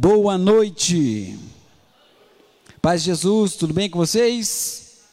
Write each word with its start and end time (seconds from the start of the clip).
Boa 0.00 0.38
noite. 0.38 1.36
Paz 2.80 3.02
de 3.02 3.06
Jesus, 3.06 3.56
tudo 3.56 3.74
bem 3.74 3.90
com 3.90 3.98
vocês? 3.98 5.08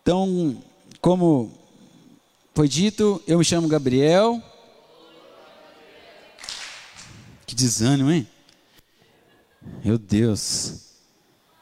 Então, 0.00 0.56
como 1.02 1.52
foi 2.54 2.66
dito, 2.66 3.22
eu 3.26 3.36
me 3.36 3.44
chamo 3.44 3.68
Gabriel. 3.68 4.42
Que 7.46 7.54
desânimo, 7.54 8.10
hein? 8.10 8.26
Meu 9.84 9.98
Deus. 9.98 10.94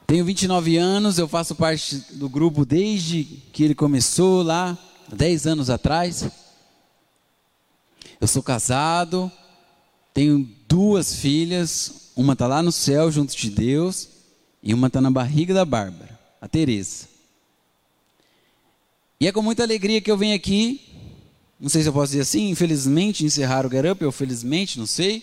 Tenho 0.07 0.25
29 0.25 0.77
anos, 0.77 1.19
eu 1.19 1.27
faço 1.27 1.57
parte 1.57 1.97
do 2.13 2.29
grupo 2.29 2.65
desde 2.65 3.25
que 3.53 3.65
ele 3.65 3.75
começou 3.75 4.45
lá, 4.45 4.79
10 5.13 5.49
anos 5.49 5.69
atrás. 5.69 6.31
Eu 8.21 8.29
sou 8.29 8.45
casado, 8.45 9.29
tenho 10.13 10.49
duas 10.69 11.15
filhas, 11.17 12.11
uma 12.15 12.35
está 12.35 12.47
lá 12.47 12.63
no 12.63 12.73
céu 12.73 13.11
junto 13.11 13.37
de 13.37 13.51
Deus 13.51 14.09
e 14.63 14.75
uma 14.75 14.87
está 14.87 15.01
na 15.01 15.11
barriga 15.11 15.55
da 15.55 15.65
Bárbara, 15.65 16.19
a 16.41 16.49
Teresa. 16.49 17.09
E 19.19 19.27
é 19.27 19.33
com 19.33 19.43
muita 19.43 19.63
alegria 19.63 20.01
que 20.01 20.11
eu 20.11 20.19
venho 20.19 20.35
aqui, 20.35 20.81
não 21.59 21.69
sei 21.69 21.83
se 21.83 21.89
eu 21.89 21.93
posso 21.93 22.11
dizer 22.11 22.23
assim, 22.23 22.51
infelizmente, 22.51 23.25
encerrar 23.25 23.65
o 23.65 23.71
Get 23.71 23.85
Up, 23.85 24.05
ou 24.05 24.11
felizmente, 24.11 24.79
não 24.79 24.87
sei. 24.87 25.23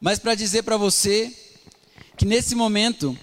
Mas 0.00 0.18
para 0.18 0.34
dizer 0.34 0.64
para 0.64 0.76
você 0.76 1.32
que 2.16 2.24
nesse 2.24 2.54
momento, 2.56 3.16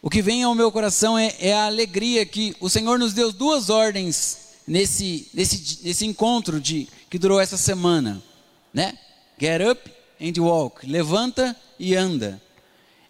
o 0.00 0.08
que 0.08 0.22
vem 0.22 0.44
ao 0.44 0.54
meu 0.54 0.70
coração 0.70 1.18
é, 1.18 1.34
é, 1.40 1.52
a 1.52 1.66
alegria 1.66 2.24
que 2.24 2.54
o 2.60 2.68
Senhor 2.68 2.98
nos 2.98 3.12
deu 3.12 3.32
duas 3.32 3.68
ordens 3.68 4.38
nesse, 4.66 5.28
nesse, 5.34 5.80
nesse 5.82 6.06
encontro 6.06 6.60
de, 6.60 6.88
que 7.10 7.18
durou 7.18 7.40
essa 7.40 7.56
semana, 7.56 8.22
né? 8.72 8.96
Get 9.42 9.60
up 9.60 9.90
and 10.20 10.40
walk, 10.40 10.86
levanta 10.86 11.56
e 11.76 11.96
anda. 11.96 12.40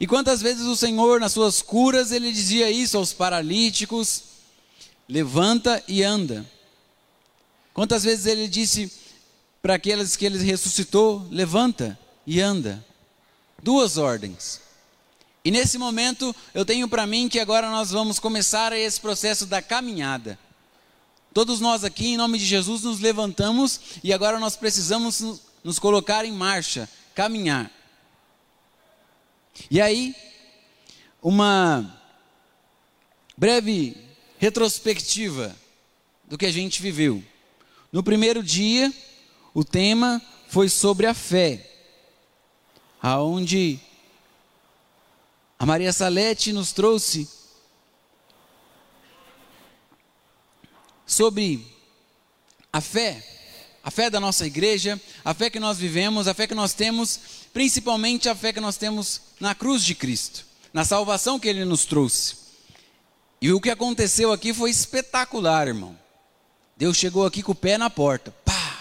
E 0.01 0.07
quantas 0.07 0.41
vezes 0.41 0.65
o 0.65 0.75
Senhor, 0.75 1.21
nas 1.21 1.33
suas 1.33 1.61
curas, 1.61 2.11
ele 2.11 2.33
dizia 2.33 2.71
isso 2.71 2.97
aos 2.97 3.13
paralíticos: 3.13 4.23
levanta 5.07 5.85
e 5.87 6.03
anda. 6.03 6.51
Quantas 7.75 8.03
vezes 8.03 8.25
ele 8.25 8.49
disse 8.49 8.91
para 9.61 9.75
aqueles 9.75 10.17
que 10.17 10.25
ele 10.25 10.39
ressuscitou: 10.43 11.29
levanta 11.31 11.99
e 12.27 12.41
anda. 12.41 12.83
Duas 13.63 13.99
ordens. 13.99 14.59
E 15.45 15.51
nesse 15.51 15.77
momento 15.77 16.35
eu 16.55 16.65
tenho 16.65 16.89
para 16.89 17.07
mim 17.07 17.29
que 17.29 17.41
agora 17.41 17.69
nós 17.69 17.91
vamos 17.91 18.19
começar 18.19 18.73
esse 18.73 18.99
processo 18.99 19.45
da 19.45 19.61
caminhada. 19.61 20.39
Todos 21.35 21.61
nós 21.61 21.85
aqui, 21.85 22.07
em 22.07 22.17
nome 22.17 22.39
de 22.39 22.47
Jesus, 22.47 22.85
nos 22.85 23.01
levantamos 23.01 23.79
e 24.03 24.15
agora 24.15 24.41
nós 24.41 24.57
precisamos 24.57 25.52
nos 25.63 25.79
colocar 25.79 26.25
em 26.25 26.33
marcha, 26.33 26.89
caminhar. 27.15 27.71
E 29.71 29.81
aí, 29.81 30.15
uma 31.23 31.99
breve 33.37 33.97
retrospectiva 34.39 35.57
do 36.25 36.37
que 36.37 36.47
a 36.47 36.53
gente 36.53 36.83
viveu. 36.83 37.23
No 37.93 38.03
primeiro 38.03 38.43
dia, 38.43 38.93
o 39.55 39.63
tema 39.63 40.21
foi 40.49 40.69
sobre 40.69 41.07
a 41.07 41.15
fé, 41.15 41.71
aonde 43.01 43.79
a 45.59 45.67
Maria 45.67 45.93
Salete 45.93 46.53
nos 46.53 46.73
trouxe 46.73 47.29
sobre 51.07 51.67
a 52.73 52.81
fé, 52.81 53.23
a 53.83 53.91
fé 53.91 54.09
da 54.09 54.21
nossa 54.21 54.47
igreja, 54.47 55.01
a 55.25 55.35
fé 55.35 55.51
que 55.51 55.59
nós 55.59 55.79
vivemos, 55.79 56.29
a 56.29 56.35
fé 56.35 56.47
que 56.47 56.55
nós 56.55 56.73
temos, 56.73 57.19
principalmente 57.53 58.29
a 58.29 58.35
fé 58.35 58.53
que 58.53 58.61
nós 58.61 58.77
temos 58.77 59.21
na 59.41 59.55
cruz 59.55 59.85
de 59.85 59.95
Cristo, 59.95 60.45
na 60.73 60.85
salvação 60.85 61.39
que 61.39 61.49
Ele 61.49 61.65
nos 61.65 61.85
trouxe. 61.85 62.37
E 63.41 63.51
o 63.53 63.61
que 63.61 63.71
aconteceu 63.71 64.33
aqui 64.33 64.55
foi 64.55 64.71
espetacular, 64.71 65.67
irmão. 65.67 65.99
Deus 66.77 66.97
chegou 66.97 67.27
aqui 67.27 67.43
com 67.43 67.53
o 67.53 67.57
pé 67.57 67.77
na 67.77 67.91
porta, 67.91 68.31
pá! 68.45 68.79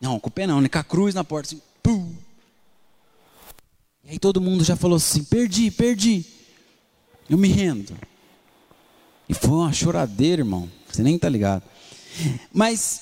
Não, 0.00 0.20
com 0.20 0.28
o 0.28 0.32
pé 0.32 0.46
não, 0.46 0.60
né? 0.60 0.68
com 0.68 0.78
a 0.78 0.84
cruz 0.84 1.14
na 1.14 1.24
porta, 1.24 1.48
assim, 1.48 1.62
pum! 1.82 2.14
E 4.04 4.10
aí 4.10 4.18
todo 4.18 4.40
mundo 4.40 4.62
já 4.62 4.76
falou 4.76 4.96
assim: 4.96 5.24
perdi, 5.24 5.70
perdi. 5.70 6.24
Eu 7.28 7.36
me 7.36 7.48
rendo. 7.48 7.96
E 9.28 9.34
foi 9.34 9.50
uma 9.50 9.72
choradeira, 9.72 10.42
irmão. 10.42 10.70
Você 10.88 11.02
nem 11.02 11.16
está 11.16 11.28
ligado. 11.28 11.64
Mas 12.52 13.00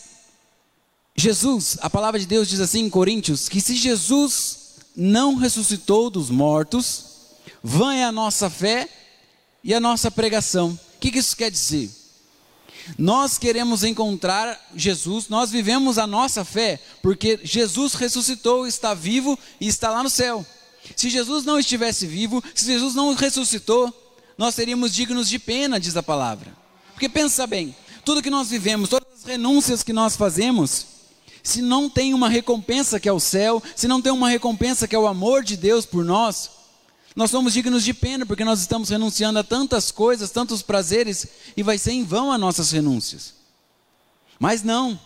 Jesus, 1.16 1.78
a 1.80 1.88
palavra 1.88 2.18
de 2.18 2.26
Deus 2.26 2.48
diz 2.48 2.60
assim 2.60 2.80
em 2.80 2.90
Coríntios: 2.90 3.48
que 3.48 3.60
se 3.60 3.74
Jesus 3.76 4.76
não 4.96 5.34
ressuscitou 5.36 6.10
dos 6.10 6.30
mortos, 6.30 7.04
vã 7.62 7.94
é 7.94 8.04
a 8.04 8.12
nossa 8.12 8.50
fé 8.50 8.88
e 9.62 9.72
a 9.72 9.80
nossa 9.80 10.10
pregação. 10.10 10.78
O 10.96 10.98
que, 10.98 11.18
isso 11.18 11.36
quer 11.36 11.50
dizer? 11.50 11.90
Nós 12.98 13.38
queremos 13.38 13.82
encontrar 13.82 14.60
Jesus, 14.74 15.28
nós 15.28 15.50
vivemos 15.50 15.96
a 15.96 16.06
nossa 16.06 16.44
fé, 16.44 16.80
porque 17.02 17.40
Jesus 17.42 17.94
ressuscitou, 17.94 18.66
está 18.66 18.92
vivo 18.92 19.38
e 19.60 19.66
está 19.66 19.90
lá 19.90 20.02
no 20.02 20.10
céu. 20.10 20.44
Se 20.94 21.08
Jesus 21.08 21.44
não 21.44 21.58
estivesse 21.58 22.06
vivo, 22.06 22.42
se 22.54 22.66
Jesus 22.66 22.94
não 22.94 23.14
ressuscitou, 23.14 23.92
nós 24.36 24.54
seríamos 24.54 24.92
dignos 24.92 25.28
de 25.28 25.38
pena, 25.38 25.80
diz 25.80 25.96
a 25.96 26.02
palavra. 26.02 26.54
Porque 26.92 27.08
pensa 27.08 27.46
bem, 27.46 27.74
tudo 28.04 28.22
que 28.22 28.30
nós 28.30 28.50
vivemos, 28.50 28.90
todas 28.90 29.03
as 29.03 29.03
renúncias 29.24 29.82
que 29.82 29.92
nós 29.92 30.16
fazemos, 30.16 30.86
se 31.42 31.60
não 31.60 31.90
tem 31.90 32.14
uma 32.14 32.28
recompensa 32.28 32.98
que 32.98 33.08
é 33.08 33.12
o 33.12 33.20
céu, 33.20 33.62
se 33.76 33.86
não 33.86 34.00
tem 34.00 34.12
uma 34.12 34.30
recompensa 34.30 34.88
que 34.88 34.96
é 34.96 34.98
o 34.98 35.06
amor 35.06 35.44
de 35.44 35.56
Deus 35.56 35.84
por 35.84 36.04
nós, 36.04 36.50
nós 37.14 37.30
somos 37.30 37.52
dignos 37.52 37.84
de 37.84 37.94
pena, 37.94 38.26
porque 38.26 38.44
nós 38.44 38.60
estamos 38.60 38.88
renunciando 38.88 39.38
a 39.38 39.44
tantas 39.44 39.90
coisas, 39.90 40.30
tantos 40.30 40.62
prazeres, 40.62 41.26
e 41.56 41.62
vai 41.62 41.78
ser 41.78 41.92
em 41.92 42.02
vão 42.02 42.32
as 42.32 42.40
nossas 42.40 42.72
renúncias. 42.72 43.34
Mas 44.38 44.62
não. 44.62 44.98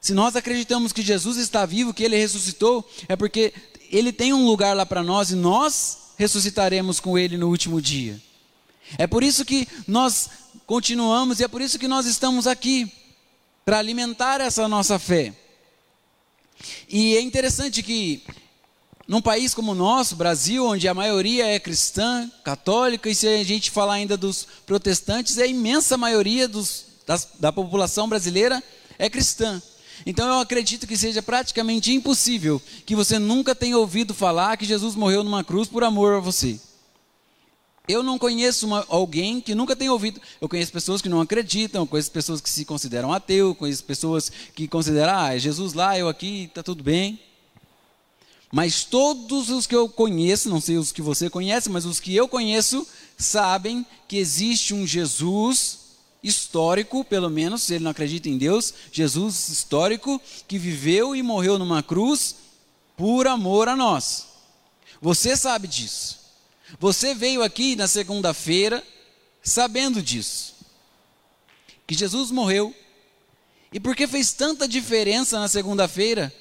Se 0.00 0.12
nós 0.12 0.36
acreditamos 0.36 0.92
que 0.92 1.00
Jesus 1.00 1.38
está 1.38 1.64
vivo, 1.64 1.94
que 1.94 2.04
ele 2.04 2.16
ressuscitou, 2.16 2.86
é 3.08 3.16
porque 3.16 3.54
ele 3.90 4.12
tem 4.12 4.34
um 4.34 4.46
lugar 4.46 4.76
lá 4.76 4.84
para 4.84 5.02
nós 5.02 5.30
e 5.30 5.34
nós 5.34 6.12
ressuscitaremos 6.18 7.00
com 7.00 7.16
ele 7.16 7.38
no 7.38 7.48
último 7.48 7.80
dia. 7.80 8.20
É 8.98 9.06
por 9.06 9.22
isso 9.22 9.44
que 9.44 9.66
nós 9.86 10.28
continuamos 10.66 11.40
e 11.40 11.44
é 11.44 11.48
por 11.48 11.62
isso 11.62 11.78
que 11.78 11.88
nós 11.88 12.04
estamos 12.06 12.46
aqui 12.46 12.92
para 13.66 13.80
alimentar 13.80 14.40
essa 14.40 14.68
nossa 14.68 14.96
fé. 14.96 15.34
E 16.88 17.16
é 17.16 17.20
interessante 17.20 17.82
que 17.82 18.22
num 19.08 19.20
país 19.20 19.52
como 19.52 19.72
o 19.72 19.74
nosso, 19.74 20.14
Brasil, 20.14 20.64
onde 20.64 20.86
a 20.86 20.94
maioria 20.94 21.48
é 21.48 21.58
cristã, 21.58 22.30
católica, 22.44 23.10
e 23.10 23.14
se 23.14 23.26
a 23.26 23.42
gente 23.42 23.72
falar 23.72 23.94
ainda 23.94 24.16
dos 24.16 24.46
protestantes, 24.64 25.36
a 25.38 25.46
imensa 25.48 25.96
maioria 25.96 26.46
dos, 26.46 26.84
das, 27.04 27.28
da 27.40 27.50
população 27.50 28.08
brasileira 28.08 28.62
é 29.00 29.10
cristã. 29.10 29.60
Então 30.06 30.28
eu 30.28 30.38
acredito 30.38 30.86
que 30.86 30.96
seja 30.96 31.20
praticamente 31.20 31.92
impossível 31.92 32.62
que 32.86 32.94
você 32.94 33.18
nunca 33.18 33.52
tenha 33.52 33.76
ouvido 33.76 34.14
falar 34.14 34.56
que 34.56 34.64
Jesus 34.64 34.94
morreu 34.94 35.24
numa 35.24 35.42
cruz 35.42 35.66
por 35.66 35.82
amor 35.82 36.14
a 36.14 36.20
você. 36.20 36.60
Eu 37.88 38.02
não 38.02 38.18
conheço 38.18 38.66
uma, 38.66 38.84
alguém 38.88 39.40
que 39.40 39.54
nunca 39.54 39.76
tenha 39.76 39.92
ouvido. 39.92 40.20
Eu 40.40 40.48
conheço 40.48 40.72
pessoas 40.72 41.00
que 41.00 41.08
não 41.08 41.20
acreditam, 41.20 41.86
conheço 41.86 42.10
pessoas 42.10 42.40
que 42.40 42.50
se 42.50 42.64
consideram 42.64 43.12
ateu, 43.12 43.54
conheço 43.54 43.84
pessoas 43.84 44.30
que 44.54 44.66
consideram, 44.66 45.16
ah, 45.16 45.34
é 45.34 45.38
Jesus 45.38 45.72
lá, 45.72 45.96
eu 45.96 46.08
aqui, 46.08 46.44
está 46.44 46.62
tudo 46.62 46.82
bem. 46.82 47.20
Mas 48.52 48.84
todos 48.84 49.50
os 49.50 49.66
que 49.66 49.74
eu 49.74 49.88
conheço, 49.88 50.48
não 50.48 50.60
sei 50.60 50.78
os 50.78 50.90
que 50.92 51.02
você 51.02 51.28
conhece, 51.30 51.68
mas 51.68 51.84
os 51.84 52.00
que 52.00 52.14
eu 52.14 52.26
conheço, 52.26 52.86
sabem 53.16 53.84
que 54.08 54.16
existe 54.16 54.74
um 54.74 54.86
Jesus 54.86 55.86
histórico, 56.22 57.04
pelo 57.04 57.30
menos, 57.30 57.62
se 57.62 57.74
ele 57.74 57.84
não 57.84 57.90
acredita 57.90 58.28
em 58.28 58.36
Deus, 58.36 58.74
Jesus 58.90 59.48
histórico, 59.48 60.20
que 60.48 60.58
viveu 60.58 61.14
e 61.14 61.22
morreu 61.22 61.58
numa 61.58 61.82
cruz 61.82 62.36
por 62.96 63.26
amor 63.26 63.68
a 63.68 63.76
nós. 63.76 64.26
Você 65.00 65.36
sabe 65.36 65.68
disso. 65.68 66.25
Você 66.78 67.14
veio 67.14 67.42
aqui 67.42 67.76
na 67.76 67.86
segunda-feira 67.86 68.82
sabendo 69.42 70.02
disso. 70.02 70.54
Que 71.86 71.94
Jesus 71.94 72.30
morreu. 72.30 72.74
E 73.72 73.78
por 73.78 73.94
que 73.94 74.06
fez 74.06 74.32
tanta 74.32 74.66
diferença 74.66 75.38
na 75.38 75.48
segunda-feira 75.48 76.32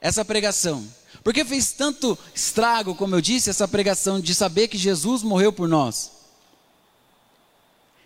essa 0.00 0.24
pregação? 0.24 0.86
Por 1.22 1.34
que 1.34 1.44
fez 1.44 1.72
tanto 1.72 2.18
estrago, 2.34 2.94
como 2.94 3.14
eu 3.14 3.20
disse, 3.20 3.50
essa 3.50 3.68
pregação 3.68 4.20
de 4.20 4.34
saber 4.34 4.68
que 4.68 4.78
Jesus 4.78 5.22
morreu 5.22 5.52
por 5.52 5.68
nós? 5.68 6.12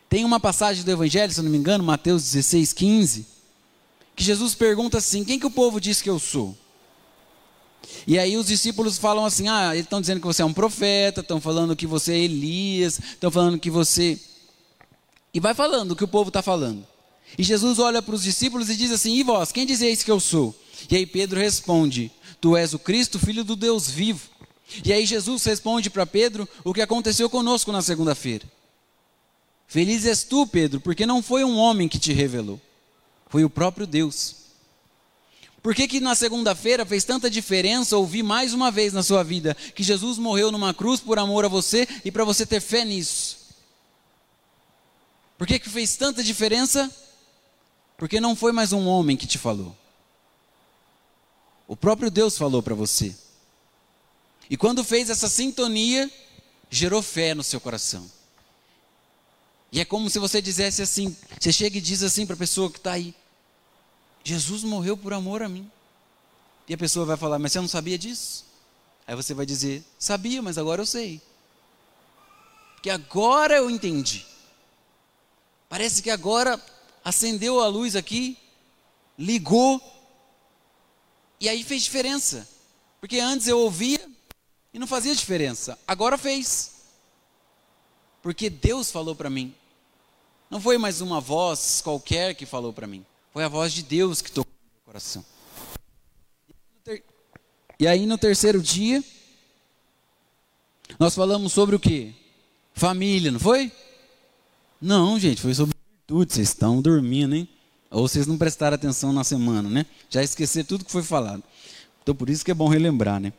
Tem 0.08 0.24
uma 0.24 0.40
passagem 0.40 0.84
do 0.84 0.90
Evangelho, 0.90 1.32
se 1.32 1.42
não 1.42 1.50
me 1.50 1.58
engano, 1.58 1.82
Mateus 1.82 2.22
16, 2.24 2.72
15, 2.72 3.26
que 4.14 4.22
Jesus 4.22 4.54
pergunta 4.54 4.98
assim: 4.98 5.24
Quem 5.24 5.38
que 5.38 5.46
o 5.46 5.50
povo 5.50 5.80
diz 5.80 6.02
que 6.02 6.10
eu 6.10 6.18
sou? 6.18 6.56
E 8.06 8.18
aí 8.18 8.36
os 8.36 8.46
discípulos 8.46 8.98
falam 8.98 9.24
assim: 9.24 9.48
Ah, 9.48 9.72
eles 9.72 9.84
estão 9.84 10.00
dizendo 10.00 10.20
que 10.20 10.26
você 10.26 10.42
é 10.42 10.44
um 10.44 10.52
profeta, 10.52 11.20
estão 11.20 11.40
falando 11.40 11.76
que 11.76 11.86
você 11.86 12.12
é 12.12 12.18
Elias, 12.18 12.98
estão 12.98 13.30
falando 13.30 13.58
que 13.58 13.70
você. 13.70 14.18
E 15.32 15.40
vai 15.40 15.54
falando 15.54 15.92
o 15.92 15.96
que 15.96 16.04
o 16.04 16.08
povo 16.08 16.28
está 16.28 16.42
falando. 16.42 16.86
E 17.36 17.42
Jesus 17.42 17.78
olha 17.78 18.00
para 18.00 18.14
os 18.14 18.22
discípulos 18.22 18.68
e 18.68 18.76
diz 18.76 18.90
assim: 18.90 19.14
E 19.14 19.22
vós, 19.22 19.50
quem 19.52 19.66
dizeis 19.66 20.02
que 20.02 20.10
eu 20.10 20.20
sou? 20.20 20.54
E 20.90 20.96
aí 20.96 21.06
Pedro 21.06 21.40
responde: 21.40 22.10
Tu 22.40 22.56
és 22.56 22.74
o 22.74 22.78
Cristo, 22.78 23.18
filho 23.18 23.44
do 23.44 23.56
Deus 23.56 23.90
vivo. 23.90 24.28
E 24.84 24.92
aí 24.92 25.04
Jesus 25.04 25.44
responde 25.44 25.90
para 25.90 26.06
Pedro 26.06 26.48
o 26.62 26.72
que 26.72 26.80
aconteceu 26.80 27.28
conosco 27.28 27.70
na 27.70 27.82
segunda-feira. 27.82 28.44
Feliz 29.66 30.06
és 30.06 30.24
tu, 30.24 30.46
Pedro, 30.46 30.80
porque 30.80 31.06
não 31.06 31.22
foi 31.22 31.44
um 31.44 31.56
homem 31.56 31.88
que 31.88 31.98
te 31.98 32.12
revelou, 32.12 32.60
foi 33.28 33.44
o 33.44 33.50
próprio 33.50 33.86
Deus. 33.86 34.43
Por 35.64 35.74
que, 35.74 35.88
que 35.88 35.98
na 35.98 36.14
segunda-feira 36.14 36.84
fez 36.84 37.04
tanta 37.04 37.30
diferença 37.30 37.96
ouvir 37.96 38.22
mais 38.22 38.52
uma 38.52 38.70
vez 38.70 38.92
na 38.92 39.02
sua 39.02 39.24
vida 39.24 39.56
que 39.74 39.82
Jesus 39.82 40.18
morreu 40.18 40.52
numa 40.52 40.74
cruz 40.74 41.00
por 41.00 41.18
amor 41.18 41.46
a 41.46 41.48
você 41.48 41.88
e 42.04 42.12
para 42.12 42.22
você 42.22 42.44
ter 42.44 42.60
fé 42.60 42.84
nisso? 42.84 43.38
Por 45.38 45.46
que, 45.46 45.58
que 45.58 45.70
fez 45.70 45.96
tanta 45.96 46.22
diferença? 46.22 46.94
Porque 47.96 48.20
não 48.20 48.36
foi 48.36 48.52
mais 48.52 48.74
um 48.74 48.86
homem 48.86 49.16
que 49.16 49.26
te 49.26 49.38
falou. 49.38 49.74
O 51.66 51.74
próprio 51.74 52.10
Deus 52.10 52.36
falou 52.36 52.62
para 52.62 52.74
você. 52.74 53.16
E 54.50 54.58
quando 54.58 54.84
fez 54.84 55.08
essa 55.08 55.30
sintonia, 55.30 56.10
gerou 56.68 57.00
fé 57.00 57.32
no 57.32 57.42
seu 57.42 57.58
coração. 57.58 58.06
E 59.72 59.80
é 59.80 59.84
como 59.86 60.10
se 60.10 60.18
você 60.18 60.42
dissesse 60.42 60.82
assim: 60.82 61.16
você 61.40 61.50
chega 61.50 61.78
e 61.78 61.80
diz 61.80 62.02
assim 62.02 62.26
para 62.26 62.34
a 62.34 62.38
pessoa 62.38 62.70
que 62.70 62.76
está 62.76 62.92
aí: 62.92 63.14
Jesus 64.24 64.64
morreu 64.64 64.96
por 64.96 65.12
amor 65.12 65.42
a 65.42 65.48
mim. 65.48 65.70
E 66.66 66.74
a 66.74 66.78
pessoa 66.78 67.04
vai 67.04 67.16
falar: 67.16 67.38
Mas 67.38 67.52
você 67.52 67.60
não 67.60 67.68
sabia 67.68 67.98
disso? 67.98 68.46
Aí 69.06 69.14
você 69.14 69.34
vai 69.34 69.44
dizer: 69.44 69.84
Sabia, 69.98 70.40
mas 70.40 70.56
agora 70.56 70.80
eu 70.80 70.86
sei. 70.86 71.20
Porque 72.74 72.88
agora 72.88 73.54
eu 73.54 73.70
entendi. 73.70 74.26
Parece 75.68 76.02
que 76.02 76.10
agora 76.10 76.60
acendeu 77.04 77.60
a 77.60 77.66
luz 77.68 77.94
aqui, 77.96 78.38
ligou, 79.18 79.80
e 81.38 81.48
aí 81.48 81.62
fez 81.62 81.82
diferença. 81.82 82.48
Porque 83.00 83.18
antes 83.20 83.46
eu 83.46 83.58
ouvia 83.58 84.00
e 84.72 84.78
não 84.78 84.86
fazia 84.86 85.14
diferença. 85.14 85.78
Agora 85.86 86.16
fez. 86.16 86.72
Porque 88.22 88.48
Deus 88.48 88.90
falou 88.90 89.14
para 89.14 89.28
mim. 89.28 89.54
Não 90.48 90.60
foi 90.60 90.78
mais 90.78 91.02
uma 91.02 91.20
voz 91.20 91.82
qualquer 91.82 92.34
que 92.34 92.46
falou 92.46 92.72
para 92.72 92.86
mim. 92.86 93.04
Foi 93.34 93.42
a 93.42 93.48
voz 93.48 93.72
de 93.72 93.82
Deus 93.82 94.22
que 94.22 94.30
tocou 94.30 94.54
no 94.54 94.70
meu 94.72 94.82
coração. 94.84 95.24
E 97.80 97.88
aí 97.88 98.06
no 98.06 98.16
terceiro 98.16 98.62
dia, 98.62 99.02
nós 101.00 101.16
falamos 101.16 101.52
sobre 101.52 101.74
o 101.74 101.80
que? 101.80 102.14
Família, 102.74 103.32
não 103.32 103.40
foi? 103.40 103.72
Não, 104.80 105.18
gente, 105.18 105.42
foi 105.42 105.52
sobre 105.52 105.74
virtude. 105.98 106.32
Vocês 106.32 106.50
estão 106.50 106.80
dormindo, 106.80 107.34
hein? 107.34 107.48
Ou 107.90 108.06
vocês 108.06 108.24
não 108.24 108.38
prestaram 108.38 108.76
atenção 108.76 109.12
na 109.12 109.24
semana, 109.24 109.68
né? 109.68 109.84
Já 110.08 110.22
esqueceram 110.22 110.68
tudo 110.68 110.84
que 110.84 110.92
foi 110.92 111.02
falado. 111.02 111.42
Então 112.04 112.14
por 112.14 112.30
isso 112.30 112.44
que 112.44 112.52
é 112.52 112.54
bom 112.54 112.68
relembrar, 112.68 113.18
né? 113.18 113.32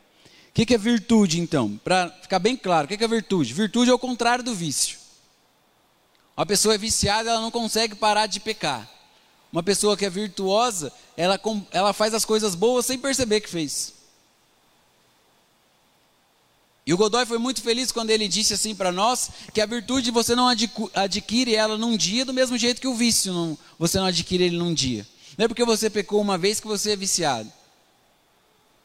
O 0.50 0.54
que, 0.54 0.66
que 0.66 0.74
é 0.74 0.78
virtude, 0.78 1.40
então? 1.40 1.78
Para 1.78 2.10
ficar 2.22 2.40
bem 2.40 2.58
claro, 2.58 2.84
o 2.84 2.88
que, 2.90 2.98
que 2.98 3.04
é 3.06 3.08
virtude? 3.08 3.54
Virtude 3.54 3.92
é 3.92 3.94
o 3.94 4.00
contrário 4.00 4.44
do 4.44 4.54
vício. 4.54 4.98
Uma 6.36 6.46
pessoa 6.46 6.76
é 6.76 6.78
viciada, 6.78 7.30
ela 7.30 7.40
não 7.40 7.50
consegue 7.50 7.96
parar 7.96 8.28
de 8.28 8.42
pecar. 8.42 8.94
Uma 9.56 9.64
pessoa 9.64 9.96
que 9.96 10.04
é 10.04 10.10
virtuosa, 10.10 10.92
ela, 11.16 11.40
ela 11.72 11.94
faz 11.94 12.14
as 12.14 12.26
coisas 12.26 12.56
boas 12.56 12.86
sem 12.86 13.00
perceber 13.00 13.40
que 13.40 13.50
fez. 13.50 13.94
E 16.86 16.94
o 16.94 16.98
Godoy 16.98 17.26
foi 17.26 17.38
muito 17.38 17.62
feliz 17.62 17.90
quando 17.90 18.10
ele 18.10 18.28
disse 18.28 18.54
assim 18.54 18.76
para 18.76 18.92
nós 18.92 19.30
que 19.54 19.62
a 19.62 19.66
virtude 19.66 20.12
você 20.12 20.36
não 20.36 20.50
adquire 20.94 21.56
ela 21.56 21.78
num 21.78 21.96
dia 21.96 22.26
do 22.26 22.34
mesmo 22.34 22.58
jeito 22.58 22.82
que 22.82 22.88
o 22.90 22.96
vício 22.96 23.32
não, 23.32 23.58
você 23.80 23.98
não 23.98 24.08
adquire 24.08 24.44
ele 24.44 24.58
num 24.58 24.74
dia. 24.74 25.08
Não 25.38 25.46
é 25.46 25.48
porque 25.48 25.64
você 25.64 25.90
pecou 25.90 26.20
uma 26.20 26.38
vez 26.38 26.60
que 26.60 26.68
você 26.68 26.92
é 26.92 26.98
viciado. 26.98 27.50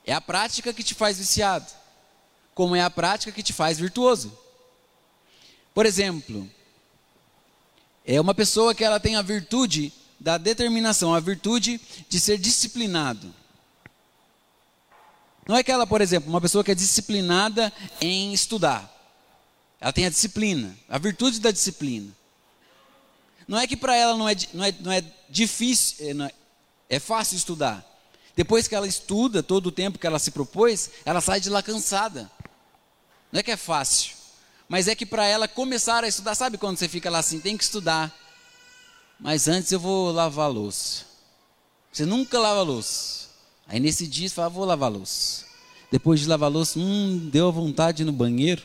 É 0.06 0.12
a 0.12 0.20
prática 0.20 0.72
que 0.72 0.84
te 0.84 0.94
faz 0.94 1.18
viciado, 1.18 1.66
como 2.54 2.76
é 2.76 2.80
a 2.80 2.88
prática 2.90 3.32
que 3.32 3.42
te 3.42 3.52
faz 3.52 3.76
virtuoso. 3.76 4.32
Por 5.74 5.84
exemplo, 5.84 6.48
é 8.06 8.20
uma 8.20 8.36
pessoa 8.36 8.72
que 8.72 8.84
ela 8.84 9.00
tem 9.00 9.16
a 9.16 9.22
virtude 9.22 9.92
da 10.20 10.36
determinação, 10.36 11.14
a 11.14 11.20
virtude 11.20 11.80
de 12.08 12.20
ser 12.20 12.36
disciplinado. 12.36 13.34
Não 15.48 15.56
é 15.56 15.64
que 15.64 15.72
ela, 15.72 15.86
por 15.86 16.02
exemplo, 16.02 16.28
uma 16.28 16.40
pessoa 16.40 16.62
que 16.62 16.70
é 16.70 16.74
disciplinada 16.74 17.72
em 18.00 18.32
estudar. 18.34 18.88
Ela 19.80 19.92
tem 19.92 20.04
a 20.04 20.10
disciplina, 20.10 20.76
a 20.88 20.98
virtude 20.98 21.40
da 21.40 21.50
disciplina. 21.50 22.12
Não 23.48 23.58
é 23.58 23.66
que 23.66 23.76
para 23.76 23.96
ela 23.96 24.16
não 24.16 24.28
é, 24.28 24.36
não 24.52 24.64
é, 24.64 24.72
não 24.80 24.92
é 24.92 25.02
difícil, 25.28 26.10
é, 26.10 26.14
não 26.14 26.26
é, 26.26 26.32
é 26.88 26.98
fácil 27.00 27.36
estudar. 27.36 27.84
Depois 28.36 28.68
que 28.68 28.74
ela 28.74 28.86
estuda 28.86 29.42
todo 29.42 29.66
o 29.68 29.72
tempo 29.72 29.98
que 29.98 30.06
ela 30.06 30.18
se 30.18 30.30
propôs, 30.30 30.90
ela 31.04 31.20
sai 31.20 31.40
de 31.40 31.48
lá 31.48 31.62
cansada. 31.62 32.30
Não 33.32 33.40
é 33.40 33.42
que 33.42 33.50
é 33.50 33.56
fácil, 33.56 34.14
mas 34.68 34.86
é 34.86 34.94
que 34.94 35.06
para 35.06 35.26
ela 35.26 35.48
começar 35.48 36.04
a 36.04 36.08
estudar, 36.08 36.34
sabe 36.34 36.58
quando 36.58 36.76
você 36.76 36.88
fica 36.88 37.10
lá 37.10 37.18
assim, 37.18 37.40
tem 37.40 37.56
que 37.56 37.64
estudar. 37.64 38.14
Mas 39.20 39.48
antes 39.48 39.70
eu 39.70 39.78
vou 39.78 40.10
lavar 40.10 40.46
a 40.46 40.48
louça. 40.48 41.04
Você 41.92 42.06
nunca 42.06 42.38
lava 42.38 42.60
a 42.60 42.62
louça. 42.62 43.28
Aí 43.68 43.78
nesse 43.78 44.06
dia 44.06 44.28
você 44.28 44.34
fala, 44.34 44.48
vou 44.48 44.64
lavar 44.64 44.90
a 44.90 44.92
louça. 44.92 45.44
Depois 45.90 46.20
de 46.20 46.26
lavar 46.26 46.48
a 46.48 46.52
louça, 46.52 46.78
hum, 46.78 47.28
deu 47.30 47.48
a 47.48 47.50
vontade 47.50 48.04
no 48.04 48.12
banheiro, 48.12 48.62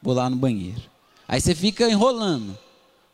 vou 0.00 0.14
lá 0.14 0.30
no 0.30 0.36
banheiro. 0.36 0.82
Aí 1.28 1.40
você 1.40 1.54
fica 1.54 1.88
enrolando, 1.90 2.58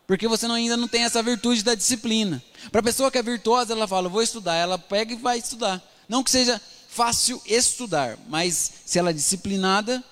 porque 0.07 0.27
você 0.27 0.47
não, 0.47 0.55
ainda 0.55 0.77
não 0.77 0.87
tem 0.87 1.03
essa 1.03 1.21
virtude 1.21 1.63
da 1.63 1.75
disciplina. 1.75 2.41
Para 2.71 2.79
a 2.79 2.83
pessoa 2.83 3.11
que 3.11 3.17
é 3.17 3.23
virtuosa, 3.23 3.73
ela 3.73 3.87
fala, 3.87 4.07
vou 4.07 4.21
estudar, 4.21 4.55
ela 4.55 4.77
pega 4.77 5.13
e 5.13 5.17
vai 5.17 5.39
estudar. 5.39 5.83
Não 6.07 6.23
que 6.23 6.31
seja 6.31 6.61
fácil 6.87 7.41
estudar, 7.45 8.17
mas 8.27 8.71
se 8.85 8.97
ela 8.97 9.09
é 9.09 9.13
disciplinada, 9.13 10.03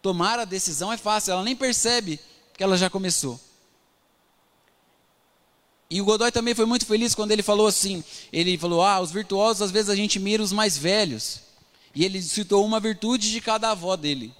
tomar 0.00 0.38
a 0.38 0.44
decisão 0.44 0.92
é 0.92 0.96
fácil, 0.96 1.32
ela 1.32 1.42
nem 1.42 1.56
percebe 1.56 2.20
que 2.56 2.62
ela 2.62 2.76
já 2.76 2.88
começou. 2.88 3.38
E 5.90 6.02
o 6.02 6.04
Godoy 6.04 6.30
também 6.30 6.54
foi 6.54 6.66
muito 6.66 6.84
feliz 6.84 7.14
quando 7.14 7.32
ele 7.32 7.42
falou 7.42 7.66
assim: 7.66 8.04
ele 8.32 8.58
falou, 8.58 8.82
ah, 8.82 9.00
os 9.00 9.10
virtuosos 9.10 9.62
às 9.62 9.70
vezes 9.70 9.88
a 9.88 9.96
gente 9.96 10.18
mira 10.18 10.42
os 10.42 10.52
mais 10.52 10.76
velhos. 10.76 11.40
E 11.94 12.04
ele 12.04 12.20
citou 12.20 12.64
uma 12.64 12.78
virtude 12.78 13.30
de 13.30 13.40
cada 13.40 13.70
avó 13.70 13.96
dele. 13.96 14.32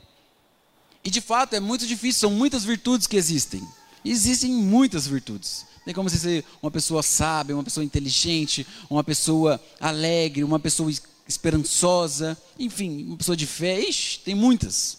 E 1.03 1.11
de 1.11 1.21
fato 1.21 1.55
é 1.55 1.61
muito 1.61 1.87
difícil, 1.87 2.21
são 2.21 2.31
muitas 2.31 2.65
virtudes 2.65 3.07
que 3.07 3.17
existem. 3.17 3.67
Existem 4.05 4.53
muitas 4.53 5.07
virtudes. 5.07 5.67
Tem 5.85 5.95
como 5.95 6.11
você 6.11 6.19
ser 6.19 6.45
uma 6.63 6.71
pessoa 6.71 7.03
sábia, 7.03 7.57
uma 7.57 7.65
pessoa 7.65 7.83
inteligente, 7.83 8.67
uma 8.91 9.03
pessoa 9.03 9.59
alegre, 9.81 10.45
uma 10.45 10.59
pessoa 10.59 10.93
esperançosa, 11.27 12.37
enfim, 12.59 13.07
uma 13.07 13.17
pessoa 13.17 13.37
de 13.37 13.47
fé. 13.47 13.81
Ixi, 13.81 14.21
tem 14.21 14.35
muitas. 14.35 14.99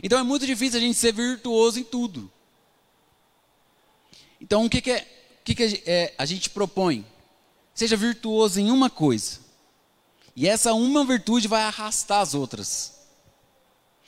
Então 0.00 0.18
é 0.18 0.22
muito 0.22 0.46
difícil 0.46 0.78
a 0.78 0.80
gente 0.80 0.96
ser 0.96 1.12
virtuoso 1.12 1.80
em 1.80 1.84
tudo. 1.84 2.30
Então 4.40 4.64
o 4.64 4.70
que, 4.70 4.80
que 4.80 4.92
é 4.92 5.15
que, 5.46 5.54
que 5.54 5.82
é, 5.86 6.12
a 6.18 6.26
gente 6.26 6.50
propõe? 6.50 7.06
Seja 7.72 7.96
virtuoso 7.96 8.58
em 8.58 8.70
uma 8.70 8.90
coisa. 8.90 9.38
E 10.34 10.48
essa 10.48 10.74
uma 10.74 11.04
virtude 11.04 11.46
vai 11.46 11.62
arrastar 11.62 12.20
as 12.20 12.34
outras. 12.34 12.94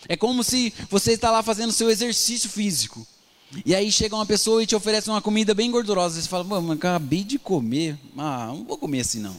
É 0.08 0.16
como 0.16 0.42
se 0.42 0.74
você 0.90 1.12
está 1.12 1.30
lá 1.30 1.42
fazendo 1.42 1.72
seu 1.72 1.88
exercício 1.88 2.50
físico. 2.50 3.06
E 3.64 3.74
aí 3.74 3.90
chega 3.90 4.14
uma 4.14 4.26
pessoa 4.26 4.62
e 4.62 4.66
te 4.66 4.74
oferece 4.74 5.08
uma 5.08 5.22
comida 5.22 5.54
bem 5.54 5.70
gordurosa. 5.70 6.20
Você 6.20 6.28
fala, 6.28 6.44
mas 6.44 6.70
acabei 6.76 7.24
de 7.24 7.38
comer. 7.38 7.98
Ah, 8.16 8.48
não 8.48 8.64
vou 8.64 8.76
comer 8.76 9.00
assim 9.00 9.20
não. 9.20 9.38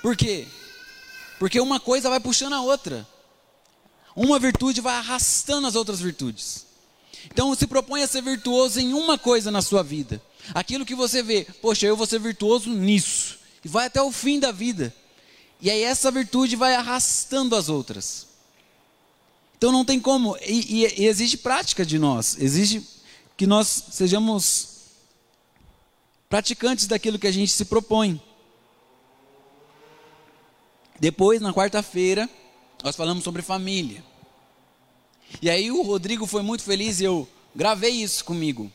Por 0.00 0.16
quê? 0.16 0.46
Porque 1.38 1.60
uma 1.60 1.80
coisa 1.80 2.08
vai 2.08 2.20
puxando 2.20 2.54
a 2.54 2.62
outra. 2.62 3.06
Uma 4.14 4.38
virtude 4.38 4.80
vai 4.80 4.96
arrastando 4.96 5.66
as 5.66 5.74
outras 5.74 6.00
virtudes. 6.00 6.66
Então 7.26 7.54
se 7.54 7.66
propõe 7.66 8.02
a 8.02 8.06
ser 8.06 8.22
virtuoso 8.22 8.80
em 8.80 8.94
uma 8.94 9.18
coisa 9.18 9.50
na 9.50 9.60
sua 9.60 9.82
vida. 9.82 10.22
Aquilo 10.54 10.86
que 10.86 10.94
você 10.94 11.22
vê, 11.22 11.46
poxa, 11.60 11.86
eu 11.86 11.96
vou 11.96 12.06
ser 12.06 12.18
virtuoso 12.18 12.70
nisso. 12.70 13.38
E 13.64 13.68
vai 13.68 13.86
até 13.86 14.00
o 14.02 14.10
fim 14.10 14.40
da 14.40 14.52
vida. 14.52 14.94
E 15.60 15.70
aí 15.70 15.82
essa 15.82 16.10
virtude 16.10 16.56
vai 16.56 16.74
arrastando 16.74 17.54
as 17.54 17.68
outras. 17.68 18.26
Então 19.58 19.70
não 19.70 19.84
tem 19.84 20.00
como. 20.00 20.36
E, 20.38 20.84
e, 20.84 21.02
e 21.02 21.06
exige 21.06 21.36
prática 21.36 21.84
de 21.84 21.98
nós. 21.98 22.36
Exige 22.40 22.86
que 23.36 23.46
nós 23.46 23.84
sejamos 23.90 24.70
praticantes 26.28 26.86
daquilo 26.86 27.18
que 27.18 27.26
a 27.26 27.32
gente 27.32 27.52
se 27.52 27.64
propõe. 27.64 28.20
Depois, 30.98 31.40
na 31.40 31.52
quarta-feira, 31.52 32.28
nós 32.82 32.96
falamos 32.96 33.24
sobre 33.24 33.42
família. 33.42 34.04
E 35.40 35.50
aí 35.50 35.70
o 35.70 35.82
Rodrigo 35.82 36.26
foi 36.26 36.42
muito 36.42 36.62
feliz 36.62 37.00
e 37.00 37.04
eu 37.04 37.28
gravei 37.54 37.90
isso 37.90 38.24
comigo. 38.24 38.70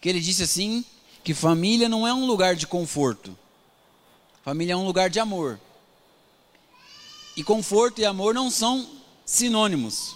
Que 0.00 0.08
ele 0.08 0.20
disse 0.20 0.42
assim: 0.42 0.84
que 1.26 1.34
família 1.34 1.88
não 1.88 2.06
é 2.06 2.14
um 2.14 2.24
lugar 2.24 2.54
de 2.54 2.68
conforto. 2.68 3.36
Família 4.44 4.74
é 4.74 4.76
um 4.76 4.86
lugar 4.86 5.10
de 5.10 5.18
amor. 5.18 5.58
E 7.36 7.42
conforto 7.42 8.00
e 8.00 8.04
amor 8.04 8.32
não 8.32 8.48
são 8.48 8.88
sinônimos. 9.24 10.14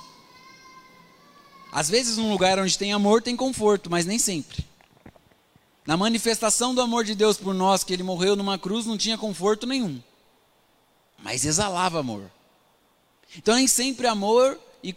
Às 1.73 1.91
vezes, 1.91 2.17
num 2.17 2.31
lugar 2.31 2.61
onde 2.61 2.79
tem 2.79 2.93
amor, 2.93 3.23
tem 3.23 3.35
conforto, 3.35 3.91
mas 3.91 4.07
nem 4.07 4.21
sempre. 4.21 4.65
Na 5.85 5.97
manifestação 5.97 6.77
do 6.77 6.81
amor 6.81 7.03
de 7.03 7.17
Deus 7.17 7.37
por 7.37 7.55
nós, 7.55 7.83
que 7.83 7.93
ele 7.93 8.05
morreu 8.05 8.37
numa 8.37 8.57
cruz, 8.57 8.87
não 8.87 8.97
tinha 8.97 9.19
conforto 9.19 9.67
nenhum. 9.67 10.01
mas 11.19 11.45
exalava 11.45 11.99
amor. 11.99 12.31
Então 13.37 13.57
nem 13.57 13.67
sempre 13.67 14.07
amor 14.07 14.57
e, 14.81 14.95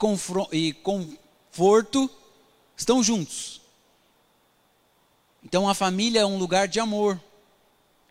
e 0.51 0.73
conforto 0.73 2.07
estão 2.77 3.01
juntos. 3.01 3.62
Então 5.43 5.67
a 5.67 5.73
família 5.73 6.21
é 6.21 6.25
um 6.25 6.37
lugar 6.37 6.67
de 6.67 6.79
amor, 6.79 7.19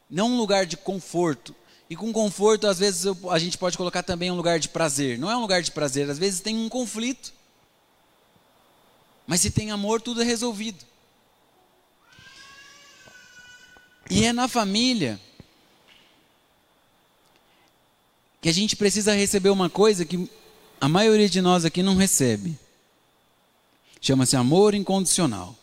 não 0.09 0.33
um 0.33 0.37
lugar 0.37 0.67
de 0.67 0.77
conforto. 0.77 1.55
E 1.89 1.97
com 1.97 2.13
conforto, 2.13 2.67
às 2.67 2.79
vezes, 2.79 3.05
a 3.31 3.39
gente 3.39 3.59
pode 3.59 3.77
colocar 3.77 4.03
também 4.03 4.31
um 4.31 4.37
lugar 4.37 4.59
de 4.59 4.69
prazer. 4.69 5.19
Não 5.19 5.31
é 5.31 5.37
um 5.37 5.41
lugar 5.41 5.63
de 5.63 5.71
prazer, 5.71 6.09
às 6.09 6.19
vezes 6.19 6.41
tem 6.41 6.57
um 6.57 6.69
conflito. 6.69 7.35
Mas 9.27 9.41
se 9.41 9.51
tem 9.51 9.71
amor, 9.71 10.01
tudo 10.01 10.23
é 10.23 10.25
resolvido. 10.25 10.85
E 14.11 14.25
é 14.25 14.33
na 14.33 14.49
família 14.49 15.21
que 18.41 18.49
a 18.49 18.53
gente 18.53 18.75
precisa 18.75 19.15
receber 19.15 19.51
uma 19.51 19.71
coisa 19.71 20.05
que 20.05 20.31
a 20.81 20.89
maioria 20.89 21.29
de 21.29 21.41
nós 21.41 21.65
aqui 21.65 21.83
não 21.83 21.97
recebe. 21.97 22.59
Chama-se 24.01 24.35
amor 24.35 24.75
incondicional. 24.75 25.57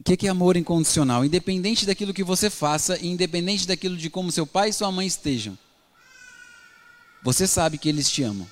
O 0.00 0.02
que 0.02 0.26
é 0.26 0.30
amor 0.30 0.56
incondicional? 0.56 1.26
Independente 1.26 1.84
daquilo 1.84 2.14
que 2.14 2.24
você 2.24 2.48
faça, 2.48 2.98
independente 3.04 3.66
daquilo 3.66 3.98
de 3.98 4.08
como 4.08 4.32
seu 4.32 4.46
pai 4.46 4.70
e 4.70 4.72
sua 4.72 4.90
mãe 4.90 5.06
estejam, 5.06 5.58
você 7.22 7.46
sabe 7.46 7.76
que 7.76 7.86
eles 7.86 8.08
te 8.10 8.22
amam. 8.22 8.48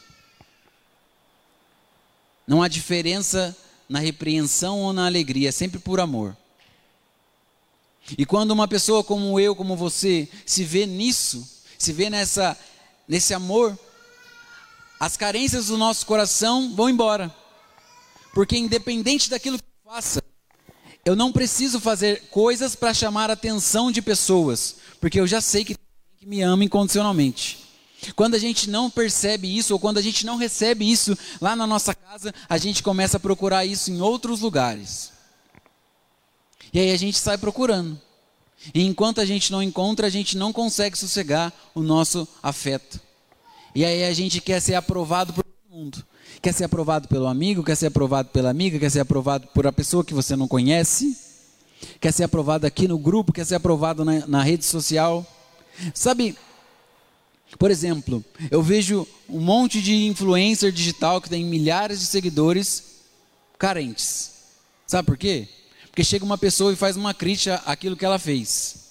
Não 2.47 2.62
há 2.62 2.69
diferença 2.69 3.57
na 3.88 3.99
repreensão 3.99 4.81
ou 4.81 4.93
na 4.93 5.07
alegria, 5.07 5.49
é 5.49 5.52
sempre 5.52 5.81
por 5.81 6.00
amor. 6.00 6.37
E 8.17 8.26
quando 8.26 8.50
uma 8.50 8.69
pessoa 8.69 9.02
como 9.02 9.40
eu, 9.40 9.57
como 9.57 9.75
você, 9.75 10.28
se 10.45 10.64
vê 10.64 10.85
nisso, 10.85 11.64
se 11.78 11.95
vê 11.95 12.11
nessa, 12.11 12.59
nesse 13.07 13.33
amor, 13.33 13.78
as 15.00 15.17
carências 15.17 15.69
do 15.69 15.78
nosso 15.78 16.05
coração 16.05 16.75
vão 16.75 16.90
embora. 16.90 17.35
Porque 18.35 18.57
independente 18.57 19.31
daquilo 19.31 19.59
que 19.59 19.64
faça, 19.83 20.23
eu 21.09 21.17
não 21.17 21.33
preciso 21.33 21.81
fazer 21.81 22.25
coisas 22.31 22.75
para 22.75 22.93
chamar 22.93 23.31
a 23.31 23.33
atenção 23.33 23.91
de 23.91 24.03
pessoas, 24.03 24.77
porque 25.00 25.19
eu 25.19 25.27
já 25.27 25.41
sei 25.41 25.65
que, 25.65 25.75
me 26.21 26.43
ama 26.43 26.65
incondicionalmente. 26.65 27.65
Quando 28.15 28.35
a 28.35 28.38
gente 28.38 28.69
não 28.69 28.91
percebe 28.91 29.57
isso, 29.57 29.73
ou 29.73 29.81
quando 29.81 29.97
a 29.97 30.03
gente 30.03 30.27
não 30.27 30.37
recebe 30.37 30.91
isso 30.91 31.17
lá 31.41 31.57
na 31.57 31.67
nossa 31.67 31.95
casa, 31.95 32.35
a 32.47 32.59
gente 32.59 32.83
começa 32.83 33.17
a 33.17 33.21
procurar 33.21 33.65
isso 33.65 33.91
em 33.91 34.03
outros 34.03 34.41
lugares. 34.41 35.11
E 36.75 36.79
aí 36.79 36.93
a 36.93 36.97
gente 36.99 37.17
sai 37.17 37.38
procurando. 37.38 37.99
E 38.75 38.85
enquanto 38.85 39.23
a 39.23 39.25
gente 39.25 39.50
não 39.50 39.62
encontra, 39.62 40.07
a 40.07 40.11
gente 40.11 40.37
não 40.37 40.53
consegue 40.53 40.99
sossegar 40.99 41.50
o 41.75 41.81
nosso 41.81 42.29
afeto. 42.43 43.00
E 43.75 43.83
aí 43.83 44.05
a 44.05 44.12
gente 44.12 44.43
quer 44.43 44.61
ser 44.61 44.75
aprovado 44.75 45.33
por 45.33 45.43
todo 45.43 45.75
mundo. 45.75 46.05
Quer 46.40 46.52
ser 46.52 46.64
aprovado 46.64 47.09
pelo 47.09 47.26
amigo, 47.26 47.64
quer 47.64 47.76
ser 47.76 47.87
aprovado 47.87 48.28
pela 48.28 48.50
amiga, 48.50 48.78
quer 48.78 48.90
ser 48.90 49.00
aprovado 49.00 49.49
por 49.49 49.66
a 49.66 49.73
pessoa 49.73 50.04
que 50.04 50.14
você 50.14 50.37
não 50.37 50.47
conhece, 50.47 51.16
quer 52.00 52.12
ser 52.12 52.25
aprovado 52.25 52.66
aqui 52.66 52.87
no 52.87 52.99
grupo, 52.99 53.33
quer 53.33 53.45
ser 53.45 53.57
aprovado 53.57 54.04
na, 54.04 54.26
na 54.26 54.42
rede 54.42 54.64
social. 54.64 55.26
Sabe, 55.92 56.37
por 57.59 57.71
exemplo, 57.71 58.25
eu 58.50 58.62
vejo 58.62 59.07
um 59.28 59.40
monte 59.40 59.83
de 59.83 60.07
influencer 60.07 60.71
digital 60.71 61.21
que 61.21 61.28
tem 61.28 61.45
milhares 61.45 61.99
de 61.99 62.07
seguidores 62.07 63.02
carentes. 63.59 64.33
Sabe 64.87 65.07
por 65.07 65.18
quê? 65.18 65.49
Porque 65.87 66.04
chega 66.04 66.25
uma 66.25 66.38
pessoa 66.38 66.73
e 66.73 66.76
faz 66.76 66.97
uma 66.97 67.12
crítica 67.12 67.62
àquilo 67.66 67.97
que 67.97 68.04
ela 68.04 68.18
fez. 68.18 68.88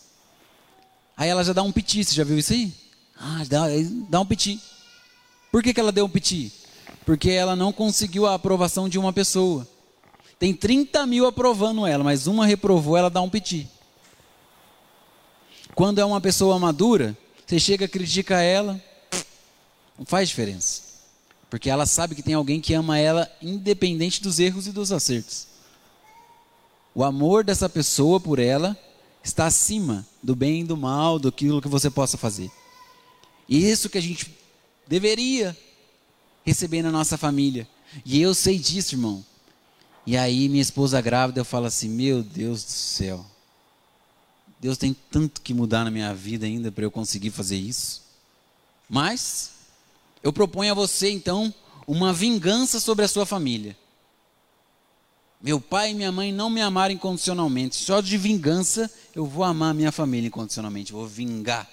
Aí 1.16 1.30
ela 1.30 1.44
já 1.44 1.54
dá 1.54 1.64
um 1.64 1.72
piti, 1.72 2.04
você 2.04 2.14
já 2.14 2.24
viu 2.24 2.38
isso 2.38 2.52
aí? 2.52 2.74
Ah, 3.18 3.44
dá, 3.48 3.68
dá 4.10 4.20
um 4.20 4.26
piti. 4.26 4.60
Por 5.52 5.64
que, 5.64 5.74
que 5.74 5.80
ela 5.80 5.92
deu 5.92 6.06
um 6.06 6.10
piti? 6.10 6.52
Porque 7.08 7.30
ela 7.30 7.56
não 7.56 7.72
conseguiu 7.72 8.26
a 8.26 8.34
aprovação 8.34 8.90
de 8.90 9.00
uma 9.00 9.14
pessoa. 9.14 9.66
Tem 10.38 10.54
30 10.54 11.08
mil 11.08 11.26
aprovando 11.26 11.88
ela, 11.88 12.04
mas 12.04 12.28
uma 12.28 12.46
reprovou, 12.46 12.98
ela 12.98 13.10
dá 13.10 13.22
um 13.22 13.30
piti. 13.30 13.66
Quando 15.74 16.00
é 16.00 16.06
uma 16.06 16.20
pessoa 16.20 16.60
madura, 16.60 17.18
você 17.46 17.62
chega, 17.62 17.88
critica 17.88 18.42
ela, 18.42 18.78
não 19.98 20.06
faz 20.06 20.28
diferença. 20.28 20.82
Porque 21.50 21.70
ela 21.70 21.86
sabe 21.86 22.14
que 22.14 22.22
tem 22.22 22.34
alguém 22.34 22.60
que 22.60 22.74
ama 22.74 23.00
ela, 23.00 23.32
independente 23.42 24.22
dos 24.22 24.38
erros 24.38 24.68
e 24.68 24.74
dos 24.74 24.92
acertos. 24.92 25.48
O 26.94 27.06
amor 27.06 27.42
dessa 27.42 27.70
pessoa 27.70 28.20
por 28.20 28.38
ela 28.38 28.78
está 29.24 29.46
acima 29.46 30.06
do 30.22 30.36
bem 30.36 30.60
e 30.60 30.66
do 30.66 30.76
mal, 30.76 31.18
do 31.18 31.32
que 31.32 31.48
você 31.70 31.90
possa 31.90 32.18
fazer. 32.18 32.52
E 33.48 33.66
isso 33.66 33.90
que 33.90 33.98
a 33.98 34.02
gente 34.02 34.38
deveria 34.86 35.58
receber 36.48 36.82
na 36.82 36.92
nossa 36.92 37.18
família. 37.18 37.68
E 38.06 38.22
eu 38.22 38.34
sei 38.34 38.58
disso, 38.58 38.96
irmão. 38.96 39.24
E 40.06 40.16
aí 40.16 40.48
minha 40.48 40.62
esposa 40.62 41.02
grávida, 41.02 41.42
eu 41.42 41.46
falo 41.46 41.66
assim: 41.66 41.90
"Meu 41.90 42.24
Deus 42.24 42.64
do 42.64 42.72
céu. 42.72 43.26
Deus 44.60 44.78
tem 44.78 44.96
tanto 45.12 45.42
que 45.42 45.54
mudar 45.54 45.84
na 45.84 45.92
minha 45.92 46.14
vida 46.16 46.46
ainda 46.46 46.72
para 46.72 46.86
eu 46.86 46.90
conseguir 46.90 47.32
fazer 47.32 47.58
isso. 47.58 48.02
Mas 48.90 49.52
eu 50.24 50.32
proponho 50.32 50.72
a 50.72 50.76
você 50.76 51.12
então 51.12 51.54
uma 51.86 52.14
vingança 52.14 52.80
sobre 52.80 53.04
a 53.04 53.08
sua 53.08 53.26
família. 53.26 53.78
Meu 55.40 55.62
pai 55.62 55.92
e 55.92 55.94
minha 55.94 56.12
mãe 56.12 56.32
não 56.32 56.50
me 56.50 56.62
amaram 56.62 56.96
incondicionalmente. 56.96 57.76
Só 57.76 58.02
de 58.02 58.18
vingança 58.18 58.90
eu 59.14 59.26
vou 59.26 59.44
amar 59.44 59.74
minha 59.74 59.92
família 59.92 60.28
incondicionalmente. 60.28 60.94
Vou 60.94 61.06
vingar. 61.06 61.70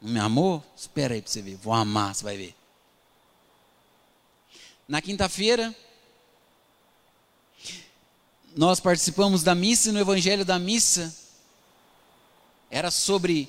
Não 0.00 0.12
me 0.12 0.20
amou? 0.20 0.62
Espera 0.76 1.14
aí 1.14 1.22
para 1.22 1.32
você 1.32 1.42
ver. 1.42 1.56
Vou 1.56 1.72
amar, 1.72 2.14
você 2.14 2.22
vai 2.22 2.36
ver. 2.36 2.55
Na 4.88 5.02
quinta-feira, 5.02 5.74
nós 8.56 8.78
participamos 8.78 9.42
da 9.42 9.54
missa 9.54 9.88
e 9.88 9.92
no 9.92 9.98
evangelho 9.98 10.44
da 10.44 10.58
missa 10.58 11.14
era 12.70 12.90
sobre 12.90 13.48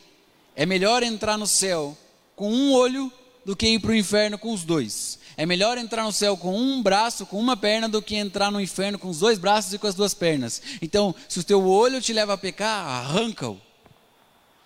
é 0.56 0.66
melhor 0.66 1.04
entrar 1.04 1.38
no 1.38 1.46
céu 1.46 1.96
com 2.36 2.52
um 2.52 2.74
olho 2.74 3.12
do 3.46 3.56
que 3.56 3.68
ir 3.68 3.80
para 3.80 3.92
o 3.92 3.96
inferno 3.96 4.40
com 4.40 4.52
os 4.52 4.64
dois. 4.64 5.20
É 5.38 5.46
melhor 5.46 5.78
entrar 5.78 6.04
no 6.04 6.12
céu 6.12 6.36
com 6.36 6.58
um 6.58 6.82
braço, 6.82 7.26
com 7.28 7.40
uma 7.40 7.56
perna, 7.56 7.88
do 7.88 8.02
que 8.02 8.16
entrar 8.16 8.52
no 8.52 8.60
inferno 8.60 8.98
com 8.98 9.08
os 9.08 9.20
dois 9.20 9.38
braços 9.38 9.72
e 9.74 9.78
com 9.78 9.86
as 9.86 9.94
duas 9.94 10.16
pernas. 10.16 10.62
Então, 10.82 11.14
se 11.30 11.40
o 11.40 11.44
teu 11.44 11.64
olho 11.68 12.02
te 12.02 12.12
leva 12.12 12.34
a 12.34 12.38
pecar, 12.38 12.84
arranca-o. 12.84 13.62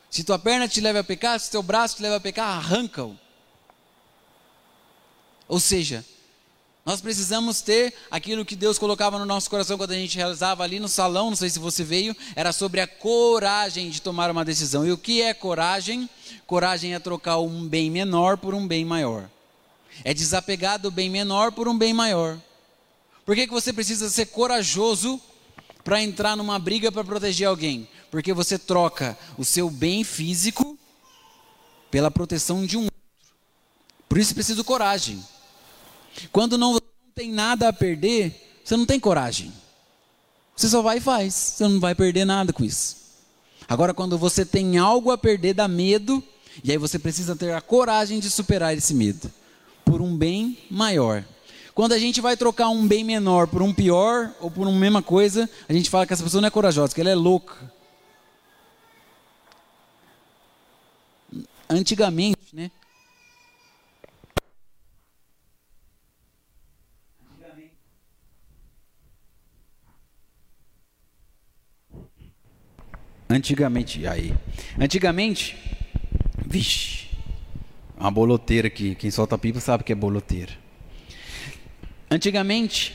Se 0.10 0.24
tua 0.24 0.40
perna 0.40 0.70
te 0.70 0.80
leva 0.80 1.00
a 1.00 1.04
pecar, 1.04 1.38
se 1.38 1.52
teu 1.52 1.62
braço 1.62 1.98
te 1.98 2.02
leva 2.02 2.16
a 2.16 2.22
pecar, 2.22 2.48
arranca-o. 2.48 3.18
Ou 5.50 5.60
seja, 5.60 6.06
nós 6.84 7.00
precisamos 7.00 7.62
ter 7.62 7.94
aquilo 8.10 8.44
que 8.44 8.56
Deus 8.56 8.80
colocava 8.80 9.20
no 9.20 9.26
nosso 9.26 9.50
coração 9.50 9.78
quando 9.78 9.92
a 9.92 9.96
gente 9.96 10.18
realizava 10.18 10.64
ali 10.64 10.80
no 10.80 10.88
salão, 10.88 11.30
não 11.30 11.38
sei 11.38 11.50
se 11.50 11.60
você 11.60 11.84
veio, 11.84 12.16
era 12.36 12.52
sobre 12.52 12.82
a 12.82 12.88
coragem 12.88 13.90
de 13.90 14.02
tomar 14.02 14.32
uma 14.32 14.44
decisão. 14.44 14.86
E 14.86 14.92
o 14.92 14.98
que 14.98 15.22
é 15.22 15.34
coragem? 15.34 16.10
Coragem 16.48 16.96
é 16.96 17.00
trocar 17.00 17.38
um 17.38 17.68
bem 17.68 17.92
menor 17.92 18.38
por 18.38 18.56
um 18.56 18.68
bem 18.68 18.84
maior. 18.84 19.30
É 20.04 20.14
desapegar 20.14 20.80
do 20.80 20.90
bem 20.90 21.08
menor 21.08 21.52
por 21.52 21.68
um 21.68 21.78
bem 21.78 21.94
maior. 21.94 22.40
Por 23.26 23.36
que, 23.36 23.46
que 23.46 23.54
você 23.54 23.72
precisa 23.72 24.10
ser 24.10 24.28
corajoso 24.28 25.22
para 25.84 26.02
entrar 26.02 26.36
numa 26.36 26.58
briga 26.58 26.92
para 26.92 27.04
proteger 27.04 27.48
alguém? 27.48 27.88
Porque 28.10 28.34
você 28.34 28.58
troca 28.58 29.16
o 29.38 29.46
seu 29.46 29.70
bem 29.70 30.04
físico 30.04 30.78
pela 31.92 32.10
proteção 32.10 32.66
de 32.66 32.76
um 32.76 32.84
outro. 32.86 33.00
Por 34.10 34.18
isso 34.18 34.34
precisa 34.34 34.64
coragem. 34.64 35.24
Quando 36.32 36.58
não, 36.58 36.74
não 36.74 36.82
tem 37.16 37.32
nada 37.32 37.70
a 37.70 37.74
perder, 37.74 38.62
você 38.64 38.76
não 38.78 38.86
tem 38.86 39.00
coragem. 39.00 39.52
Você 40.56 40.70
só 40.70 40.82
vai 40.82 40.98
e 40.98 41.02
faz. 41.02 41.34
Você 41.34 41.68
não 41.68 41.80
vai 41.80 41.96
perder 41.96 42.26
nada 42.26 42.54
com 42.54 42.64
isso. 42.64 42.98
Agora, 43.68 43.94
quando 43.94 44.18
você 44.18 44.46
tem 44.46 44.78
algo 44.78 45.12
a 45.12 45.18
perder, 45.18 45.54
dá 45.54 45.68
medo. 45.68 46.24
E 46.64 46.72
aí 46.72 46.78
você 46.78 47.00
precisa 47.00 47.36
ter 47.36 47.54
a 47.54 47.62
coragem 47.62 48.20
de 48.20 48.30
superar 48.30 48.76
esse 48.78 48.94
medo. 48.94 49.32
Por 49.86 50.02
um 50.02 50.16
bem 50.16 50.58
maior. 50.70 51.24
Quando 51.74 51.94
a 51.94 52.00
gente 52.00 52.20
vai 52.20 52.36
trocar 52.36 52.70
um 52.70 52.86
bem 52.86 53.04
menor 53.04 53.48
por 53.48 53.62
um 53.62 53.74
pior 53.74 54.34
ou 54.40 54.52
por 54.52 54.68
uma 54.68 54.78
mesma 54.78 55.02
coisa, 55.02 55.50
a 55.68 55.74
gente 55.74 55.90
fala 55.90 56.06
que 56.06 56.14
essa 56.14 56.24
pessoa 56.24 56.42
não 56.42 56.48
é 56.48 56.52
corajosa, 56.52 56.94
que 56.94 57.00
ela 57.00 57.10
é 57.10 57.16
louca. 57.16 57.56
Antigamente, 61.70 62.38
né? 62.54 62.70
Antigamente, 73.32 74.06
aí. 74.06 74.34
Antigamente, 74.80 75.56
vixe, 76.46 77.08
uma 77.98 78.12
boloteira 78.12 78.68
aqui. 78.68 78.94
Quem 78.96 79.10
solta 79.10 79.38
pipa 79.38 79.60
sabe 79.60 79.84
que 79.84 79.92
é 79.94 79.96
boloteira. 79.96 80.52
Antigamente, 82.10 82.94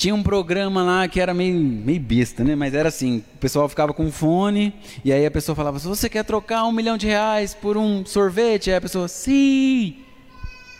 Tinha 0.00 0.14
um 0.14 0.22
programa 0.22 0.82
lá 0.82 1.06
que 1.06 1.20
era 1.20 1.34
meio, 1.34 1.54
meio 1.54 2.00
besta, 2.00 2.42
né? 2.42 2.54
Mas 2.54 2.72
era 2.72 2.88
assim: 2.88 3.18
o 3.34 3.38
pessoal 3.38 3.68
ficava 3.68 3.92
com 3.92 4.10
fone, 4.10 4.72
e 5.04 5.12
aí 5.12 5.26
a 5.26 5.30
pessoa 5.30 5.54
falava: 5.54 5.78
se 5.78 5.86
você 5.86 6.08
quer 6.08 6.24
trocar 6.24 6.64
um 6.64 6.72
milhão 6.72 6.96
de 6.96 7.06
reais 7.06 7.52
por 7.52 7.76
um 7.76 8.02
sorvete? 8.06 8.70
Aí 8.70 8.76
a 8.76 8.80
pessoa, 8.80 9.08
sim! 9.08 9.98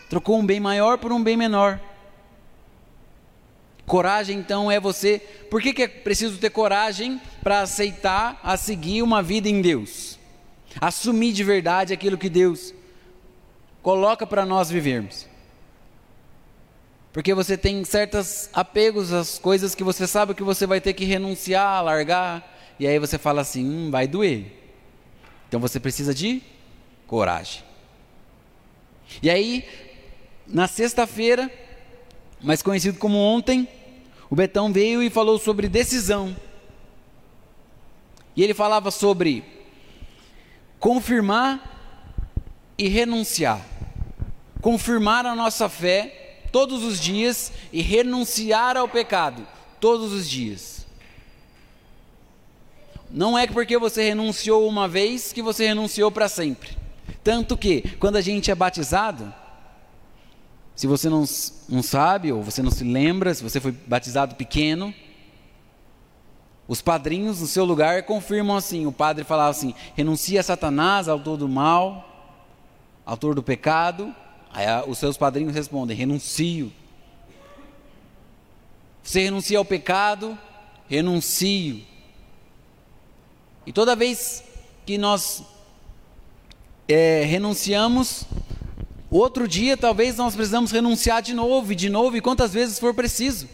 Trocou 0.08 0.38
um 0.38 0.46
bem 0.46 0.58
maior 0.58 0.96
por 0.96 1.12
um 1.12 1.22
bem 1.22 1.36
menor. 1.36 1.78
Coragem, 3.90 4.38
então, 4.38 4.70
é 4.70 4.78
você. 4.78 5.18
Por 5.50 5.60
que, 5.60 5.74
que 5.74 5.82
é 5.82 5.88
preciso 5.88 6.38
ter 6.38 6.50
coragem 6.50 7.20
para 7.42 7.62
aceitar, 7.62 8.38
a 8.40 8.56
seguir 8.56 9.02
uma 9.02 9.20
vida 9.20 9.48
em 9.48 9.60
Deus? 9.60 10.16
Assumir 10.80 11.32
de 11.32 11.42
verdade 11.42 11.92
aquilo 11.92 12.16
que 12.16 12.28
Deus 12.28 12.72
coloca 13.82 14.24
para 14.24 14.46
nós 14.46 14.70
vivermos. 14.70 15.26
Porque 17.12 17.34
você 17.34 17.58
tem 17.58 17.84
certos 17.84 18.48
apegos 18.52 19.12
às 19.12 19.40
coisas 19.40 19.74
que 19.74 19.82
você 19.82 20.06
sabe 20.06 20.34
que 20.34 20.44
você 20.44 20.68
vai 20.68 20.80
ter 20.80 20.92
que 20.92 21.04
renunciar, 21.04 21.82
largar, 21.82 22.48
e 22.78 22.86
aí 22.86 22.96
você 22.96 23.18
fala 23.18 23.40
assim: 23.40 23.68
hum, 23.68 23.90
vai 23.90 24.06
doer. 24.06 24.52
Então 25.48 25.58
você 25.58 25.80
precisa 25.80 26.14
de 26.14 26.40
coragem. 27.08 27.64
E 29.20 29.28
aí, 29.28 29.68
na 30.46 30.68
sexta-feira, 30.68 31.50
mais 32.40 32.62
conhecido 32.62 32.96
como 32.96 33.18
ontem, 33.18 33.68
o 34.30 34.36
Betão 34.36 34.72
veio 34.72 35.02
e 35.02 35.10
falou 35.10 35.38
sobre 35.38 35.68
decisão. 35.68 36.36
E 38.36 38.44
ele 38.44 38.54
falava 38.54 38.92
sobre 38.92 39.44
confirmar 40.78 41.60
e 42.78 42.86
renunciar. 42.86 43.60
Confirmar 44.62 45.26
a 45.26 45.34
nossa 45.34 45.68
fé 45.68 46.38
todos 46.52 46.84
os 46.84 47.00
dias 47.00 47.52
e 47.72 47.82
renunciar 47.82 48.76
ao 48.76 48.88
pecado 48.88 49.44
todos 49.80 50.12
os 50.12 50.28
dias. 50.28 50.86
Não 53.10 53.36
é 53.36 53.48
porque 53.48 53.76
você 53.76 54.04
renunciou 54.04 54.68
uma 54.68 54.86
vez 54.86 55.32
que 55.32 55.42
você 55.42 55.66
renunciou 55.66 56.12
para 56.12 56.28
sempre. 56.28 56.78
Tanto 57.24 57.56
que, 57.56 57.82
quando 57.98 58.16
a 58.16 58.20
gente 58.20 58.50
é 58.50 58.54
batizado, 58.54 59.34
se 60.80 60.86
você 60.86 61.10
não, 61.10 61.26
não 61.68 61.82
sabe 61.82 62.32
ou 62.32 62.42
você 62.42 62.62
não 62.62 62.70
se 62.70 62.84
lembra, 62.84 63.34
se 63.34 63.42
você 63.42 63.60
foi 63.60 63.70
batizado 63.70 64.34
pequeno, 64.34 64.94
os 66.66 66.80
padrinhos 66.80 67.38
no 67.38 67.46
seu 67.46 67.66
lugar 67.66 68.04
confirmam 68.04 68.56
assim: 68.56 68.86
o 68.86 68.92
padre 68.92 69.22
falava 69.22 69.50
assim, 69.50 69.74
renuncia 69.94 70.40
a 70.40 70.42
Satanás, 70.42 71.06
autor 71.06 71.36
do 71.36 71.46
mal, 71.46 72.32
autor 73.04 73.34
do 73.34 73.42
pecado, 73.42 74.14
Aí 74.50 74.64
os 74.88 74.96
seus 74.96 75.18
padrinhos 75.18 75.54
respondem: 75.54 75.94
renuncio. 75.94 76.72
Você 79.02 79.24
renuncia 79.24 79.58
ao 79.58 79.66
pecado? 79.66 80.38
Renuncio. 80.88 81.82
E 83.66 83.70
toda 83.70 83.94
vez 83.94 84.42
que 84.86 84.96
nós 84.96 85.42
é, 86.88 87.22
renunciamos, 87.24 88.24
outro 89.18 89.48
dia 89.48 89.76
talvez 89.76 90.16
nós 90.16 90.34
precisamos 90.34 90.70
renunciar 90.70 91.22
de 91.22 91.34
novo, 91.34 91.72
e 91.72 91.76
de 91.76 91.88
novo, 91.88 92.16
e 92.16 92.20
quantas 92.20 92.52
vezes 92.52 92.78
for 92.78 92.94
preciso. 92.94 93.48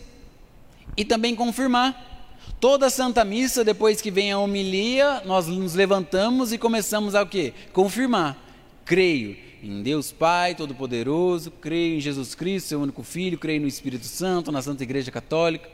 E 0.97 1.05
também 1.05 1.35
confirmar. 1.35 2.15
Toda 2.61 2.89
Santa 2.89 3.25
Missa, 3.25 3.63
depois 3.63 4.01
que 4.01 4.11
vem 4.11 4.33
a 4.33 4.39
homilia, 4.39 5.23
nós 5.27 5.47
nos 5.47 5.75
levantamos 5.75 6.53
e 6.53 6.59
começamos 6.59 7.15
a 7.15 7.23
o 7.23 7.27
quê? 7.27 7.53
Confirmar. 7.73 8.37
Creio 8.85 9.37
em 9.63 9.83
Deus 9.83 10.13
Pai 10.13 10.55
Todo-Poderoso, 10.55 11.51
creio 11.51 11.97
em 11.97 12.01
Jesus 12.01 12.35
Cristo, 12.35 12.69
seu 12.69 12.81
único 12.81 13.03
Filho, 13.03 13.39
creio 13.39 13.61
no 13.61 13.67
Espírito 13.67 14.07
Santo, 14.07 14.53
na 14.53 14.63
Santa 14.63 14.83
Igreja 14.85 15.11
Católica. 15.11 15.69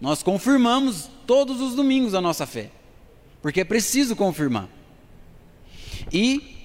Nós 0.00 0.22
confirmamos 0.22 1.08
todos 1.26 1.60
os 1.60 1.74
domingos 1.74 2.14
a 2.14 2.20
nossa 2.20 2.46
fé, 2.46 2.70
porque 3.40 3.60
é 3.60 3.64
preciso 3.64 4.16
confirmar. 4.16 4.68
E 6.12 6.63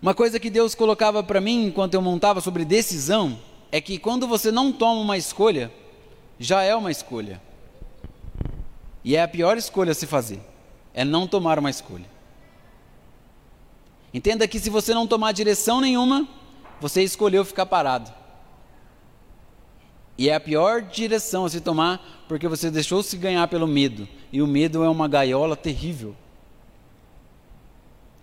uma 0.00 0.14
coisa 0.14 0.38
que 0.38 0.50
Deus 0.50 0.74
colocava 0.74 1.22
para 1.22 1.40
mim 1.40 1.66
enquanto 1.66 1.94
eu 1.94 2.02
montava 2.02 2.40
sobre 2.40 2.64
decisão 2.64 3.38
é 3.72 3.80
que 3.80 3.98
quando 3.98 4.26
você 4.28 4.52
não 4.52 4.72
toma 4.72 5.00
uma 5.00 5.16
escolha, 5.16 5.72
já 6.38 6.62
é 6.62 6.74
uma 6.74 6.90
escolha. 6.90 7.40
E 9.02 9.16
é 9.16 9.22
a 9.22 9.28
pior 9.28 9.56
escolha 9.56 9.92
a 9.92 9.94
se 9.94 10.06
fazer, 10.06 10.40
é 10.92 11.04
não 11.04 11.26
tomar 11.26 11.58
uma 11.58 11.70
escolha. 11.70 12.06
Entenda 14.12 14.46
que 14.48 14.58
se 14.58 14.70
você 14.70 14.94
não 14.94 15.06
tomar 15.06 15.32
direção 15.32 15.80
nenhuma, 15.80 16.26
você 16.80 17.02
escolheu 17.02 17.44
ficar 17.44 17.66
parado. 17.66 18.12
E 20.18 20.30
é 20.30 20.34
a 20.34 20.40
pior 20.40 20.82
direção 20.82 21.44
a 21.44 21.50
se 21.50 21.60
tomar, 21.60 22.24
porque 22.26 22.48
você 22.48 22.70
deixou 22.70 23.02
se 23.02 23.16
ganhar 23.16 23.46
pelo 23.48 23.66
medo. 23.66 24.08
E 24.32 24.40
o 24.40 24.46
medo 24.46 24.82
é 24.82 24.88
uma 24.88 25.06
gaiola 25.06 25.54
terrível. 25.54 26.16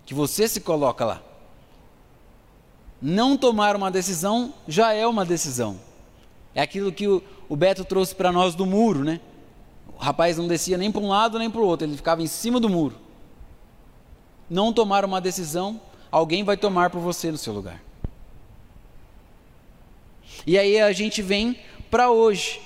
Que 0.04 0.12
você 0.12 0.48
se 0.48 0.60
coloca 0.60 1.04
lá. 1.04 1.22
Não 3.00 3.36
tomar 3.36 3.76
uma 3.76 3.90
decisão 3.90 4.54
já 4.66 4.92
é 4.92 5.06
uma 5.06 5.24
decisão. 5.24 5.78
É 6.54 6.62
aquilo 6.62 6.92
que 6.92 7.06
o, 7.06 7.22
Beto 7.56 7.84
trouxe 7.84 8.14
para 8.14 8.32
nós 8.32 8.54
do 8.54 8.64
muro, 8.64 9.04
né? 9.04 9.20
O 9.96 9.98
rapaz 9.98 10.38
não 10.38 10.48
descia 10.48 10.78
nem 10.78 10.90
para 10.90 11.00
um 11.00 11.08
lado 11.08 11.38
nem 11.38 11.50
para 11.50 11.60
o 11.60 11.66
outro, 11.66 11.86
ele 11.86 11.96
ficava 11.96 12.22
em 12.22 12.26
cima 12.26 12.58
do 12.58 12.68
muro 12.68 13.04
não 14.48 14.72
tomar 14.72 15.04
uma 15.04 15.20
decisão, 15.20 15.80
alguém 16.10 16.44
vai 16.44 16.56
tomar 16.56 16.90
por 16.90 17.00
você 17.00 17.30
no 17.30 17.38
seu 17.38 17.52
lugar. 17.52 17.82
E 20.46 20.58
aí 20.58 20.80
a 20.80 20.92
gente 20.92 21.22
vem 21.22 21.58
para 21.90 22.10
hoje. 22.10 22.60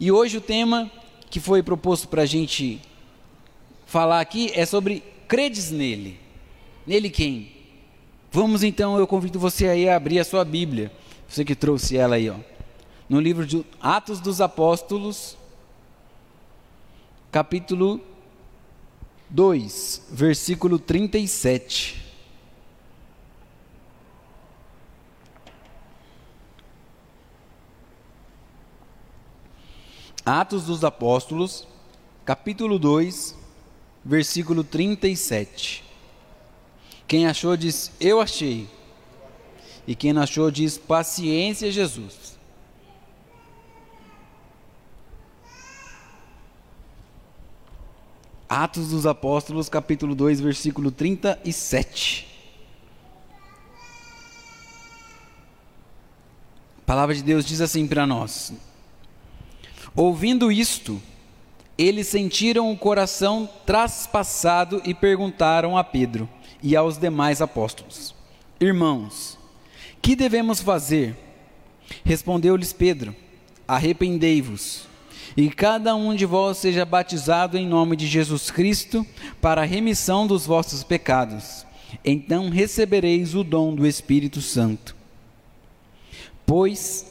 E 0.00 0.10
hoje 0.10 0.36
o 0.36 0.40
tema 0.40 0.90
que 1.30 1.38
foi 1.38 1.62
proposto 1.62 2.08
para 2.08 2.22
a 2.22 2.26
gente 2.26 2.80
falar 3.86 4.20
aqui 4.20 4.50
é 4.54 4.66
sobre 4.66 5.02
credes 5.28 5.70
nele. 5.70 6.18
Nele 6.86 7.08
quem? 7.08 7.53
Vamos 8.34 8.64
então, 8.64 8.98
eu 8.98 9.06
convido 9.06 9.38
você 9.38 9.68
aí 9.68 9.88
a 9.88 9.94
abrir 9.94 10.18
a 10.18 10.24
sua 10.24 10.44
Bíblia. 10.44 10.90
Você 11.28 11.44
que 11.44 11.54
trouxe 11.54 11.96
ela 11.96 12.16
aí, 12.16 12.28
ó. 12.28 12.34
No 13.08 13.20
livro 13.20 13.46
de 13.46 13.64
Atos 13.80 14.18
dos 14.18 14.40
Apóstolos, 14.40 15.36
capítulo 17.30 18.00
2, 19.30 20.08
versículo 20.10 20.80
37. 20.80 22.04
Atos 30.26 30.64
dos 30.64 30.82
Apóstolos, 30.82 31.68
capítulo 32.24 32.80
2, 32.80 33.36
versículo 34.04 34.64
37. 34.64 35.83
Quem 37.06 37.26
achou 37.26 37.56
diz: 37.56 37.92
Eu 38.00 38.20
achei. 38.20 38.68
E 39.86 39.94
quem 39.94 40.12
não 40.12 40.22
achou 40.22 40.50
diz: 40.50 40.78
Paciência, 40.78 41.70
Jesus. 41.70 42.34
Atos 48.48 48.90
dos 48.90 49.06
Apóstolos, 49.06 49.68
capítulo 49.68 50.14
2, 50.14 50.40
versículo 50.40 50.90
37. 50.90 52.28
A 56.78 56.86
palavra 56.86 57.14
de 57.14 57.22
Deus 57.22 57.44
diz 57.44 57.60
assim 57.60 57.86
para 57.86 58.06
nós: 58.06 58.52
Ouvindo 59.94 60.50
isto, 60.50 61.00
eles 61.76 62.08
sentiram 62.08 62.70
o 62.70 62.78
coração 62.78 63.48
traspassado 63.66 64.80
e 64.84 64.94
perguntaram 64.94 65.76
a 65.76 65.84
Pedro 65.84 66.28
e 66.64 66.74
aos 66.74 66.96
demais 66.96 67.42
apóstolos: 67.42 68.14
Irmãos, 68.58 69.38
que 70.00 70.16
devemos 70.16 70.60
fazer? 70.60 71.14
Respondeu-lhes 72.02 72.72
Pedro: 72.72 73.14
Arrependei-vos 73.68 74.88
e 75.36 75.50
cada 75.50 75.94
um 75.94 76.14
de 76.14 76.24
vós 76.24 76.58
seja 76.58 76.84
batizado 76.84 77.58
em 77.58 77.66
nome 77.66 77.96
de 77.96 78.06
Jesus 78.06 78.50
Cristo 78.50 79.06
para 79.40 79.60
a 79.60 79.66
remissão 79.66 80.26
dos 80.26 80.46
vossos 80.46 80.82
pecados. 80.82 81.66
Então 82.04 82.48
recebereis 82.48 83.34
o 83.34 83.44
dom 83.44 83.74
do 83.74 83.86
Espírito 83.86 84.40
Santo. 84.40 84.96
Pois 86.46 87.06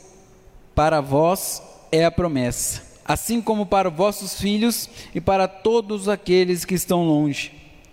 para 0.73 0.99
vós 0.99 1.61
é 1.91 2.03
a 2.03 2.11
promessa, 2.11 2.81
assim 3.05 3.39
como 3.39 3.67
para 3.67 3.89
vossos 3.89 4.39
filhos 4.39 4.89
e 5.13 5.21
para 5.21 5.47
todos 5.47 6.09
aqueles 6.09 6.65
que 6.65 6.73
estão 6.73 7.05
longe, 7.05 7.51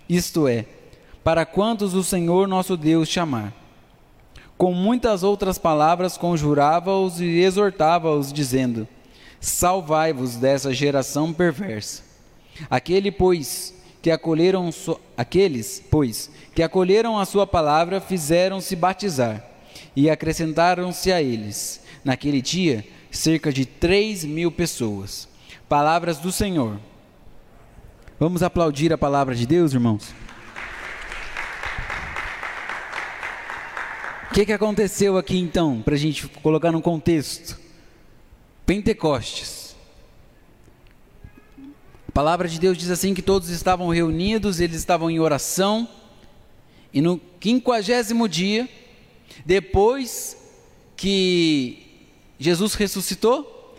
isto 0.09 0.47
é, 0.47 0.65
para 1.23 1.45
quantos 1.45 1.93
o 1.93 2.03
Senhor 2.03 2.47
nosso 2.47 2.75
Deus 2.75 3.07
chamar. 3.07 3.53
Com 4.57 4.73
muitas 4.73 5.23
outras 5.23 5.57
palavras 5.57 6.17
conjurava-os 6.17 7.19
e 7.19 7.39
exortava-os, 7.39 8.31
dizendo: 8.31 8.87
salvai-vos 9.39 10.35
dessa 10.35 10.73
geração 10.73 11.33
perversa. 11.33 12.03
Aquele, 12.69 13.11
pois, 13.11 13.73
que 14.01 14.11
acolheram 14.11 14.71
so, 14.71 14.99
aqueles, 15.17 15.83
pois, 15.89 16.29
que 16.53 16.61
acolheram 16.61 17.17
a 17.17 17.25
sua 17.25 17.47
palavra, 17.47 17.99
fizeram-se 17.99 18.75
batizar 18.75 19.43
e 19.95 20.09
acrescentaram-se 20.09 21.11
a 21.11 21.21
eles, 21.21 21.81
naquele 22.03 22.41
dia 22.41 22.85
cerca 23.09 23.51
de 23.51 23.65
3 23.65 24.25
mil 24.25 24.51
pessoas. 24.51 25.27
Palavras 25.67 26.17
do 26.17 26.31
Senhor. 26.31 26.79
Vamos 28.19 28.43
aplaudir 28.43 28.93
a 28.93 28.97
palavra 28.97 29.33
de 29.33 29.47
Deus, 29.47 29.73
irmãos? 29.73 30.13
O 34.31 34.33
que, 34.33 34.45
que 34.45 34.53
aconteceu 34.53 35.17
aqui 35.17 35.37
então, 35.37 35.81
para 35.81 35.93
a 35.93 35.97
gente 35.97 36.25
colocar 36.25 36.71
no 36.71 36.81
contexto? 36.81 37.59
Pentecostes. 38.65 39.75
A 42.07 42.11
palavra 42.13 42.47
de 42.47 42.57
Deus 42.57 42.77
diz 42.77 42.89
assim 42.89 43.13
que 43.13 43.21
todos 43.21 43.49
estavam 43.49 43.89
reunidos, 43.89 44.61
eles 44.61 44.77
estavam 44.77 45.11
em 45.11 45.19
oração, 45.19 45.85
e 46.93 47.01
no 47.01 47.19
quinquagésimo 47.41 48.29
dia, 48.29 48.69
depois 49.45 50.37
que 50.95 52.07
Jesus 52.39 52.73
ressuscitou, 52.75 53.75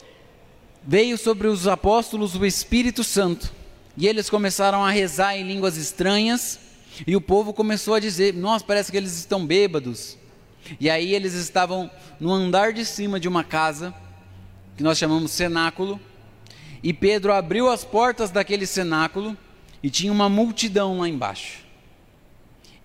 veio 0.87 1.17
sobre 1.17 1.47
os 1.49 1.67
apóstolos 1.67 2.37
o 2.37 2.45
Espírito 2.45 3.03
Santo, 3.03 3.51
e 3.97 4.07
eles 4.07 4.29
começaram 4.29 4.85
a 4.85 4.91
rezar 4.91 5.35
em 5.35 5.49
línguas 5.49 5.79
estranhas, 5.79 6.61
e 7.07 7.17
o 7.17 7.23
povo 7.23 7.55
começou 7.55 7.95
a 7.95 8.01
dizer: 8.01 8.35
Nossa, 8.35 8.63
parece 8.63 8.91
que 8.91 8.99
eles 8.99 9.17
estão 9.17 9.47
bêbados. 9.47 10.21
E 10.81 10.89
aí 10.89 11.15
eles 11.15 11.35
estavam 11.35 11.91
no 12.19 12.33
andar 12.33 12.73
de 12.73 12.85
cima 12.85 13.19
de 13.19 13.29
uma 13.29 13.45
casa, 13.45 13.95
que 14.77 14.83
nós 14.83 14.99
chamamos 14.99 15.31
cenáculo, 15.31 16.01
e 16.83 16.93
Pedro 16.93 17.33
abriu 17.33 17.71
as 17.71 17.85
portas 17.85 18.31
daquele 18.31 18.67
cenáculo 18.67 19.37
e 19.83 19.89
tinha 19.89 20.13
uma 20.13 20.29
multidão 20.29 20.99
lá 20.99 21.09
embaixo. 21.09 21.61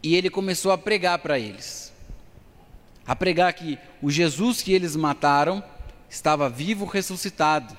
E 0.03 0.15
ele 0.15 0.29
começou 0.29 0.71
a 0.71 0.77
pregar 0.77 1.19
para 1.19 1.39
eles. 1.39 1.91
A 3.05 3.15
pregar 3.15 3.51
que 3.53 3.77
o 4.01 4.11
Jesus 4.11 4.61
que 4.61 4.71
eles 4.71 4.95
mataram 4.95 5.63
estava 6.09 6.49
vivo, 6.49 6.85
ressuscitado. 6.85 7.75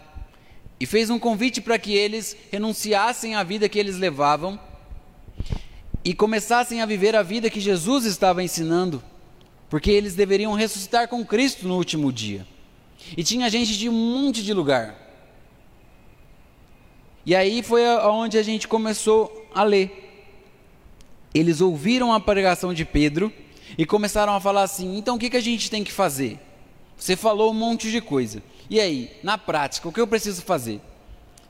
E 0.80 0.86
fez 0.86 1.10
um 1.10 1.18
convite 1.18 1.60
para 1.60 1.78
que 1.78 1.92
eles 1.94 2.36
renunciassem 2.50 3.34
à 3.34 3.42
vida 3.42 3.68
que 3.68 3.78
eles 3.78 3.96
levavam 3.96 4.58
e 6.04 6.14
começassem 6.14 6.80
a 6.80 6.86
viver 6.86 7.14
a 7.14 7.22
vida 7.22 7.50
que 7.50 7.60
Jesus 7.60 8.04
estava 8.04 8.42
ensinando, 8.42 9.02
porque 9.68 9.90
eles 9.90 10.14
deveriam 10.14 10.54
ressuscitar 10.54 11.08
com 11.08 11.24
Cristo 11.24 11.66
no 11.66 11.76
último 11.76 12.12
dia. 12.12 12.46
E 13.16 13.22
tinha 13.22 13.48
gente 13.48 13.76
de 13.76 13.88
um 13.88 13.92
monte 13.92 14.42
de 14.42 14.52
lugar. 14.52 14.96
E 17.24 17.34
aí 17.34 17.62
foi 17.62 17.86
aonde 17.86 18.38
a 18.38 18.42
gente 18.42 18.66
começou 18.66 19.46
a 19.54 19.62
ler. 19.62 20.04
Eles 21.34 21.60
ouviram 21.60 22.12
a 22.12 22.20
pregação 22.20 22.72
de 22.72 22.84
Pedro 22.84 23.32
e 23.76 23.84
começaram 23.84 24.32
a 24.34 24.40
falar 24.40 24.62
assim: 24.62 24.96
então 24.96 25.16
o 25.16 25.18
que, 25.18 25.30
que 25.30 25.36
a 25.36 25.42
gente 25.42 25.70
tem 25.70 25.84
que 25.84 25.92
fazer? 25.92 26.40
Você 26.96 27.14
falou 27.14 27.50
um 27.50 27.54
monte 27.54 27.90
de 27.90 28.00
coisa. 28.00 28.42
E 28.70 28.80
aí, 28.80 29.10
na 29.22 29.38
prática, 29.38 29.88
o 29.88 29.92
que 29.92 30.00
eu 30.00 30.06
preciso 30.06 30.42
fazer? 30.42 30.80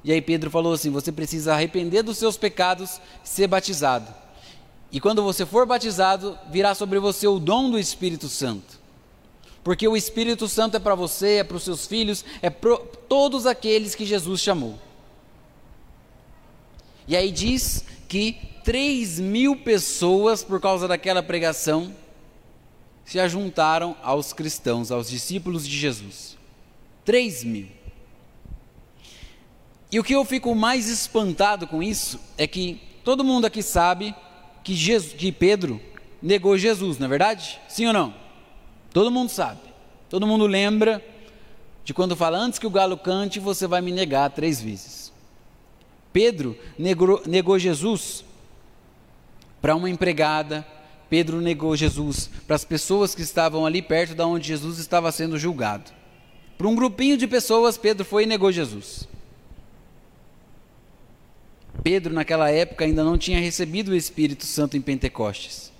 E 0.02 0.12
aí 0.12 0.20
Pedro 0.20 0.50
falou 0.50 0.72
assim: 0.72 0.90
você 0.90 1.12
precisa 1.12 1.54
arrepender 1.54 2.02
dos 2.02 2.18
seus 2.18 2.36
pecados, 2.36 3.00
ser 3.22 3.46
batizado. 3.46 4.12
E 4.90 5.00
quando 5.00 5.22
você 5.22 5.44
for 5.44 5.66
batizado, 5.66 6.38
virá 6.50 6.74
sobre 6.74 6.98
você 6.98 7.26
o 7.26 7.38
dom 7.38 7.70
do 7.70 7.78
Espírito 7.78 8.28
Santo. 8.28 8.78
Porque 9.62 9.86
o 9.86 9.96
Espírito 9.96 10.48
Santo 10.48 10.76
é 10.76 10.80
para 10.80 10.94
você, 10.94 11.36
é 11.36 11.44
para 11.44 11.56
os 11.56 11.62
seus 11.62 11.86
filhos, 11.86 12.24
é 12.40 12.48
para 12.48 12.78
todos 13.08 13.44
aqueles 13.44 13.94
que 13.94 14.06
Jesus 14.06 14.40
chamou. 14.40 14.78
E 17.06 17.16
aí 17.16 17.30
diz 17.30 17.84
que 18.08 18.38
3 18.64 19.20
mil 19.20 19.56
pessoas, 19.56 20.42
por 20.42 20.60
causa 20.60 20.88
daquela 20.88 21.22
pregação, 21.22 21.94
se 23.04 23.18
ajuntaram 23.18 23.96
aos 24.02 24.32
cristãos, 24.32 24.90
aos 24.90 25.08
discípulos 25.08 25.66
de 25.66 25.76
Jesus. 25.76 26.36
3 27.04 27.44
mil. 27.44 27.68
E 29.90 29.98
o 29.98 30.04
que 30.04 30.14
eu 30.14 30.24
fico 30.24 30.54
mais 30.54 30.88
espantado 30.88 31.66
com 31.66 31.82
isso 31.82 32.20
é 32.36 32.46
que 32.46 32.80
todo 33.02 33.24
mundo 33.24 33.46
aqui 33.46 33.62
sabe 33.62 34.14
que, 34.68 34.74
Jesus, 34.74 35.14
que 35.14 35.32
Pedro 35.32 35.80
negou 36.22 36.58
Jesus, 36.58 36.98
não 36.98 37.06
é 37.06 37.08
verdade? 37.08 37.58
Sim 37.70 37.86
ou 37.86 37.92
não? 37.94 38.14
Todo 38.92 39.10
mundo 39.10 39.30
sabe. 39.30 39.60
Todo 40.10 40.26
mundo 40.26 40.46
lembra 40.46 41.02
de 41.82 41.94
quando 41.94 42.14
fala: 42.14 42.36
Antes 42.36 42.58
que 42.58 42.66
o 42.66 42.70
galo 42.70 42.98
cante, 42.98 43.40
você 43.40 43.66
vai 43.66 43.80
me 43.80 43.90
negar 43.90 44.30
três 44.30 44.60
vezes. 44.60 45.10
Pedro 46.12 46.54
negou, 46.78 47.22
negou 47.24 47.58
Jesus 47.58 48.22
para 49.62 49.74
uma 49.74 49.88
empregada, 49.88 50.66
Pedro 51.08 51.40
negou 51.40 51.74
Jesus 51.74 52.28
para 52.46 52.56
as 52.56 52.64
pessoas 52.64 53.14
que 53.14 53.22
estavam 53.22 53.64
ali 53.64 53.80
perto 53.80 54.14
da 54.14 54.26
onde 54.26 54.48
Jesus 54.48 54.78
estava 54.78 55.10
sendo 55.10 55.38
julgado. 55.38 55.90
Para 56.58 56.68
um 56.68 56.74
grupinho 56.74 57.16
de 57.16 57.26
pessoas, 57.26 57.78
Pedro 57.78 58.04
foi 58.04 58.24
e 58.24 58.26
negou 58.26 58.52
Jesus. 58.52 59.08
Pedro, 61.82 62.12
naquela 62.12 62.50
época, 62.50 62.84
ainda 62.84 63.04
não 63.04 63.16
tinha 63.16 63.40
recebido 63.40 63.90
o 63.90 63.96
Espírito 63.96 64.44
Santo 64.44 64.76
em 64.76 64.80
Pentecostes. 64.80 65.72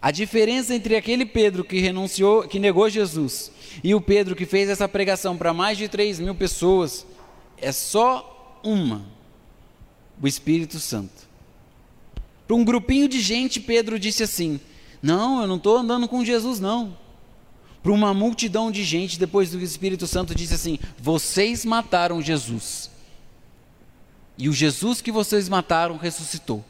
A 0.00 0.10
diferença 0.10 0.74
entre 0.74 0.96
aquele 0.96 1.24
Pedro 1.24 1.64
que 1.64 1.80
renunciou, 1.80 2.42
que 2.46 2.58
negou 2.58 2.90
Jesus, 2.90 3.50
e 3.82 3.94
o 3.94 4.00
Pedro 4.00 4.36
que 4.36 4.44
fez 4.44 4.68
essa 4.68 4.88
pregação 4.88 5.36
para 5.36 5.54
mais 5.54 5.78
de 5.78 5.88
3 5.88 6.20
mil 6.20 6.34
pessoas, 6.34 7.06
é 7.56 7.72
só 7.72 8.60
uma 8.62 9.02
o 10.22 10.28
Espírito 10.28 10.78
Santo. 10.78 11.28
Para 12.46 12.56
um 12.56 12.64
grupinho 12.64 13.08
de 13.08 13.20
gente, 13.20 13.58
Pedro 13.58 13.98
disse 13.98 14.22
assim: 14.22 14.60
Não, 15.02 15.40
eu 15.40 15.46
não 15.46 15.56
estou 15.56 15.78
andando 15.78 16.06
com 16.06 16.24
Jesus, 16.24 16.60
não. 16.60 16.96
Para 17.82 17.92
uma 17.92 18.14
multidão 18.14 18.70
de 18.70 18.84
gente, 18.84 19.18
depois 19.18 19.50
do 19.50 19.60
Espírito 19.60 20.06
Santo 20.06 20.34
disse 20.34 20.54
assim: 20.54 20.78
Vocês 20.98 21.64
mataram 21.64 22.20
Jesus. 22.20 22.90
E 24.36 24.48
o 24.48 24.52
Jesus 24.52 25.00
que 25.00 25.12
vocês 25.12 25.48
mataram 25.48 25.96
ressuscitou. 25.96 26.64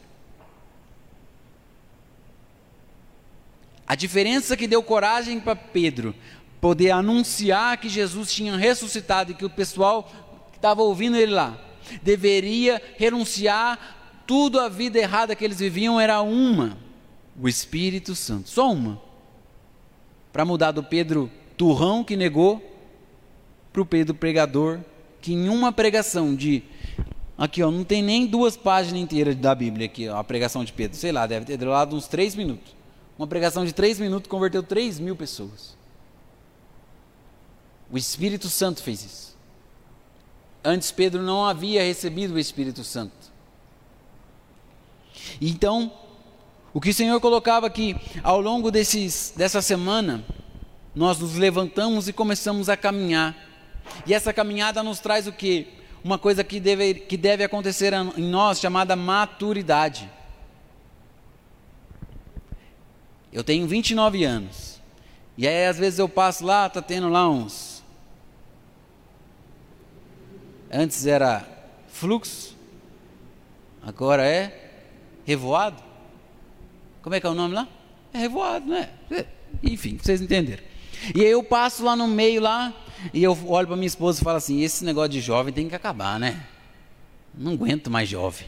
A 3.87 3.95
diferença 3.95 4.57
que 4.57 4.67
deu 4.67 4.83
coragem 4.83 5.39
para 5.41 5.57
Pedro 5.57 6.15
poder 6.61 6.91
anunciar 6.91 7.77
que 7.77 7.89
Jesus 7.89 8.33
tinha 8.33 8.57
ressuscitado 8.57 9.33
e 9.33 9.35
que 9.35 9.45
o 9.45 9.51
pessoal 9.51 10.11
que 10.51 10.57
estava 10.57 10.83
ouvindo 10.83 11.17
ele 11.17 11.33
lá 11.33 11.59
deveria 12.03 12.81
renunciar 12.97 14.23
tudo 14.27 14.59
a 14.59 14.69
vida 14.69 14.99
errada 14.99 15.37
que 15.37 15.45
eles 15.45 15.59
viviam 15.59 16.01
era 16.01 16.23
uma, 16.23 16.79
o 17.39 17.47
Espírito 17.47 18.15
Santo, 18.15 18.49
só 18.49 18.73
uma. 18.73 19.01
Para 20.33 20.45
mudar 20.45 20.73
do 20.73 20.83
Pedro 20.83 21.31
turrão 21.57 22.03
que 22.03 22.17
negou 22.17 22.63
para 23.73 23.83
o 23.83 23.87
Pedro 23.87 24.15
pregador 24.15 24.81
que 25.21 25.33
em 25.33 25.49
uma 25.49 25.73
pregação 25.73 26.35
de 26.35 26.63
aqui 27.37 27.63
ó, 27.63 27.71
não 27.71 27.85
tem 27.85 28.03
nem 28.03 28.27
duas 28.27 28.57
páginas 28.57 29.01
inteiras 29.01 29.37
da 29.37 29.55
Bíblia 29.55 29.87
aqui, 29.87 30.09
ó, 30.09 30.19
a 30.19 30.25
pregação 30.25 30.65
de 30.65 30.73
Pedro, 30.73 30.97
sei 30.97 31.13
lá, 31.13 31.27
deve 31.27 31.47
ter 31.47 31.57
durado 31.57 31.97
uns 31.97 32.07
três 32.07 32.35
minutos. 32.35 32.75
Uma 33.19 33.27
pregação 33.27 33.65
de 33.65 33.73
três 33.73 33.99
minutos 33.99 34.29
converteu 34.29 34.63
três 34.63 34.99
mil 34.99 35.15
pessoas. 35.15 35.77
O 37.91 37.99
Espírito 37.99 38.49
Santo 38.49 38.83
fez 38.83 39.05
isso. 39.05 39.37
Antes 40.65 40.91
Pedro 40.91 41.23
não 41.23 41.45
havia 41.45 41.83
recebido 41.83 42.35
o 42.35 42.39
Espírito 42.39 42.83
Santo. 42.83 43.33
Então, 45.41 45.93
o 46.73 46.81
que 46.81 46.91
o 46.91 46.95
Senhor 46.95 47.21
colocava 47.21 47.67
aqui 47.67 47.95
ao 48.23 48.41
longo 48.41 48.71
desses, 48.71 49.33
dessa 49.37 49.63
semana, 49.63 50.25
nós 50.95 51.19
nos 51.19 51.37
levantamos 51.37 52.09
e 52.09 52.13
começamos 52.13 52.69
a 52.69 52.77
caminhar. 52.77 53.37
E 54.07 54.15
essa 54.15 54.33
caminhada 54.33 54.83
nos 54.83 54.99
traz 54.99 55.27
o 55.27 55.33
que? 55.33 55.69
Uma 56.05 56.19
coisa 56.19 56.45
que 56.45 56.61
deve, 56.61 56.95
que 56.95 57.17
deve 57.17 57.43
acontecer 57.43 57.93
em 57.95 58.29
nós 58.29 58.61
chamada 58.61 58.95
maturidade. 58.95 60.09
Eu 63.33 63.43
tenho 63.43 63.67
29 63.67 64.23
anos. 64.23 64.81
E 65.37 65.49
aí 65.49 65.67
às 65.67 65.79
vezes 65.79 65.99
eu 65.99 66.09
passo 66.09 66.45
lá, 66.45 66.69
tá 66.69 66.81
tendo 66.81 67.09
lá 67.09 67.29
uns 67.29 67.75
Antes 70.77 71.07
era 71.07 71.47
fluxo, 71.87 72.57
agora 73.81 74.27
é 74.27 74.73
revoado. 75.25 75.81
Como 77.01 77.15
é 77.15 77.21
que 77.21 77.27
é 77.29 77.31
o 77.31 77.35
nome 77.35 77.55
lá? 77.55 77.69
É 78.13 78.19
revoado, 78.19 78.67
né? 78.67 78.91
Enfim, 79.63 79.97
vocês 80.03 80.21
entenderam. 80.21 80.65
E 81.15 81.21
aí 81.21 81.31
eu 81.31 81.45
passo 81.45 81.85
lá 81.85 81.95
no 81.95 82.09
meio 82.09 82.41
lá, 82.41 82.75
e 83.13 83.23
eu 83.23 83.37
olho 83.47 83.67
para 83.67 83.77
minha 83.77 83.87
esposa 83.87 84.21
e 84.21 84.25
falo 84.25 84.37
assim: 84.37 84.63
esse 84.63 84.85
negócio 84.85 85.11
de 85.11 85.21
jovem 85.21 85.53
tem 85.53 85.69
que 85.69 85.75
acabar, 85.75 86.19
né? 86.19 86.47
Não 87.35 87.53
aguento 87.53 87.91
mais 87.91 88.09
jovem. 88.09 88.47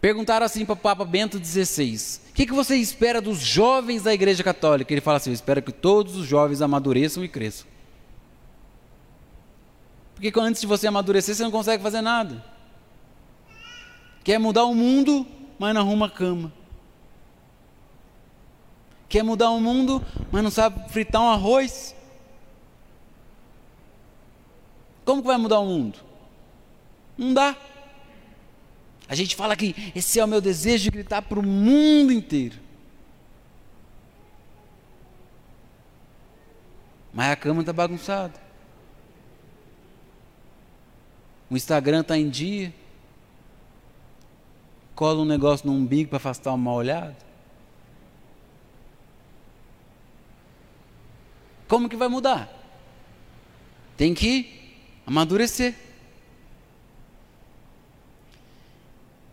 Perguntaram 0.00 0.46
assim 0.46 0.64
para 0.64 0.74
o 0.74 0.76
Papa 0.76 1.04
Bento 1.04 1.42
XVI: 1.42 2.20
o 2.30 2.34
que, 2.34 2.46
que 2.46 2.52
você 2.52 2.76
espera 2.76 3.20
dos 3.20 3.38
jovens 3.38 4.02
da 4.02 4.12
Igreja 4.12 4.42
Católica? 4.44 4.92
Ele 4.92 5.00
fala 5.00 5.16
assim: 5.16 5.30
eu 5.30 5.34
espero 5.34 5.62
que 5.62 5.72
todos 5.72 6.16
os 6.16 6.26
jovens 6.26 6.60
amadureçam 6.60 7.24
e 7.24 7.28
cresçam. 7.28 7.66
Porque 10.14 10.32
antes 10.40 10.60
de 10.60 10.66
você 10.66 10.88
amadurecer, 10.88 11.34
você 11.34 11.44
não 11.44 11.50
consegue 11.50 11.82
fazer 11.82 12.00
nada. 12.00 12.44
Quer 14.24 14.38
mudar 14.38 14.64
o 14.64 14.74
mundo, 14.74 15.24
mas 15.58 15.72
não 15.72 15.80
arruma 15.80 16.10
cama. 16.10 16.52
Quer 19.08 19.22
mudar 19.22 19.50
o 19.50 19.60
mundo, 19.60 20.04
mas 20.30 20.42
não 20.42 20.50
sabe 20.50 20.88
fritar 20.90 21.22
um 21.22 21.30
arroz? 21.30 21.96
Como 25.04 25.22
que 25.22 25.28
vai 25.28 25.38
mudar 25.38 25.60
o 25.60 25.66
mundo? 25.66 25.98
Não 27.16 27.32
dá. 27.32 27.56
A 29.08 29.14
gente 29.14 29.34
fala 29.34 29.56
que 29.56 29.74
esse 29.94 30.20
é 30.20 30.24
o 30.24 30.28
meu 30.28 30.40
desejo 30.40 30.84
de 30.84 30.90
gritar 30.90 31.22
para 31.22 31.40
o 31.40 31.42
mundo 31.42 32.12
inteiro. 32.12 32.56
Mas 37.14 37.30
a 37.30 37.36
cama 37.36 37.60
está 37.60 37.72
bagunçada. 37.72 38.34
O 41.50 41.56
Instagram 41.56 42.02
está 42.02 42.18
em 42.18 42.28
dia. 42.28 42.72
Cola 44.94 45.22
um 45.22 45.24
negócio 45.24 45.66
no 45.66 45.72
umbigo 45.72 46.10
para 46.10 46.18
afastar 46.18 46.50
uma 46.50 46.58
mal 46.58 46.74
olhado. 46.74 47.27
Como 51.68 51.88
que 51.88 51.96
vai 51.96 52.08
mudar? 52.08 52.50
Tem 53.96 54.14
que 54.14 54.74
amadurecer. 55.06 55.74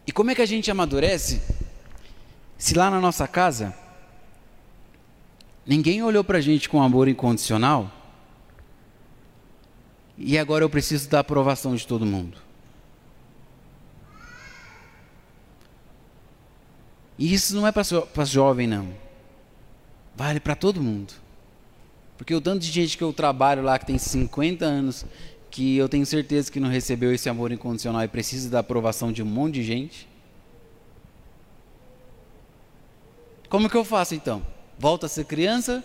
E 0.06 0.12
como 0.12 0.32
é 0.32 0.36
que 0.36 0.42
a 0.42 0.46
gente 0.46 0.70
amadurece 0.70 1.42
se 2.58 2.76
lá 2.76 2.92
na 2.92 3.00
nossa 3.00 3.28
casa 3.28 3.76
ninguém 5.66 6.04
olhou 6.04 6.24
para 6.24 6.38
a 6.38 6.42
gente 6.42 6.70
com 6.70 6.82
amor 6.82 7.08
incondicional 7.08 7.92
e 10.18 10.38
agora 10.38 10.64
eu 10.64 10.70
preciso 10.70 11.10
da 11.10 11.22
aprovação 11.22 11.76
de 11.76 11.88
todo 11.88 12.06
mundo? 12.06 12.38
E 17.18 17.34
isso 17.34 17.56
não 17.56 17.66
é 17.66 17.72
para 17.72 18.26
jovem, 18.26 18.68
não. 18.68 18.94
Vale 20.16 20.40
para 20.40 20.56
todo 20.56 20.82
mundo. 20.82 21.25
Porque 22.18 22.34
o 22.34 22.42
tanto 22.42 22.62
de 22.62 22.72
gente 22.72 22.98
que 22.98 23.04
eu 23.04 23.12
trabalho 23.12 23.62
lá 23.62 23.78
que 23.78 23.86
tem 23.86 23.98
50 23.98 24.66
anos, 24.66 25.06
que 25.52 25.78
eu 25.78 25.88
tenho 25.88 26.06
certeza 26.06 26.52
que 26.52 26.60
não 26.60 26.70
recebeu 26.70 27.14
esse 27.14 27.30
amor 27.30 27.52
incondicional 27.52 28.04
e 28.04 28.08
precisa 28.08 28.50
da 28.50 28.60
aprovação 28.60 29.12
de 29.12 29.22
um 29.22 29.26
monte 29.26 29.56
de 29.56 29.64
gente. 29.64 30.08
Como 33.50 33.70
que 33.70 33.78
eu 33.78 33.86
faço 33.86 34.16
então? 34.16 34.46
Volto 34.78 35.06
a 35.06 35.10
ser 35.10 35.26
criança 35.26 35.84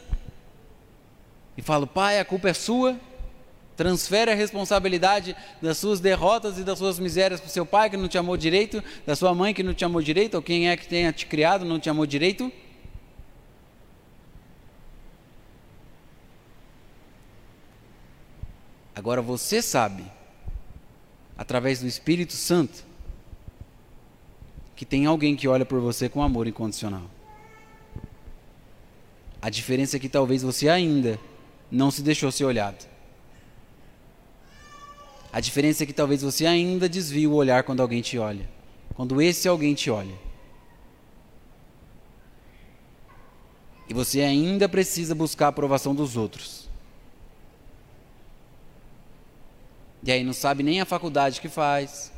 e 1.57 1.62
falo, 1.62 1.87
pai, 1.87 2.19
a 2.19 2.25
culpa 2.25 2.49
é 2.49 2.55
sua. 2.55 2.99
Transfere 3.77 4.31
a 4.31 4.35
responsabilidade 4.35 5.37
das 5.62 5.79
suas 5.79 6.01
derrotas 6.01 6.59
e 6.59 6.64
das 6.64 6.79
suas 6.79 6.99
misérias 6.99 7.40
para 7.40 7.49
o 7.49 7.53
seu 7.53 7.64
pai 7.64 7.88
que 7.88 7.97
não 7.97 8.09
te 8.09 8.19
amou 8.19 8.37
direito, 8.37 8.83
da 9.07 9.16
sua 9.16 9.35
mãe 9.35 9.55
que 9.55 9.62
não 9.62 9.73
te 9.73 9.85
amou 9.85 10.03
direito, 10.03 10.35
ou 10.35 10.43
quem 10.43 10.69
é 10.69 10.77
que 10.77 10.87
tenha 10.87 11.12
te 11.12 11.27
criado 11.27 11.64
não 11.64 11.79
te 11.79 11.88
amou 11.88 12.05
direito. 12.07 12.53
Agora 19.01 19.23
você 19.23 19.63
sabe, 19.63 20.05
através 21.35 21.81
do 21.81 21.87
Espírito 21.87 22.35
Santo, 22.35 22.85
que 24.77 24.85
tem 24.85 25.07
alguém 25.07 25.35
que 25.35 25.49
olha 25.49 25.65
por 25.65 25.81
você 25.81 26.07
com 26.07 26.23
amor 26.23 26.47
incondicional. 26.47 27.05
A 29.41 29.49
diferença 29.49 29.97
é 29.97 29.99
que 29.99 30.07
talvez 30.07 30.43
você 30.43 30.69
ainda 30.69 31.19
não 31.71 31.91
se 31.91 32.03
deixou 32.03 32.31
ser 32.31 32.45
olhado. 32.45 32.87
A 35.33 35.41
diferença 35.41 35.83
é 35.85 35.87
que 35.87 35.95
talvez 35.95 36.21
você 36.21 36.45
ainda 36.45 36.87
desvie 36.87 37.27
o 37.27 37.33
olhar 37.33 37.63
quando 37.63 37.81
alguém 37.81 38.03
te 38.03 38.19
olha. 38.19 38.47
Quando 38.93 39.23
esse 39.23 39.49
alguém 39.49 39.73
te 39.73 39.91
olha. 39.91 40.15
E 43.89 43.95
você 43.95 44.21
ainda 44.21 44.69
precisa 44.69 45.15
buscar 45.15 45.47
a 45.47 45.49
aprovação 45.49 45.95
dos 45.95 46.19
outros. 46.19 46.69
E 50.03 50.11
aí 50.11 50.25
não 50.25 50.33
sabe 50.33 50.63
nem 50.63 50.81
a 50.81 50.87
faculdade 50.87 51.41
que 51.41 51.49
faz. 51.49 52.11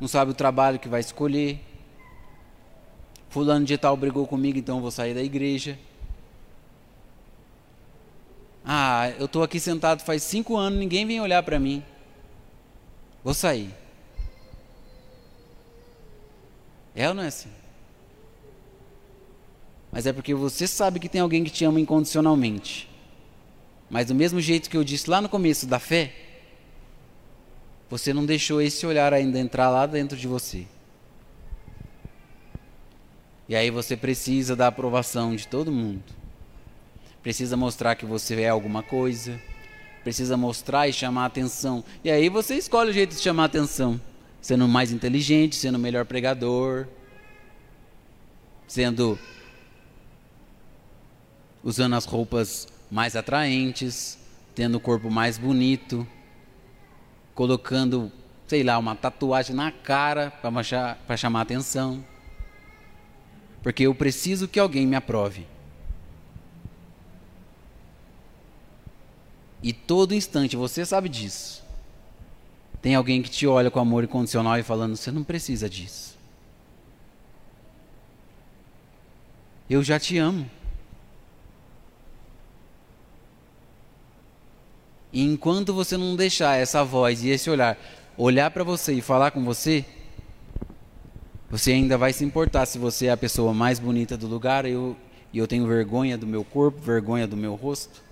Não 0.00 0.08
sabe 0.08 0.30
o 0.32 0.34
trabalho 0.34 0.78
que 0.78 0.88
vai 0.88 1.00
escolher. 1.00 1.60
Fulano 3.30 3.64
de 3.64 3.78
tal 3.78 3.96
brigou 3.96 4.26
comigo, 4.26 4.58
então 4.58 4.80
vou 4.80 4.90
sair 4.90 5.14
da 5.14 5.22
igreja. 5.22 5.78
Ah, 8.64 9.10
eu 9.18 9.26
estou 9.26 9.42
aqui 9.42 9.60
sentado 9.60 10.02
faz 10.02 10.22
cinco 10.22 10.56
anos, 10.56 10.78
ninguém 10.78 11.06
vem 11.06 11.20
olhar 11.20 11.42
para 11.42 11.58
mim. 11.58 11.84
Vou 13.22 13.32
sair. 13.32 13.72
É 16.94 17.08
ou 17.08 17.14
não 17.14 17.22
é 17.22 17.28
assim? 17.28 17.50
Mas 19.92 20.06
é 20.06 20.12
porque 20.12 20.34
você 20.34 20.66
sabe 20.66 20.98
que 20.98 21.08
tem 21.08 21.20
alguém 21.20 21.44
que 21.44 21.50
te 21.50 21.64
ama 21.64 21.80
incondicionalmente. 21.80 22.95
Mas 23.88 24.06
do 24.06 24.14
mesmo 24.14 24.40
jeito 24.40 24.68
que 24.68 24.76
eu 24.76 24.84
disse 24.84 25.08
lá 25.08 25.20
no 25.20 25.28
começo 25.28 25.66
da 25.66 25.78
fé, 25.78 26.12
você 27.88 28.12
não 28.12 28.26
deixou 28.26 28.60
esse 28.60 28.84
olhar 28.84 29.12
ainda 29.14 29.38
entrar 29.38 29.70
lá 29.70 29.86
dentro 29.86 30.16
de 30.16 30.26
você. 30.26 30.66
E 33.48 33.54
aí 33.54 33.70
você 33.70 33.96
precisa 33.96 34.56
da 34.56 34.66
aprovação 34.66 35.36
de 35.36 35.46
todo 35.46 35.70
mundo. 35.70 36.02
Precisa 37.22 37.56
mostrar 37.56 37.94
que 37.94 38.04
você 38.04 38.40
é 38.40 38.48
alguma 38.48 38.82
coisa. 38.82 39.40
Precisa 40.02 40.36
mostrar 40.36 40.88
e 40.88 40.92
chamar 40.92 41.26
atenção. 41.26 41.84
E 42.02 42.10
aí 42.10 42.28
você 42.28 42.56
escolhe 42.56 42.90
o 42.90 42.92
jeito 42.92 43.14
de 43.14 43.20
chamar 43.20 43.44
atenção. 43.44 44.00
Sendo 44.40 44.66
mais 44.66 44.90
inteligente, 44.90 45.54
sendo 45.54 45.78
melhor 45.78 46.04
pregador. 46.04 46.88
Sendo. 48.66 49.16
Usando 51.62 51.94
as 51.94 52.04
roupas 52.04 52.66
mais 52.90 53.16
atraentes, 53.16 54.18
tendo 54.54 54.76
o 54.76 54.80
corpo 54.80 55.10
mais 55.10 55.36
bonito, 55.38 56.06
colocando, 57.34 58.10
sei 58.46 58.62
lá, 58.62 58.78
uma 58.78 58.94
tatuagem 58.94 59.54
na 59.54 59.70
cara 59.70 60.30
para 61.06 61.16
chamar 61.16 61.42
atenção. 61.42 62.04
Porque 63.62 63.82
eu 63.82 63.94
preciso 63.94 64.46
que 64.48 64.60
alguém 64.60 64.86
me 64.86 64.96
aprove. 64.96 65.46
E 69.62 69.72
todo 69.72 70.14
instante, 70.14 70.54
você 70.56 70.86
sabe 70.86 71.08
disso. 71.08 71.64
Tem 72.80 72.94
alguém 72.94 73.20
que 73.20 73.28
te 73.28 73.46
olha 73.46 73.70
com 73.70 73.80
amor 73.80 74.04
incondicional 74.04 74.56
e 74.58 74.62
falando: 74.62 74.96
você 74.96 75.10
não 75.10 75.24
precisa 75.24 75.68
disso. 75.68 76.16
Eu 79.68 79.82
já 79.82 79.98
te 79.98 80.16
amo. 80.18 80.48
E 85.12 85.22
enquanto 85.22 85.72
você 85.72 85.96
não 85.96 86.16
deixar 86.16 86.56
essa 86.56 86.84
voz 86.84 87.22
e 87.22 87.28
esse 87.28 87.48
olhar 87.48 87.78
olhar 88.16 88.50
para 88.50 88.64
você 88.64 88.94
e 88.94 89.02
falar 89.02 89.30
com 89.30 89.44
você, 89.44 89.84
você 91.50 91.72
ainda 91.72 91.98
vai 91.98 92.12
se 92.12 92.24
importar 92.24 92.66
se 92.66 92.78
você 92.78 93.06
é 93.06 93.10
a 93.10 93.16
pessoa 93.16 93.52
mais 93.52 93.78
bonita 93.78 94.16
do 94.16 94.26
lugar 94.26 94.64
e 94.64 94.72
eu, 94.72 94.96
eu 95.32 95.46
tenho 95.46 95.66
vergonha 95.66 96.16
do 96.16 96.26
meu 96.26 96.42
corpo, 96.42 96.80
vergonha 96.80 97.26
do 97.26 97.36
meu 97.36 97.54
rosto. 97.54 98.02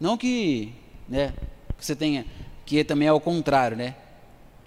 Não 0.00 0.16
que, 0.16 0.72
né, 1.08 1.32
que 1.78 1.84
você 1.84 1.94
tenha, 1.94 2.26
que 2.66 2.82
também 2.82 3.08
é 3.08 3.12
o 3.12 3.20
contrário, 3.20 3.76
né? 3.76 3.94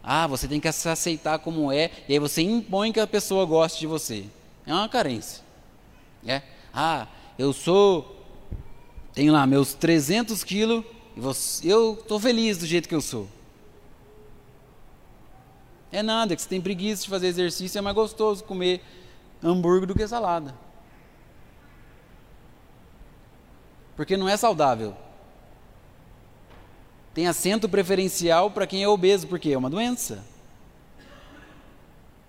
Ah, 0.02 0.26
você 0.26 0.48
tem 0.48 0.60
que 0.60 0.72
se 0.72 0.88
aceitar 0.88 1.40
como 1.40 1.72
é, 1.72 1.92
e 2.08 2.14
aí 2.14 2.20
você 2.20 2.42
impõe 2.42 2.94
que 2.94 3.00
a 3.00 3.08
pessoa 3.08 3.46
goste 3.46 3.80
de 3.80 3.88
você. 3.88 4.26
É 4.66 4.74
uma 4.74 4.88
carência. 4.88 5.44
É? 6.26 6.42
Ah, 6.74 7.08
eu 7.38 7.52
sou 7.52 8.17
tenho 9.18 9.34
lá 9.34 9.48
meus 9.48 9.74
300 9.74 10.44
quilos 10.44 10.86
e 11.16 11.20
você, 11.20 11.74
eu 11.74 11.96
estou 11.96 12.20
feliz 12.20 12.56
do 12.60 12.68
jeito 12.68 12.88
que 12.88 12.94
eu 12.94 13.02
sou. 13.02 13.28
É 15.92 16.04
nada, 16.04 16.36
que 16.36 16.42
você 16.44 16.48
tem 16.48 16.62
preguiça 16.62 17.02
de 17.02 17.10
fazer 17.10 17.26
exercício, 17.26 17.80
é 17.80 17.82
mais 17.82 17.96
gostoso 17.96 18.44
comer 18.44 18.80
hambúrguer 19.42 19.88
do 19.88 19.96
que 19.96 20.08
salada. 20.08 20.54
Porque 23.96 24.16
não 24.16 24.30
é 24.30 24.38
saudável. 24.38 24.96
Tem 27.16 27.28
assento 27.28 27.68
preferencial 27.68 28.52
para 28.52 28.68
quem 28.68 28.84
é 28.84 28.88
obeso, 28.88 29.26
porque 29.26 29.50
é 29.50 29.58
uma 29.58 29.72
doença. 29.72 30.24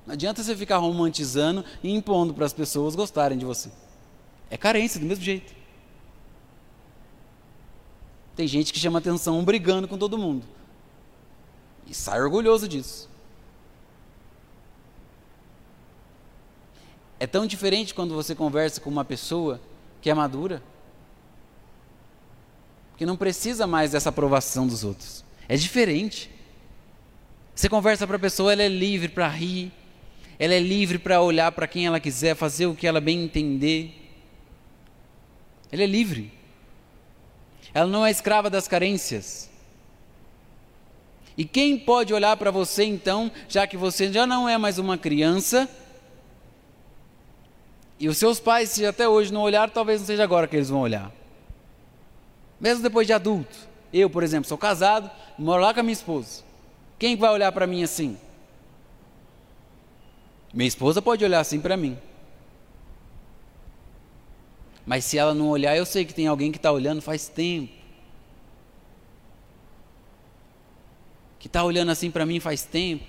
Não 0.07 0.14
adianta 0.14 0.42
você 0.42 0.57
ficar 0.57 0.79
romantizando 0.79 1.62
e 1.83 1.94
impondo 1.94 2.33
para 2.33 2.46
as 2.46 2.55
pessoas 2.55 2.94
gostarem 2.94 3.37
de 3.37 3.44
você. 3.44 3.70
É 4.51 4.57
carência, 4.57 4.98
do 4.98 5.05
mesmo 5.05 5.22
jeito. 5.22 5.58
Tem 8.38 8.46
gente 8.46 8.72
que 8.72 8.79
chama 8.79 9.01
atenção 9.01 9.42
brigando 9.42 9.88
com 9.88 9.98
todo 9.98 10.16
mundo. 10.16 10.46
E 11.88 11.92
sai 11.92 12.20
orgulhoso 12.20 12.68
disso. 12.68 13.11
É 17.18 17.27
tão 17.27 17.48
diferente 17.48 17.92
quando 17.92 18.14
você 18.14 18.37
conversa 18.37 18.81
com 18.81 18.88
uma 18.90 19.05
pessoa 19.05 19.61
que 20.01 20.09
é 20.09 20.14
madura, 20.14 20.62
que 22.96 23.05
não 23.05 23.16
precisa 23.16 23.66
mais 23.66 23.90
dessa 23.90 24.11
aprovação 24.11 24.68
dos 24.68 24.85
outros. 24.85 25.24
É 25.48 25.57
diferente. 25.57 26.31
Você 27.57 27.68
conversa 27.68 28.07
para 28.07 28.18
a 28.18 28.20
pessoa, 28.20 28.53
ela 28.53 28.62
é 28.62 28.68
livre 28.68 29.09
para 29.09 29.27
rir, 29.27 29.72
ela 30.38 30.55
é 30.55 30.61
livre 30.61 30.96
para 30.96 31.20
olhar 31.20 31.51
para 31.51 31.66
quem 31.66 31.87
ela 31.87 31.98
quiser, 31.98 32.37
fazer 32.37 32.66
o 32.66 32.74
que 32.77 32.87
ela 32.87 33.01
bem 33.01 33.20
entender. 33.20 33.92
Ela 35.72 35.83
é 35.83 35.87
livre. 35.87 36.38
Ela 37.72 37.87
não 37.87 38.04
é 38.04 38.11
escrava 38.11 38.48
das 38.48 38.66
carências. 38.66 39.48
E 41.37 41.44
quem 41.44 41.78
pode 41.78 42.12
olhar 42.12 42.37
para 42.37 42.50
você 42.50 42.85
então, 42.85 43.31
já 43.48 43.66
que 43.66 43.76
você 43.76 44.12
já 44.12 44.26
não 44.26 44.48
é 44.48 44.59
mais 44.59 44.78
uma 44.78 44.98
criança, 44.98 45.68
e 48.00 48.09
os 48.09 48.16
seus 48.16 48.38
pais, 48.38 48.70
se 48.70 48.87
até 48.87 49.09
hoje 49.09 49.33
não 49.33 49.42
olharam, 49.42 49.72
talvez 49.72 50.00
não 50.00 50.07
seja 50.07 50.24
agora 50.24 50.46
que 50.46 50.57
eles 50.57 50.68
vão 50.68 50.81
olhar. 50.81 51.12
Mesmo 52.61 52.83
depois 52.83 53.07
de 53.07 53.12
adulto. 53.12 53.57
Eu, 53.92 54.11
por 54.11 54.22
exemplo, 54.22 54.48
sou 54.48 54.59
casado, 54.59 55.11
moro 55.38 55.62
lá 55.62 55.72
com 55.72 55.81
a 55.81 55.83
minha 55.83 55.92
esposa. 55.92 56.42
Quem 56.98 57.16
vai 57.16 57.31
olhar 57.31 57.50
para 57.52 57.66
mim 57.66 57.83
assim? 57.83 58.18
Minha 60.52 60.68
esposa 60.68 61.00
pode 61.00 61.24
olhar 61.24 61.40
assim 61.40 61.61
para 61.61 61.76
mim. 61.76 61.96
Mas 64.88 65.05
se 65.05 65.18
ela 65.18 65.35
não 65.35 65.51
olhar, 65.51 65.77
eu 65.77 65.85
sei 65.85 66.07
que 66.07 66.14
tem 66.14 66.27
alguém 66.27 66.51
que 66.51 66.57
está 66.57 66.72
olhando 66.72 67.03
faz 67.03 67.29
tempo. 67.29 67.70
Que 71.38 71.46
está 71.46 71.62
olhando 71.62 71.90
assim 71.90 72.11
para 72.11 72.24
mim 72.24 72.40
faz 72.40 72.62
tempo. 72.62 73.05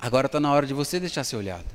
Agora 0.00 0.26
está 0.26 0.38
na 0.38 0.52
hora 0.52 0.64
de 0.64 0.72
você 0.72 1.00
deixar 1.00 1.24
ser 1.24 1.34
olhado. 1.34 1.66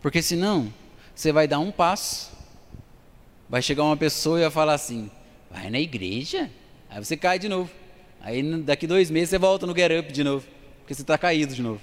Porque 0.00 0.22
senão, 0.22 0.72
você 1.12 1.32
vai 1.32 1.48
dar 1.48 1.58
um 1.58 1.72
passo, 1.72 2.30
vai 3.48 3.60
chegar 3.60 3.82
uma 3.82 3.96
pessoa 3.96 4.38
e 4.38 4.42
vai 4.42 4.50
falar 4.52 4.74
assim: 4.74 5.10
vai 5.50 5.68
na 5.70 5.80
igreja? 5.80 6.50
Aí 6.88 7.02
você 7.02 7.16
cai 7.16 7.38
de 7.38 7.48
novo. 7.48 7.70
Aí 8.20 8.42
daqui 8.62 8.86
dois 8.86 9.10
meses 9.10 9.30
você 9.30 9.38
volta 9.38 9.66
no 9.66 9.74
get 9.74 9.90
up 9.98 10.12
de 10.12 10.22
novo, 10.22 10.46
porque 10.78 10.94
você 10.94 11.02
está 11.02 11.16
caído 11.18 11.54
de 11.54 11.62
novo. 11.62 11.80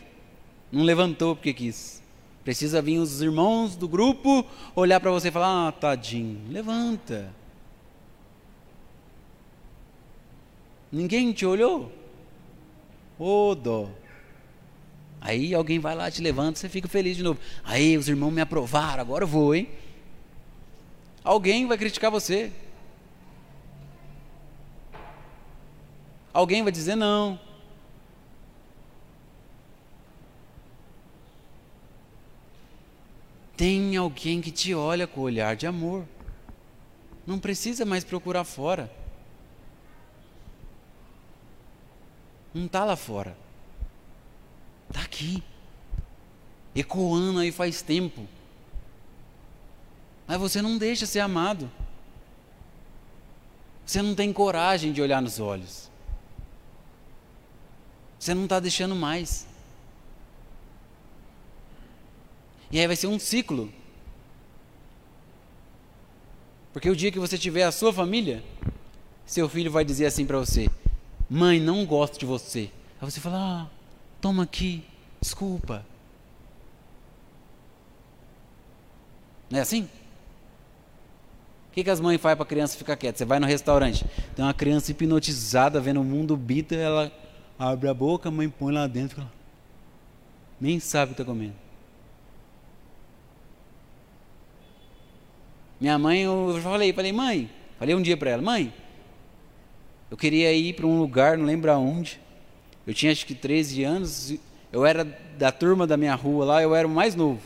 Não 0.72 0.84
levantou 0.84 1.36
porque 1.36 1.54
quis. 1.54 2.02
Precisa 2.44 2.82
vir 2.82 3.00
os 3.00 3.22
irmãos 3.22 3.76
do 3.76 3.88
grupo 3.88 4.46
olhar 4.76 5.00
para 5.00 5.12
você 5.12 5.28
e 5.28 5.32
falar: 5.32 5.68
ah, 5.68 5.72
tadinho, 5.72 6.40
levanta. 6.50 7.34
Ninguém 10.92 11.34
te 11.34 11.46
olhou? 11.46 11.92
Ô 13.20 13.50
oh, 13.50 13.56
dó. 13.56 13.90
Aí 15.20 15.54
alguém 15.54 15.80
vai 15.80 15.96
lá, 15.96 16.10
te 16.10 16.22
levanta, 16.22 16.60
você 16.60 16.70
fica 16.70 16.88
feliz 16.88 17.18
de 17.18 17.24
novo. 17.24 17.40
Aí 17.64 17.98
os 17.98 18.08
irmãos 18.08 18.32
me 18.32 18.40
aprovaram, 18.40 19.02
agora 19.02 19.24
eu 19.24 19.28
vou, 19.28 19.54
hein? 19.54 19.68
Alguém 21.24 21.68
vai 21.68 21.78
criticar 21.78 22.10
você. 22.10 22.52
Alguém 26.38 26.62
vai 26.62 26.72
dizer 26.72 26.96
não. 26.96 27.40
Tem 33.56 33.98
alguém 33.98 34.40
que 34.40 34.52
te 34.52 34.72
olha 34.76 35.08
com 35.08 35.22
o 35.22 35.24
olhar 35.24 35.56
de 35.56 35.66
amor. 35.66 36.06
Não 37.26 37.40
precisa 37.40 37.86
mais 37.86 38.04
procurar 38.04 38.44
fora. 38.44 38.88
Não 42.54 42.68
está 42.68 42.86
lá 42.86 42.96
fora. 42.96 43.36
Está 44.90 45.02
aqui. 45.02 45.44
Ecoando 46.76 47.40
aí 47.40 47.52
faz 47.52 47.82
tempo. 47.82 48.28
Mas 50.28 50.38
você 50.38 50.62
não 50.62 50.78
deixa 50.78 51.08
ser 51.08 51.22
amado. 51.22 51.68
Você 53.84 54.04
não 54.04 54.14
tem 54.14 54.32
coragem 54.32 54.94
de 54.94 55.02
olhar 55.02 55.20
nos 55.20 55.40
olhos. 55.40 55.87
Você 58.20 58.34
não 58.34 58.44
está 58.44 58.60
deixando 58.60 58.96
mais. 58.96 59.48
E 62.72 62.80
aí 62.80 62.88
vai 62.88 62.96
ser 62.96 63.08
um 63.08 63.20
ciclo. 63.20 63.72
Porque 66.74 66.90
o 66.90 66.96
dia 66.96 67.12
que 67.12 67.20
você 67.20 67.38
tiver 67.38 67.64
a 67.64 67.72
sua 67.72 67.94
família, 67.94 68.44
seu 69.26 69.48
filho 69.48 69.72
vai 69.72 69.86
dizer 69.86 70.06
assim 70.06 70.26
para 70.26 70.38
você: 70.38 70.70
Mãe, 71.30 71.60
não 71.60 71.86
gosto 71.86 72.20
de 72.20 72.26
você. 72.26 72.70
Aí 73.02 73.10
você 73.10 73.20
fala: 73.20 73.38
Ah, 73.38 73.68
toma 74.20 74.44
aqui, 74.44 74.84
desculpa. 75.22 75.86
Não 79.50 79.60
é 79.60 79.62
assim? 79.62 79.84
O 81.70 81.74
que, 81.78 81.84
que 81.84 81.90
as 81.90 82.00
mães 82.00 82.20
fazem 82.20 82.36
para 82.36 82.44
a 82.44 82.48
criança 82.48 82.78
ficar 82.78 82.98
quieta? 82.98 83.20
Você 83.20 83.26
vai 83.26 83.40
no 83.40 83.46
restaurante, 83.46 84.04
tem 84.36 84.44
uma 84.44 84.54
criança 84.54 84.92
hipnotizada 84.92 85.80
vendo 85.80 86.02
o 86.02 86.04
mundo 86.04 86.36
bita, 86.36 86.76
ela 86.76 87.12
abre 87.58 87.90
a 87.90 87.94
boca, 87.94 88.30
a 88.30 88.32
mãe 88.32 88.50
põe 88.50 88.74
lá 88.74 88.88
dentro, 88.88 89.28
nem 90.60 90.80
sabe 90.80 91.12
o 91.12 91.16
que 91.16 91.22
está 91.22 91.32
comendo. 91.32 91.56
Minha 95.80 95.98
mãe, 96.00 96.22
eu 96.22 96.60
falei, 96.64 96.92
falei, 96.92 97.12
mãe, 97.12 97.50
falei 97.78 97.94
um 97.94 98.02
dia 98.02 98.18
para 98.18 98.32
ela, 98.32 98.42
mãe, 98.42 98.74
eu 100.10 100.18
queria 100.18 100.52
ir 100.54 100.74
para 100.74 100.88
um 100.88 101.00
lugar, 101.00 101.38
não 101.38 101.46
lembro 101.46 101.72
aonde. 101.72 102.20
Eu 102.86 102.94
tinha 102.94 103.12
acho 103.12 103.26
que 103.26 103.36
13 103.36 103.84
anos, 103.84 104.34
eu 104.72 104.86
era 104.86 105.04
da 105.38 105.52
turma 105.52 105.86
da 105.86 105.98
minha 105.98 106.16
rua 106.16 106.46
lá, 106.46 106.64
eu 106.64 106.74
era 106.74 106.88
o 106.88 106.92
mais 106.92 107.14
novo. 107.14 107.42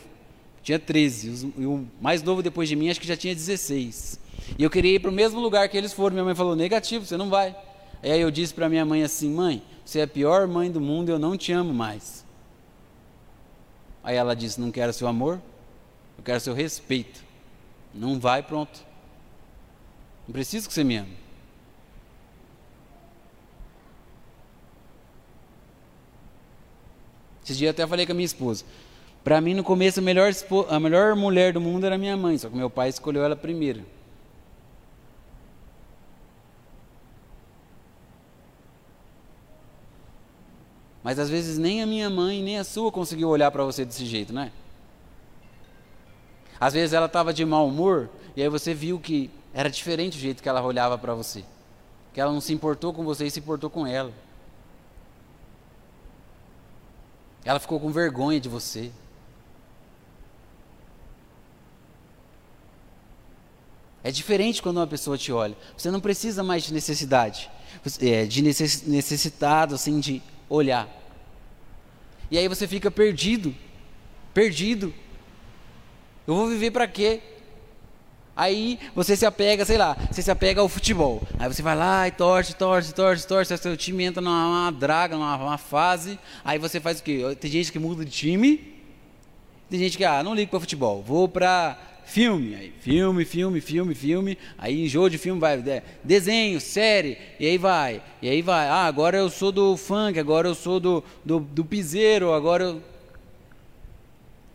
Tinha 0.62 0.78
13, 0.78 1.52
e 1.58 1.66
o 1.66 1.86
mais 2.00 2.22
novo 2.22 2.42
depois 2.42 2.68
de 2.68 2.76
mim 2.76 2.88
acho 2.88 3.00
que 3.00 3.06
já 3.06 3.16
tinha 3.16 3.34
16. 3.34 4.20
E 4.58 4.62
eu 4.62 4.70
queria 4.70 4.94
ir 4.94 5.00
para 5.00 5.10
o 5.10 5.12
mesmo 5.12 5.40
lugar 5.40 5.68
que 5.68 5.76
eles 5.76 5.92
foram. 5.92 6.14
Minha 6.14 6.24
mãe 6.24 6.34
falou: 6.34 6.54
negativo, 6.54 7.04
você 7.04 7.16
não 7.16 7.28
vai. 7.28 7.54
Aí 8.02 8.20
eu 8.20 8.30
disse 8.30 8.52
para 8.52 8.68
minha 8.68 8.84
mãe 8.84 9.02
assim: 9.02 9.30
mãe, 9.30 9.62
você 9.84 10.00
é 10.00 10.02
a 10.02 10.08
pior 10.08 10.48
mãe 10.48 10.70
do 10.70 10.80
mundo, 10.80 11.10
eu 11.10 11.18
não 11.18 11.36
te 11.36 11.52
amo 11.52 11.72
mais. 11.72 12.24
Aí 14.02 14.16
ela 14.16 14.34
disse: 14.34 14.60
não 14.60 14.70
quero 14.70 14.92
seu 14.92 15.06
amor, 15.06 15.40
eu 16.18 16.24
quero 16.24 16.40
seu 16.40 16.54
respeito. 16.54 17.22
Não 17.94 18.18
vai, 18.18 18.42
pronto. 18.42 18.84
Não 20.26 20.32
preciso 20.32 20.66
que 20.66 20.74
você 20.74 20.82
me 20.82 20.96
ame. 20.96 21.22
Esses 27.44 27.58
dias 27.58 27.70
até 27.70 27.86
falei 27.86 28.06
com 28.06 28.12
a 28.12 28.14
minha 28.14 28.26
esposa. 28.26 28.64
Para 29.24 29.40
mim, 29.40 29.54
no 29.54 29.62
começo, 29.62 30.00
a 30.00 30.02
melhor, 30.02 30.32
a 30.68 30.80
melhor 30.80 31.14
mulher 31.14 31.52
do 31.52 31.60
mundo 31.60 31.84
era 31.84 31.98
minha 31.98 32.16
mãe, 32.16 32.38
só 32.38 32.48
que 32.48 32.56
meu 32.56 32.70
pai 32.70 32.88
escolheu 32.88 33.24
ela 33.24 33.36
primeiro. 33.36 33.84
Mas 41.02 41.18
às 41.18 41.28
vezes 41.28 41.58
nem 41.58 41.82
a 41.82 41.86
minha 41.86 42.08
mãe, 42.08 42.42
nem 42.42 42.58
a 42.58 42.64
sua 42.64 42.92
conseguiu 42.92 43.28
olhar 43.28 43.50
para 43.50 43.64
você 43.64 43.84
desse 43.84 44.06
jeito, 44.06 44.32
né? 44.32 44.52
Às 46.60 46.74
vezes 46.74 46.92
ela 46.92 47.06
estava 47.06 47.32
de 47.32 47.44
mau 47.44 47.66
humor 47.66 48.08
e 48.36 48.42
aí 48.42 48.48
você 48.48 48.72
viu 48.72 49.00
que 49.00 49.30
era 49.52 49.68
diferente 49.68 50.16
o 50.16 50.20
jeito 50.20 50.42
que 50.42 50.48
ela 50.48 50.62
olhava 50.62 50.96
para 50.96 51.14
você. 51.14 51.44
Que 52.14 52.20
ela 52.20 52.32
não 52.32 52.40
se 52.40 52.52
importou 52.52 52.92
com 52.92 53.04
você 53.04 53.26
e 53.26 53.30
se 53.30 53.40
importou 53.40 53.68
com 53.68 53.86
ela. 53.86 54.12
Ela 57.44 57.58
ficou 57.58 57.80
com 57.80 57.90
vergonha 57.90 58.38
de 58.38 58.48
você. 58.48 58.92
É 64.04 64.10
diferente 64.10 64.62
quando 64.62 64.78
uma 64.78 64.86
pessoa 64.86 65.18
te 65.18 65.32
olha. 65.32 65.56
Você 65.76 65.90
não 65.90 66.00
precisa 66.00 66.42
mais 66.42 66.64
de 66.64 66.72
necessidade, 66.72 67.50
é, 68.00 68.24
de 68.24 68.42
necessitado, 68.42 69.74
assim, 69.74 70.00
de 70.00 70.22
olhar. 70.54 70.88
E 72.30 72.38
aí 72.38 72.48
você 72.48 72.66
fica 72.68 72.90
perdido, 72.90 73.54
perdido. 74.32 74.92
Eu 76.26 76.34
vou 76.34 76.48
viver 76.48 76.70
para 76.70 76.86
quê? 76.86 77.20
Aí 78.34 78.78
você 78.94 79.14
se 79.14 79.26
apega, 79.26 79.64
sei 79.64 79.76
lá, 79.76 79.96
você 80.10 80.22
se 80.22 80.30
apega 80.30 80.60
ao 80.60 80.68
futebol. 80.68 81.22
Aí 81.38 81.52
você 81.52 81.60
vai 81.60 81.76
lá 81.76 82.08
e 82.08 82.10
torce, 82.10 82.54
torce, 82.54 82.94
torce, 82.94 83.26
torce. 83.26 83.56
Seu 83.58 83.76
time 83.76 84.04
entra 84.04 84.22
numa 84.22 84.70
draga, 84.70 85.16
numa, 85.16 85.36
numa 85.36 85.58
fase. 85.58 86.18
Aí 86.44 86.58
você 86.58 86.80
faz 86.80 87.00
o 87.00 87.02
quê? 87.02 87.36
Tem 87.38 87.50
gente 87.50 87.70
que 87.70 87.78
muda 87.78 88.04
de 88.04 88.10
time. 88.10 88.72
Tem 89.68 89.78
gente 89.78 89.96
que, 89.96 90.04
ah, 90.04 90.22
não 90.22 90.34
ligo 90.34 90.50
para 90.50 90.60
futebol. 90.60 91.02
Vou 91.02 91.28
para 91.28 91.78
filme. 92.12 92.54
Aí, 92.54 92.72
filme, 92.80 93.24
filme, 93.24 93.60
filme, 93.60 93.94
filme. 93.94 94.38
Aí 94.58 94.86
jogo 94.86 95.10
de 95.10 95.18
filme 95.18 95.40
vai. 95.40 95.62
Desenho, 96.04 96.60
série. 96.60 97.16
E 97.40 97.46
aí 97.46 97.58
vai. 97.58 98.02
E 98.20 98.28
aí 98.28 98.42
vai. 98.42 98.68
Ah, 98.68 98.86
agora 98.86 99.16
eu 99.16 99.30
sou 99.30 99.50
do 99.50 99.76
funk. 99.76 100.18
Agora 100.18 100.46
eu 100.46 100.54
sou 100.54 100.78
do, 100.78 101.02
do, 101.24 101.40
do 101.40 101.64
piseiro. 101.64 102.32
Agora 102.32 102.64
eu. 102.64 102.82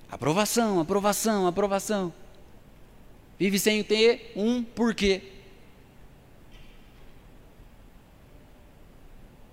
Aprovação, 0.10 0.80
aprovação, 0.80 1.47
aprovação. 1.47 2.14
Vive 3.38 3.60
sem 3.60 3.84
ter 3.84 4.32
um 4.36 4.64
porquê. 4.64 5.22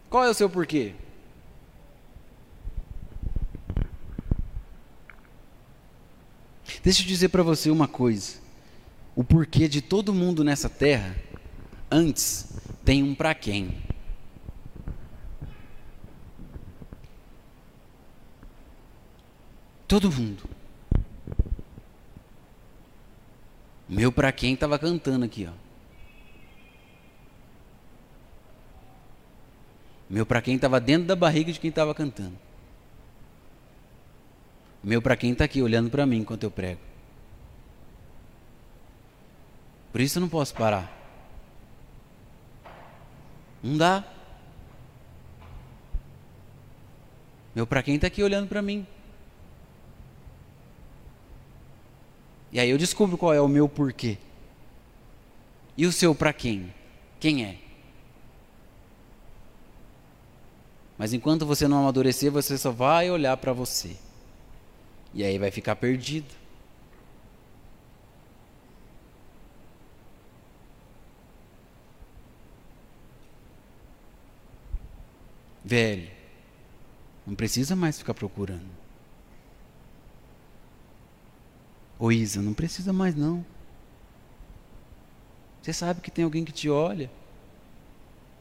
Qual 0.09 0.24
é 0.24 0.28
o 0.28 0.34
seu 0.34 0.48
porquê? 0.48 0.92
Deixa 6.85 7.01
eu 7.01 7.07
dizer 7.07 7.30
para 7.30 7.43
você 7.43 7.70
uma 7.70 7.89
coisa. 7.89 8.35
O 9.16 9.24
porquê 9.24 9.66
de 9.66 9.80
todo 9.80 10.12
mundo 10.12 10.45
nessa 10.45 10.68
terra, 10.68 11.16
antes 11.91 12.53
tem 12.85 13.03
um 13.03 13.14
para 13.14 13.35
quem. 13.35 13.82
Todo 19.89 20.12
mundo. 20.12 20.43
Meu 23.89 24.12
para 24.12 24.30
quem 24.30 24.53
estava 24.53 24.78
cantando 24.78 25.24
aqui, 25.24 25.49
ó. 25.51 25.53
Meu 30.11 30.26
para 30.26 30.43
quem 30.43 30.57
estava 30.57 30.78
dentro 30.78 31.07
da 31.07 31.16
barriga 31.16 31.51
de 31.51 31.59
quem 31.59 31.70
estava 31.70 31.95
cantando. 31.95 32.37
Meu 34.85 35.01
para 35.01 35.16
quem 35.16 35.32
está 35.32 35.47
aqui 35.47 35.62
olhando 35.62 35.89
para 35.89 36.05
mim 36.05 36.18
enquanto 36.18 36.43
eu 36.43 36.51
prego. 36.51 36.80
Por 39.91 40.01
isso 40.03 40.18
eu 40.18 40.20
não 40.20 40.28
posso 40.28 40.53
parar. 40.55 40.93
Não 43.62 43.78
dá. 43.78 44.05
Meu 47.55 47.66
para 47.66 47.82
quem 47.82 47.95
está 47.95 48.09
aqui 48.09 48.22
olhando 48.22 48.47
para 48.47 48.61
mim. 48.61 48.87
E 52.53 52.61
aí 52.61 52.68
eu 52.68 52.76
descubro 52.76 53.16
qual 53.16 53.32
é 53.32 53.41
o 53.41 53.49
meu 53.49 53.66
porquê. 53.66 54.18
E 55.78 55.87
o 55.87 55.93
seu 55.93 56.14
para 56.14 56.32
quem? 56.32 56.72
Quem 57.18 57.43
é? 57.43 57.59
Mas 60.99 61.14
enquanto 61.14 61.47
você 61.47 61.66
não 61.66 61.78
amadurecer, 61.78 62.30
você 62.30 62.59
só 62.59 62.70
vai 62.70 63.11
olhar 63.11 63.37
para 63.39 63.53
você. 63.53 63.97
E 65.14 65.22
aí 65.22 65.38
vai 65.38 65.50
ficar 65.50 65.76
perdido. 65.76 66.26
Velho, 75.64 76.10
não 77.26 77.34
precisa 77.34 77.74
mais 77.76 77.96
ficar 77.96 78.12
procurando. 78.12 78.68
Ô 81.98 82.10
Isa, 82.12 82.42
não 82.42 82.52
precisa 82.52 82.92
mais 82.92 83.14
não. 83.14 83.46
Você 85.62 85.72
sabe 85.72 86.00
que 86.00 86.10
tem 86.10 86.24
alguém 86.24 86.44
que 86.44 86.52
te 86.52 86.68
olha. 86.68 87.10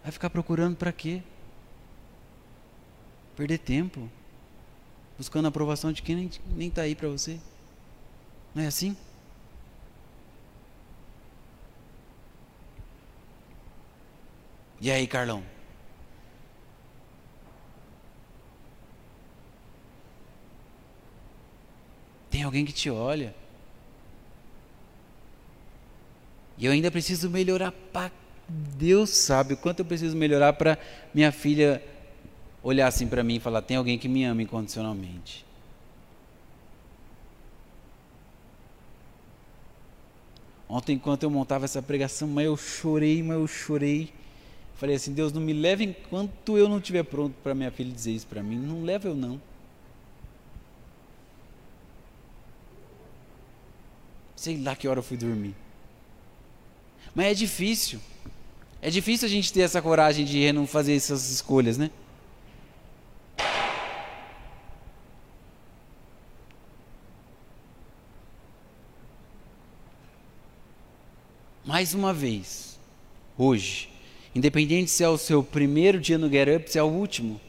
Vai 0.02 0.12
ficar 0.12 0.30
procurando 0.30 0.76
para 0.76 0.92
quê? 0.92 1.22
Perder 3.38 3.60
tempo. 3.60 4.10
Buscando 5.18 5.46
a 5.46 5.50
aprovação 5.50 5.92
de 5.92 6.02
quem 6.02 6.30
nem 6.56 6.68
está 6.68 6.82
aí 6.84 6.96
para 6.96 7.08
você. 7.08 7.40
Não 8.54 8.64
é 8.64 8.68
assim? 8.68 8.96
E 14.82 14.92
aí, 14.92 15.08
Carlão? 15.08 15.44
Tem 22.30 22.44
alguém 22.44 22.66
que 22.66 22.74
te 22.74 22.90
olha. 22.90 23.34
E 26.58 26.66
eu 26.66 26.72
ainda 26.72 26.92
preciso 26.92 27.30
melhorar 27.30 27.72
para 27.72 28.12
Deus 28.50 29.10
sabe 29.10 29.54
o 29.54 29.58
quanto 29.58 29.80
eu 29.80 29.86
preciso 29.86 30.18
melhorar 30.18 30.54
para 30.54 30.78
minha 31.14 31.32
filha 31.32 31.82
olhar 32.64 32.88
assim 32.88 33.08
para 33.08 33.24
mim 33.24 33.36
e 33.36 33.40
falar: 33.40 33.62
tem 33.62 33.78
alguém 33.78 34.00
que 34.00 34.08
me 34.08 34.24
ama 34.24 34.42
incondicionalmente. 34.42 35.46
Ontem, 40.68 40.94
enquanto 40.94 41.22
eu 41.22 41.30
montava 41.30 41.66
essa 41.66 41.84
pregação, 41.84 42.28
mas 42.28 42.46
eu 42.46 42.58
chorei, 42.58 43.22
mas 43.22 43.38
eu 43.38 43.48
chorei. 43.48 44.12
Falei 44.76 44.96
assim: 44.96 45.14
Deus, 45.14 45.32
não 45.32 45.42
me 45.42 45.54
leve 45.54 45.84
enquanto 45.84 46.58
eu 46.58 46.68
não 46.68 46.78
estiver 46.78 47.04
pronto 47.04 47.36
para 47.44 47.54
minha 47.54 47.70
filha 47.70 47.92
dizer 47.92 48.12
isso 48.12 48.26
para 48.26 48.42
mim. 48.42 48.58
Não 48.58 48.84
leva 48.84 49.08
eu 49.08 49.14
não. 49.14 49.40
Sei 54.36 54.58
lá 54.62 54.76
que 54.76 54.88
hora 54.88 55.00
eu 55.00 55.04
fui 55.04 55.16
dormir. 55.16 55.56
Mas 57.14 57.28
é 57.28 57.34
difícil. 57.34 58.00
É 58.82 58.90
difícil 58.90 59.26
a 59.28 59.30
gente 59.30 59.54
ter 59.54 59.62
essa 59.62 59.82
coragem 59.82 60.26
de 60.26 60.52
não 60.52 60.68
fazer 60.68 60.96
essas 60.96 61.30
escolhas, 61.30 61.78
né? 61.78 61.90
Mais 71.74 71.96
uma 71.96 72.14
vez, 72.14 72.78
hoje, 73.36 73.90
independente 74.36 74.92
se 74.92 75.04
é 75.04 75.10
o 75.10 75.18
seu 75.18 75.44
primeiro 75.44 76.00
dia 76.00 76.20
no 76.20 76.30
Get 76.30 76.48
Up, 76.48 76.70
se 76.70 76.78
é 76.78 76.84
o 76.84 76.86
último, 76.86 77.42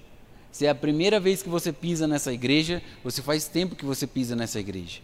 se 0.51 0.65
é 0.65 0.71
a 0.71 0.75
primeira 0.75 1.21
vez 1.21 1.43
que 1.43 1.49
você 1.51 1.71
pisa 1.71 2.07
nessa 2.07 2.33
igreja, 2.33 2.83
você 3.03 3.21
faz 3.21 3.47
tempo 3.47 3.77
que 3.77 3.85
você 3.85 4.07
pisa 4.07 4.35
nessa 4.35 4.59
igreja. 4.59 5.03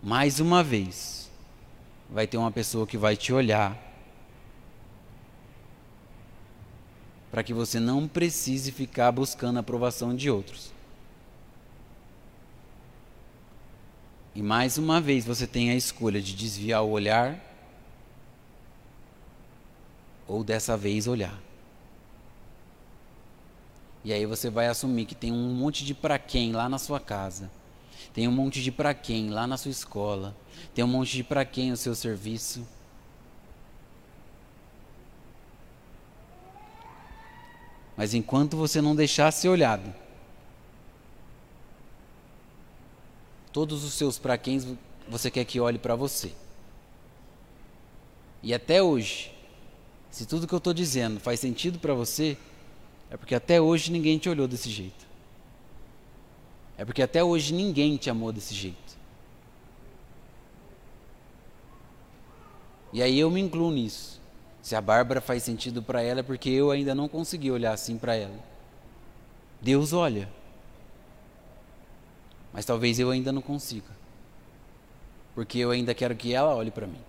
Mais 0.00 0.38
uma 0.38 0.62
vez, 0.62 1.28
vai 2.08 2.24
ter 2.24 2.36
uma 2.36 2.52
pessoa 2.52 2.86
que 2.86 2.96
vai 2.96 3.16
te 3.16 3.32
olhar 3.32 3.76
para 7.32 7.42
que 7.42 7.52
você 7.52 7.80
não 7.80 8.06
precise 8.06 8.70
ficar 8.70 9.10
buscando 9.10 9.56
a 9.56 9.60
aprovação 9.60 10.14
de 10.14 10.30
outros. 10.30 10.77
E 14.38 14.42
mais 14.42 14.78
uma 14.78 15.00
vez 15.00 15.24
você 15.24 15.48
tem 15.48 15.72
a 15.72 15.74
escolha 15.74 16.22
de 16.22 16.32
desviar 16.32 16.84
o 16.84 16.90
olhar 16.90 17.44
ou 20.28 20.44
dessa 20.44 20.76
vez 20.76 21.08
olhar. 21.08 21.36
E 24.04 24.12
aí 24.12 24.24
você 24.26 24.48
vai 24.48 24.68
assumir 24.68 25.06
que 25.06 25.14
tem 25.16 25.32
um 25.32 25.52
monte 25.52 25.84
de 25.84 25.92
para 25.92 26.20
quem 26.20 26.52
lá 26.52 26.68
na 26.68 26.78
sua 26.78 27.00
casa 27.00 27.50
tem 28.14 28.28
um 28.28 28.32
monte 28.32 28.62
de 28.62 28.70
para 28.70 28.94
quem 28.94 29.28
lá 29.28 29.44
na 29.44 29.56
sua 29.56 29.72
escola. 29.72 30.36
Tem 30.72 30.84
um 30.84 30.88
monte 30.88 31.16
de 31.16 31.24
para 31.24 31.44
quem 31.44 31.72
no 31.72 31.76
seu 31.76 31.96
serviço. 31.96 32.64
Mas 37.96 38.14
enquanto 38.14 38.56
você 38.56 38.80
não 38.80 38.94
deixar 38.94 39.32
ser 39.32 39.48
olhado, 39.48 39.92
todos 43.58 43.82
os 43.82 43.94
seus 43.94 44.20
para 44.20 44.38
quem 44.38 44.78
você 45.08 45.32
quer 45.32 45.44
que 45.44 45.58
olhe 45.58 45.80
para 45.80 45.96
você. 45.96 46.30
E 48.40 48.54
até 48.54 48.80
hoje, 48.80 49.34
se 50.12 50.24
tudo 50.26 50.46
que 50.46 50.54
eu 50.54 50.58
estou 50.58 50.72
dizendo 50.72 51.18
faz 51.18 51.40
sentido 51.40 51.76
para 51.80 51.92
você, 51.92 52.38
é 53.10 53.16
porque 53.16 53.34
até 53.34 53.60
hoje 53.60 53.90
ninguém 53.90 54.16
te 54.16 54.28
olhou 54.28 54.46
desse 54.46 54.70
jeito. 54.70 55.04
É 56.76 56.84
porque 56.84 57.02
até 57.02 57.24
hoje 57.24 57.52
ninguém 57.52 57.96
te 57.96 58.08
amou 58.08 58.30
desse 58.30 58.54
jeito. 58.54 58.96
E 62.92 63.02
aí 63.02 63.18
eu 63.18 63.28
me 63.28 63.40
incluo 63.40 63.72
nisso. 63.72 64.20
Se 64.62 64.76
a 64.76 64.80
Bárbara 64.80 65.20
faz 65.20 65.42
sentido 65.42 65.82
para 65.82 66.00
ela, 66.00 66.20
é 66.20 66.22
porque 66.22 66.48
eu 66.48 66.70
ainda 66.70 66.94
não 66.94 67.08
consegui 67.08 67.50
olhar 67.50 67.72
assim 67.72 67.98
para 67.98 68.14
ela. 68.14 68.38
Deus 69.60 69.92
olha. 69.92 70.37
Mas 72.52 72.64
talvez 72.64 72.98
eu 72.98 73.10
ainda 73.10 73.32
não 73.32 73.42
consiga. 73.42 73.90
Porque 75.34 75.58
eu 75.58 75.70
ainda 75.70 75.94
quero 75.94 76.16
que 76.16 76.34
ela 76.34 76.54
olhe 76.54 76.70
para 76.70 76.86
mim. 76.86 77.00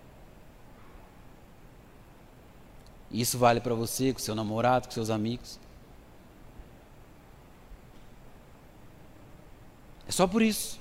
Isso 3.12 3.38
vale 3.38 3.60
para 3.60 3.74
você, 3.74 4.14
com 4.14 4.20
seu 4.20 4.36
namorado, 4.36 4.88
com 4.88 4.94
seus 4.94 5.10
amigos. 5.10 5.60
É 10.08 10.12
só 10.12 10.28
por 10.28 10.42
isso 10.42 10.80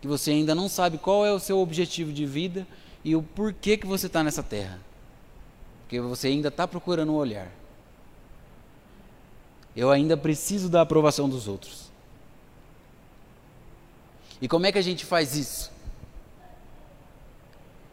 que 0.00 0.06
você 0.06 0.30
ainda 0.30 0.54
não 0.54 0.68
sabe 0.68 0.98
qual 0.98 1.26
é 1.26 1.32
o 1.32 1.38
seu 1.38 1.58
objetivo 1.58 2.12
de 2.12 2.24
vida 2.24 2.66
e 3.04 3.16
o 3.16 3.22
porquê 3.22 3.76
que 3.76 3.86
você 3.86 4.06
está 4.06 4.22
nessa 4.22 4.42
terra. 4.42 4.78
Porque 5.82 6.00
você 6.00 6.28
ainda 6.28 6.48
está 6.48 6.68
procurando 6.68 7.12
um 7.12 7.16
olhar. 7.16 7.50
Eu 9.74 9.90
ainda 9.90 10.16
preciso 10.16 10.68
da 10.68 10.82
aprovação 10.82 11.28
dos 11.28 11.48
outros. 11.48 11.87
E 14.40 14.48
como 14.48 14.66
é 14.66 14.72
que 14.72 14.78
a 14.78 14.82
gente 14.82 15.04
faz 15.04 15.34
isso? 15.34 15.70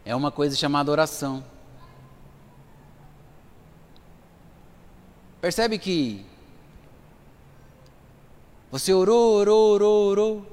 É 0.04 0.14
uma 0.14 0.30
coisa 0.30 0.54
chamada 0.54 0.90
oração. 0.90 1.44
Percebe 5.40 5.78
que 5.78 6.24
você 8.70 8.92
orou, 8.92 9.34
orou, 9.34 9.72
orou, 9.72 10.08
orou. 10.08 10.46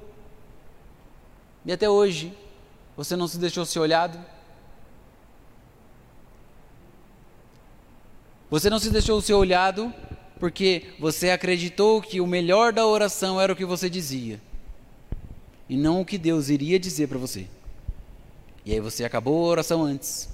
E 1.66 1.72
até 1.72 1.89
hoje, 1.89 2.36
você 2.96 3.16
não 3.16 3.28
se 3.28 3.38
deixou 3.38 3.66
ser 3.66 3.80
olhado? 3.80 4.20
Você 8.50 8.70
não 8.70 8.80
se 8.80 8.89
deixou 8.91 9.20
ser 9.22 9.34
olhado 9.34 9.94
porque 10.39 10.94
você 11.00 11.32
acreditou 11.32 12.02
que 12.02 12.20
o 12.20 12.28
melhor 12.28 12.74
da 12.74 12.86
oração 12.86 13.39
era 13.39 13.54
o 13.54 13.56
que 13.56 13.66
você 13.66 13.89
dizia. 13.89 14.41
E 15.68 15.78
não 15.78 16.01
o 16.01 16.05
que 16.05 16.18
Deus 16.18 16.49
iria 16.49 16.80
dizer 16.80 17.07
para 17.07 17.18
você. 17.18 17.47
E 18.66 18.72
aí 18.72 18.80
você 18.80 19.03
acabou 19.03 19.45
a 19.45 19.49
oração 19.49 19.84
antes. 19.84 20.30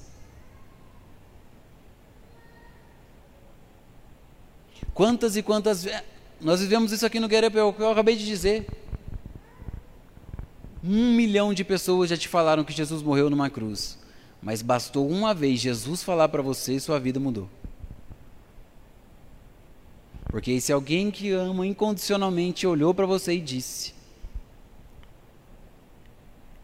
Quantas 4.93 5.37
e 5.37 5.41
quantas. 5.41 5.87
Nós 6.41 6.59
vivemos 6.59 6.91
isso 6.91 7.05
aqui 7.05 7.19
no 7.19 7.27
Up, 7.27 7.57
é 7.57 7.63
o 7.63 7.73
que 7.73 7.81
eu 7.81 7.91
acabei 7.91 8.15
de 8.15 8.25
dizer. 8.25 8.67
Um 10.83 11.13
milhão 11.13 11.53
de 11.53 11.63
pessoas 11.63 12.09
já 12.09 12.17
te 12.17 12.27
falaram 12.27 12.63
que 12.63 12.73
Jesus 12.73 13.01
morreu 13.01 13.29
numa 13.29 13.49
cruz. 13.49 13.97
Mas 14.41 14.61
bastou 14.61 15.09
uma 15.09 15.33
vez 15.33 15.59
Jesus 15.59 16.03
falar 16.03 16.29
para 16.29 16.41
você 16.41 16.75
e 16.75 16.79
sua 16.79 16.99
vida 16.99 17.19
mudou. 17.19 17.49
Porque 20.25 20.51
esse 20.51 20.71
alguém 20.71 21.09
que 21.09 21.31
ama 21.31 21.65
incondicionalmente 21.65 22.67
olhou 22.67 22.93
para 22.93 23.05
você 23.05 23.33
e 23.33 23.41
disse. 23.41 23.98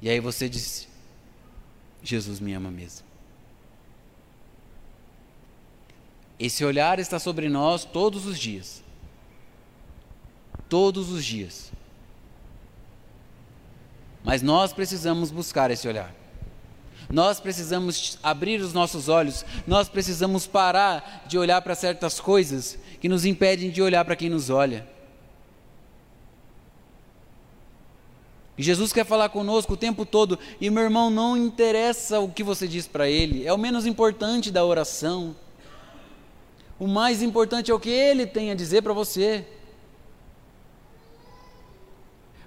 E 0.01 0.09
aí 0.09 0.19
você 0.19 0.47
disse: 0.47 0.87
Jesus 2.03 2.39
me 2.39 2.53
ama 2.53 2.69
mesmo. 2.69 3.05
Esse 6.37 6.65
olhar 6.65 6.99
está 6.99 7.17
sobre 7.17 7.47
nós 7.47 7.85
todos 7.85 8.25
os 8.25 8.37
dias. 8.37 8.83
Todos 10.67 11.09
os 11.09 11.23
dias. 11.23 11.71
Mas 14.23 14.41
nós 14.41 14.73
precisamos 14.73 15.31
buscar 15.31 15.71
esse 15.71 15.87
olhar. 15.87 16.13
Nós 17.09 17.39
precisamos 17.39 18.17
abrir 18.23 18.59
os 18.59 18.73
nossos 18.73 19.07
olhos, 19.07 19.45
nós 19.67 19.87
precisamos 19.87 20.47
parar 20.47 21.23
de 21.27 21.37
olhar 21.37 21.61
para 21.61 21.75
certas 21.75 22.19
coisas 22.19 22.79
que 22.99 23.07
nos 23.07 23.25
impedem 23.25 23.69
de 23.69 23.81
olhar 23.81 24.03
para 24.03 24.15
quem 24.15 24.27
nos 24.29 24.49
olha. 24.49 24.87
E 28.57 28.63
Jesus 28.63 28.93
quer 28.93 29.05
falar 29.05 29.29
conosco 29.29 29.73
o 29.73 29.77
tempo 29.77 30.05
todo, 30.05 30.39
e 30.61 30.69
meu 30.69 30.83
irmão, 30.83 31.09
não 31.09 31.35
interessa 31.35 32.19
o 32.19 32.29
que 32.29 32.43
você 32.43 32.67
diz 32.67 32.87
para 32.87 33.09
ele, 33.09 33.45
é 33.45 33.51
o 33.51 33.57
menos 33.57 33.85
importante 33.85 34.49
da 34.49 34.63
oração. 34.63 35.35
O 36.79 36.87
mais 36.87 37.21
importante 37.21 37.71
é 37.71 37.73
o 37.73 37.79
que 37.79 37.89
ele 37.89 38.25
tem 38.25 38.51
a 38.51 38.55
dizer 38.55 38.81
para 38.81 38.93
você. 38.93 39.45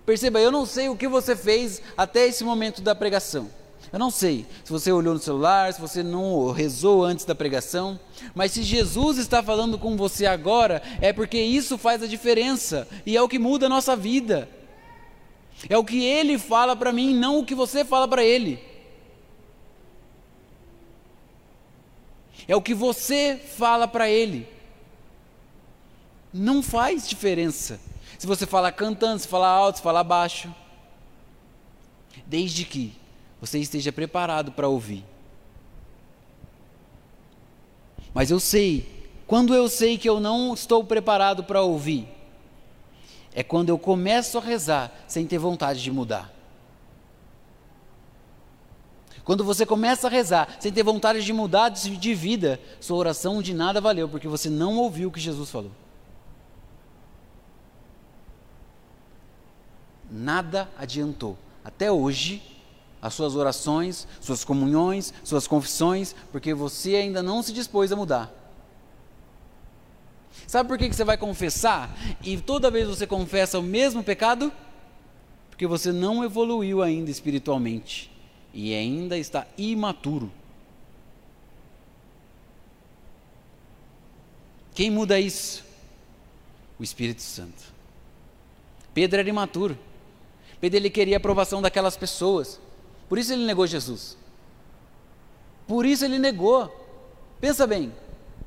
Perceba, 0.04 0.40
eu 0.40 0.50
não 0.50 0.64
sei 0.64 0.88
o 0.88 0.96
que 0.96 1.06
você 1.06 1.36
fez 1.36 1.82
até 1.94 2.26
esse 2.26 2.42
momento 2.42 2.80
da 2.80 2.94
pregação. 2.94 3.50
Eu 3.92 3.98
não 3.98 4.11
sei 4.11 4.46
se 4.64 4.70
você 4.70 4.92
olhou 4.92 5.14
no 5.14 5.20
celular, 5.20 5.72
se 5.72 5.80
você 5.80 6.02
não 6.02 6.50
rezou 6.50 7.04
antes 7.04 7.24
da 7.24 7.34
pregação, 7.34 7.98
mas 8.34 8.52
se 8.52 8.62
Jesus 8.62 9.18
está 9.18 9.42
falando 9.42 9.78
com 9.78 9.96
você 9.96 10.26
agora, 10.26 10.82
é 11.00 11.12
porque 11.12 11.38
isso 11.38 11.78
faz 11.78 12.02
a 12.02 12.06
diferença 12.06 12.86
e 13.04 13.16
é 13.16 13.22
o 13.22 13.28
que 13.28 13.38
muda 13.38 13.66
a 13.66 13.68
nossa 13.70 13.96
vida. 13.96 14.48
É 15.68 15.78
o 15.78 15.84
que 15.84 16.04
ele 16.04 16.38
fala 16.38 16.76
para 16.76 16.92
mim, 16.92 17.14
não 17.14 17.38
o 17.38 17.44
que 17.44 17.54
você 17.54 17.84
fala 17.84 18.06
para 18.06 18.22
ele. 18.22 18.62
É 22.46 22.54
o 22.54 22.62
que 22.62 22.74
você 22.74 23.36
fala 23.36 23.88
para 23.88 24.09
ele. 24.09 24.46
Não 26.32 26.62
faz 26.62 27.09
diferença. 27.09 27.80
Se 28.18 28.26
você 28.26 28.46
fala 28.46 28.70
cantando, 28.70 29.18
se 29.18 29.28
fala 29.28 29.48
alto, 29.48 29.76
se 29.76 29.82
fala 29.82 30.04
baixo. 30.04 30.54
Desde 32.26 32.64
que 32.64 32.94
você 33.40 33.59
esteja 33.59 33.92
preparado 33.92 34.52
para 34.52 34.68
ouvir. 34.68 35.04
Mas 38.14 38.30
eu 38.30 38.40
sei, 38.40 39.06
quando 39.26 39.54
eu 39.54 39.68
sei 39.68 39.98
que 39.98 40.09
eu 40.09 40.18
não 40.18 40.54
estou 40.54 40.82
preparado 40.82 41.44
para 41.44 41.62
ouvir, 41.62 42.09
é 43.35 43.43
quando 43.43 43.68
eu 43.68 43.79
começo 43.79 44.39
a 44.39 44.41
rezar 44.41 44.93
sem 45.07 45.26
ter 45.26 45.39
vontade 45.39 45.83
de 45.83 45.91
mudar. 45.91 46.33
Quando 49.24 49.45
você 49.45 49.66
começa 49.66 50.07
a 50.07 50.11
rezar 50.11 50.57
sem 50.59 50.72
ter 50.72 50.83
vontade 50.83 51.22
de 51.22 51.33
mudar 51.35 51.68
de 51.68 52.14
vida, 52.14 52.59
sua 52.81 52.97
oração 52.97 53.43
de 53.43 53.53
nada 53.53 53.81
valeu, 53.81 54.09
porque 54.09 54.26
você 54.26 54.49
não 54.49 54.79
ouviu 54.79 55.09
o 55.09 55.12
que 55.12 55.20
Jesus 55.20 55.51
falou. 55.51 55.70
Nada 60.11 60.68
adiantou. 60.79 61.37
Até 61.62 61.93
hoje, 61.93 62.43
as 63.03 63.12
suas 63.12 63.37
orações, 63.37 64.09
suas 64.20 64.45
comunhões, 64.45 65.12
suas 65.22 65.47
confissões, 65.47 66.14
porque 66.33 66.55
você 66.55 66.97
ainda 66.97 67.22
não 67.22 67.43
se 67.43 67.53
dispôs 67.53 67.93
a 67.93 67.97
mudar. 67.97 68.38
Sabe 70.47 70.68
por 70.68 70.78
que 70.78 70.93
você 70.93 71.05
vai 71.05 71.16
confessar 71.16 71.95
e 72.22 72.36
toda 72.39 72.70
vez 72.70 72.89
você 72.89 73.07
confessa 73.07 73.59
o 73.59 73.62
mesmo 73.62 74.03
pecado? 74.03 74.53
Porque 75.51 75.66
você 75.66 75.93
não 75.93 76.24
evoluiu 76.24 76.82
ainda 76.82 77.11
espiritualmente 77.11 78.11
e 78.55 78.74
ainda 78.74 79.18
está 79.18 79.47
imaturo. 79.57 80.32
Quem 84.74 84.91
muda 84.91 85.18
isso? 85.18 85.64
O 86.78 86.84
Espírito 86.84 87.20
Santo. 87.20 87.64
Pedro 88.95 89.18
era 89.18 89.28
imaturo. 89.28 89.76
Pedro 90.61 90.78
ele 90.78 90.91
queria 90.91 91.16
a 91.16 91.18
aprovação 91.18 91.61
daquelas 91.61 91.97
pessoas. 91.97 92.61
Por 93.09 93.18
isso 93.18 93.32
ele 93.32 93.45
negou 93.45 93.66
Jesus. 93.66 94.16
Por 95.66 95.84
isso 95.84 96.05
ele 96.05 96.18
negou. 96.18 96.72
Pensa 97.41 97.66
bem, 97.66 97.93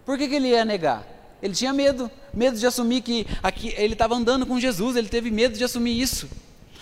por 0.06 0.18
que, 0.18 0.28
que 0.28 0.36
ele 0.36 0.50
ia 0.50 0.66
negar? 0.66 1.06
Ele 1.42 1.54
tinha 1.54 1.74
medo, 1.74 2.10
medo 2.34 2.58
de 2.58 2.66
assumir 2.66 3.02
que 3.02 3.26
aqui, 3.42 3.74
ele 3.78 3.94
estava 3.94 4.16
andando 4.16 4.46
com 4.46 4.60
Jesus, 4.60 4.96
ele 4.96 5.10
teve 5.10 5.32
medo 5.32 5.58
de 5.58 5.64
assumir 5.64 6.00
isso. 6.00 6.30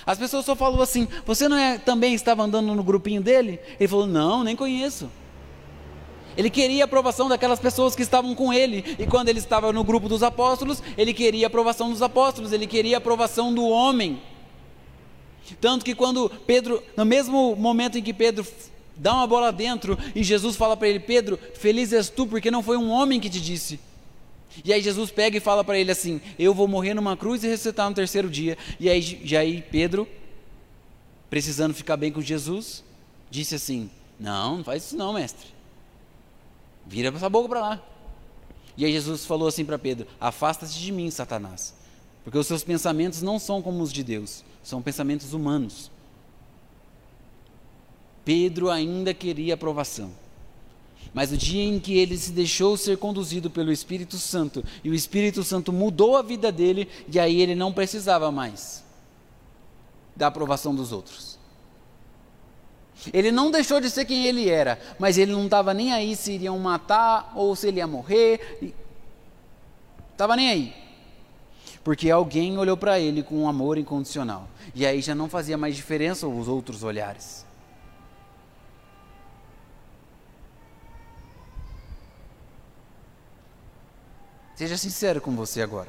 As 0.05 0.17
pessoas 0.17 0.45
só 0.45 0.55
falam 0.55 0.81
assim: 0.81 1.07
Você 1.25 1.47
não 1.47 1.57
é, 1.57 1.77
também 1.77 2.13
estava 2.13 2.43
andando 2.43 2.73
no 2.73 2.83
grupinho 2.83 3.21
dele? 3.21 3.59
Ele 3.79 3.87
falou: 3.87 4.07
Não, 4.07 4.43
nem 4.43 4.55
conheço. 4.55 5.09
Ele 6.35 6.49
queria 6.49 6.83
a 6.83 6.85
aprovação 6.85 7.27
daquelas 7.27 7.59
pessoas 7.59 7.95
que 7.95 8.01
estavam 8.01 8.33
com 8.33 8.53
ele. 8.53 8.95
E 8.97 9.05
quando 9.05 9.29
ele 9.29 9.39
estava 9.39 9.73
no 9.73 9.83
grupo 9.83 10.07
dos 10.07 10.23
apóstolos, 10.23 10.81
ele 10.97 11.13
queria 11.13 11.45
a 11.45 11.47
aprovação 11.47 11.89
dos 11.89 12.01
apóstolos, 12.01 12.53
ele 12.53 12.65
queria 12.65 12.97
a 12.97 12.99
aprovação 12.99 13.53
do 13.53 13.67
homem. 13.67 14.21
Tanto 15.59 15.83
que 15.83 15.95
quando 15.95 16.29
Pedro, 16.45 16.81
no 16.95 17.05
mesmo 17.05 17.55
momento 17.55 17.97
em 17.97 18.03
que 18.03 18.13
Pedro 18.13 18.45
dá 18.95 19.13
uma 19.13 19.27
bola 19.27 19.51
dentro 19.51 19.97
e 20.15 20.23
Jesus 20.23 20.55
fala 20.55 20.77
para 20.77 20.87
ele: 20.87 20.99
Pedro, 20.99 21.37
feliz 21.55 21.91
és 21.91 22.09
tu, 22.09 22.25
porque 22.25 22.51
não 22.51 22.63
foi 22.63 22.77
um 22.77 22.89
homem 22.89 23.19
que 23.19 23.29
te 23.29 23.41
disse. 23.41 23.79
E 24.63 24.73
aí 24.73 24.81
Jesus 24.81 25.11
pega 25.11 25.37
e 25.37 25.39
fala 25.39 25.63
para 25.63 25.77
ele 25.77 25.91
assim: 25.91 26.21
Eu 26.37 26.53
vou 26.53 26.67
morrer 26.67 26.93
numa 26.93 27.15
cruz 27.15 27.43
e 27.43 27.47
ressuscitar 27.47 27.89
no 27.89 27.95
terceiro 27.95 28.29
dia. 28.29 28.57
E 28.79 28.89
aí, 28.89 29.21
e 29.23 29.37
aí 29.37 29.61
Pedro, 29.61 30.07
precisando 31.29 31.73
ficar 31.73 31.97
bem 31.97 32.11
com 32.11 32.21
Jesus, 32.21 32.83
disse 33.29 33.55
assim: 33.55 33.89
Não, 34.19 34.57
não 34.57 34.63
faz 34.63 34.83
isso 34.83 34.97
não, 34.97 35.13
mestre. 35.13 35.47
Vira 36.85 37.09
essa 37.09 37.29
boca 37.29 37.49
para 37.49 37.61
lá. 37.61 37.83
E 38.75 38.85
aí 38.85 38.91
Jesus 38.91 39.25
falou 39.25 39.47
assim 39.47 39.65
para 39.65 39.77
Pedro: 39.77 40.07
Afasta-se 40.19 40.77
de 40.79 40.91
mim, 40.91 41.09
Satanás, 41.11 41.73
porque 42.23 42.37
os 42.37 42.47
seus 42.47 42.63
pensamentos 42.63 43.21
não 43.21 43.37
são 43.37 43.61
como 43.61 43.81
os 43.81 43.93
de 43.93 44.03
Deus 44.03 44.43
são 44.63 44.81
pensamentos 44.81 45.33
humanos. 45.33 45.91
Pedro 48.23 48.69
ainda 48.69 49.13
queria 49.13 49.55
aprovação. 49.55 50.11
Mas 51.13 51.31
o 51.31 51.37
dia 51.37 51.63
em 51.63 51.79
que 51.79 51.97
ele 51.97 52.17
se 52.17 52.31
deixou 52.31 52.77
ser 52.77 52.97
conduzido 52.97 53.49
pelo 53.49 53.71
Espírito 53.71 54.17
Santo 54.17 54.63
e 54.83 54.89
o 54.89 54.93
Espírito 54.93 55.43
Santo 55.43 55.73
mudou 55.73 56.15
a 56.17 56.21
vida 56.21 56.51
dele, 56.51 56.87
e 57.11 57.19
aí 57.19 57.41
ele 57.41 57.55
não 57.55 57.73
precisava 57.73 58.31
mais 58.31 58.83
da 60.15 60.27
aprovação 60.27 60.75
dos 60.75 60.91
outros. 60.91 61.39
Ele 63.13 63.31
não 63.31 63.49
deixou 63.49 63.79
de 63.79 63.89
ser 63.89 64.05
quem 64.05 64.25
ele 64.25 64.49
era, 64.49 64.79
mas 64.99 65.17
ele 65.17 65.31
não 65.31 65.45
estava 65.45 65.73
nem 65.73 65.93
aí 65.93 66.15
se 66.15 66.33
iriam 66.33 66.59
matar 66.59 67.31
ou 67.35 67.55
se 67.55 67.67
ele 67.67 67.77
ia 67.77 67.87
morrer. 67.87 68.73
Estava 70.11 70.35
nem 70.35 70.49
aí 70.49 70.89
porque 71.83 72.11
alguém 72.11 72.57
olhou 72.57 72.77
para 72.77 72.99
ele 72.99 73.23
com 73.23 73.35
um 73.35 73.47
amor 73.47 73.77
incondicional. 73.77 74.47
E 74.75 74.85
aí 74.85 75.01
já 75.01 75.15
não 75.15 75.29
fazia 75.29 75.57
mais 75.57 75.75
diferença 75.75 76.27
os 76.27 76.47
outros 76.47 76.83
olhares. 76.83 77.45
Seja 84.59 84.75
sincero 84.75 85.21
com 85.21 85.33
você 85.37 85.61
agora. 85.61 85.87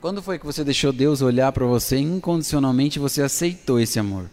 Quando 0.00 0.22
foi 0.22 0.38
que 0.38 0.46
você 0.46 0.64
deixou 0.64 0.90
Deus 0.90 1.20
olhar 1.20 1.52
para 1.52 1.66
você 1.66 1.98
incondicionalmente 1.98 2.98
e 2.98 3.02
você 3.02 3.20
aceitou 3.20 3.78
esse 3.78 3.98
amor? 3.98 4.30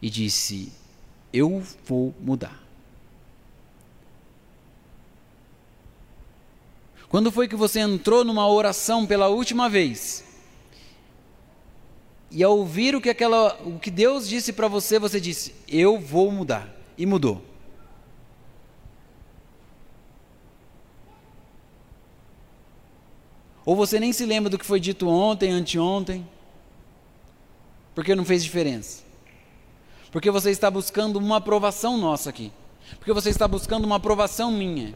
E 0.00 0.08
disse: 0.08 0.72
Eu 1.30 1.62
vou 1.84 2.14
mudar. 2.18 2.58
Quando 7.10 7.30
foi 7.30 7.46
que 7.46 7.54
você 7.54 7.80
entrou 7.80 8.24
numa 8.24 8.48
oração 8.48 9.06
pela 9.06 9.28
última 9.28 9.68
vez? 9.68 10.24
E 12.30 12.42
ao 12.42 12.56
ouvir 12.56 12.96
o 12.96 13.00
que, 13.02 13.10
aquela, 13.10 13.60
o 13.62 13.78
que 13.78 13.90
Deus 13.90 14.26
disse 14.26 14.54
para 14.54 14.68
você, 14.68 14.98
você 14.98 15.20
disse: 15.20 15.54
Eu 15.68 16.00
vou 16.00 16.32
mudar. 16.32 16.66
E 16.96 17.04
mudou. 17.04 17.51
Ou 23.64 23.76
você 23.76 24.00
nem 24.00 24.12
se 24.12 24.26
lembra 24.26 24.50
do 24.50 24.58
que 24.58 24.66
foi 24.66 24.80
dito 24.80 25.08
ontem, 25.08 25.50
anteontem, 25.50 26.26
porque 27.94 28.14
não 28.14 28.24
fez 28.24 28.42
diferença. 28.42 29.02
Porque 30.10 30.30
você 30.30 30.50
está 30.50 30.70
buscando 30.70 31.16
uma 31.18 31.36
aprovação 31.36 31.96
nossa 31.96 32.30
aqui. 32.30 32.52
Porque 32.98 33.12
você 33.12 33.30
está 33.30 33.46
buscando 33.46 33.84
uma 33.84 33.96
aprovação 33.96 34.50
minha. 34.50 34.94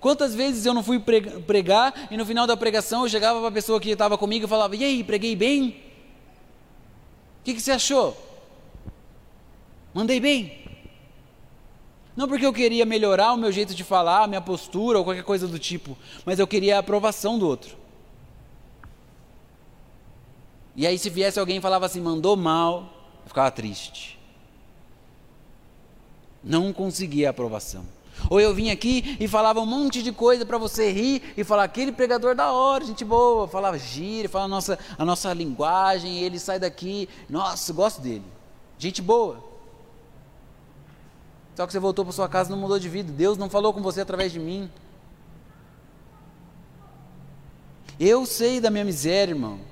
Quantas 0.00 0.34
vezes 0.34 0.64
eu 0.64 0.72
não 0.72 0.82
fui 0.82 0.98
pregar 0.98 2.08
e 2.10 2.16
no 2.16 2.24
final 2.24 2.46
da 2.46 2.56
pregação 2.56 3.02
eu 3.02 3.08
chegava 3.08 3.38
para 3.38 3.48
a 3.48 3.52
pessoa 3.52 3.80
que 3.80 3.90
estava 3.90 4.16
comigo 4.16 4.46
e 4.46 4.48
falava: 4.48 4.74
E 4.74 4.82
aí, 4.82 5.04
preguei 5.04 5.36
bem? 5.36 5.68
O 7.40 7.44
que, 7.44 7.54
que 7.54 7.60
você 7.60 7.72
achou? 7.72 8.16
Mandei 9.92 10.18
bem? 10.18 10.58
Não 12.16 12.28
porque 12.28 12.44
eu 12.44 12.52
queria 12.52 12.84
melhorar 12.84 13.32
o 13.32 13.36
meu 13.36 13.52
jeito 13.52 13.74
de 13.74 13.84
falar, 13.84 14.24
a 14.24 14.26
minha 14.26 14.40
postura 14.40 14.98
ou 14.98 15.04
qualquer 15.04 15.22
coisa 15.22 15.46
do 15.46 15.58
tipo, 15.58 15.96
mas 16.24 16.38
eu 16.38 16.46
queria 16.46 16.76
a 16.76 16.80
aprovação 16.80 17.38
do 17.38 17.46
outro. 17.46 17.79
E 20.80 20.86
aí, 20.86 20.98
se 20.98 21.10
viesse 21.10 21.38
alguém 21.38 21.58
e 21.58 21.60
falava 21.60 21.84
assim, 21.84 22.00
mandou 22.00 22.34
mal, 22.38 22.90
eu 23.22 23.28
ficava 23.28 23.50
triste. 23.50 24.18
Não 26.42 26.72
conseguia 26.72 27.28
a 27.28 27.30
aprovação. 27.32 27.84
Ou 28.30 28.40
eu 28.40 28.54
vim 28.54 28.70
aqui 28.70 29.14
e 29.20 29.28
falava 29.28 29.60
um 29.60 29.66
monte 29.66 30.02
de 30.02 30.10
coisa 30.10 30.46
para 30.46 30.56
você 30.56 30.90
rir 30.90 31.34
e 31.36 31.44
falar 31.44 31.64
aquele 31.64 31.92
pregador 31.92 32.34
da 32.34 32.50
hora, 32.50 32.82
gente 32.82 33.04
boa, 33.04 33.46
falava 33.46 33.76
gira, 33.76 34.26
fala 34.26 34.46
a 34.46 34.48
nossa, 34.48 34.78
a 34.96 35.04
nossa 35.04 35.30
linguagem, 35.34 36.12
e 36.12 36.24
ele 36.24 36.38
sai 36.38 36.58
daqui, 36.58 37.10
nossa, 37.28 37.74
gosto 37.74 38.00
dele. 38.00 38.24
Gente 38.78 39.02
boa. 39.02 39.44
Só 41.56 41.66
que 41.66 41.74
você 41.74 41.78
voltou 41.78 42.06
para 42.06 42.12
sua 42.12 42.26
casa 42.26 42.48
e 42.48 42.52
não 42.52 42.58
mudou 42.58 42.78
de 42.78 42.88
vida. 42.88 43.12
Deus 43.12 43.36
não 43.36 43.50
falou 43.50 43.74
com 43.74 43.82
você 43.82 44.00
através 44.00 44.32
de 44.32 44.38
mim. 44.38 44.70
Eu 47.98 48.24
sei 48.24 48.62
da 48.62 48.70
minha 48.70 48.86
miséria, 48.86 49.32
irmão. 49.32 49.68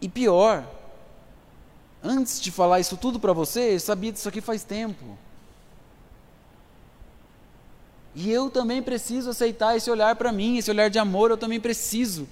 E 0.00 0.08
pior, 0.08 0.64
antes 2.02 2.40
de 2.40 2.50
falar 2.50 2.80
isso 2.80 2.96
tudo 2.96 3.18
para 3.18 3.32
você, 3.32 3.74
eu 3.74 3.80
sabia 3.80 4.12
disso 4.12 4.28
aqui 4.28 4.40
faz 4.40 4.62
tempo. 4.62 5.18
E 8.14 8.30
eu 8.30 8.50
também 8.50 8.82
preciso 8.82 9.30
aceitar 9.30 9.76
esse 9.76 9.90
olhar 9.90 10.16
para 10.16 10.32
mim, 10.32 10.56
esse 10.56 10.70
olhar 10.70 10.88
de 10.90 10.98
amor, 10.98 11.30
eu 11.30 11.36
também 11.36 11.60
preciso. 11.60 12.28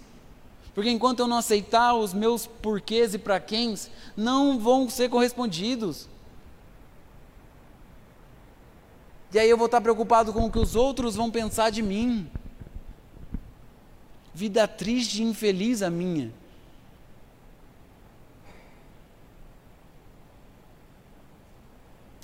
Porque 0.75 0.91
enquanto 0.91 1.21
eu 1.21 1.27
não 1.27 1.39
aceitar 1.39 1.95
os 1.95 2.13
meus 2.13 2.47
porquês 2.47 3.15
e 3.15 3.19
para 3.19 3.41
quens, 3.41 3.91
não 4.17 4.59
vão 4.59 4.91
ser 4.91 5.09
correspondidos. 5.09 6.09
E 9.33 9.39
aí 9.39 9.49
eu 9.51 9.57
vou 9.57 9.67
estar 9.67 9.81
preocupado 9.81 10.33
com 10.33 10.47
o 10.47 10.51
que 10.51 10.59
os 10.59 10.75
outros 10.75 11.17
vão 11.17 11.31
pensar 11.31 11.71
de 11.71 11.83
mim. 11.83 12.29
Vida 14.35 14.67
triste 14.69 15.23
e 15.23 15.25
infeliz 15.25 15.83
a 15.83 15.91
minha. 15.91 16.33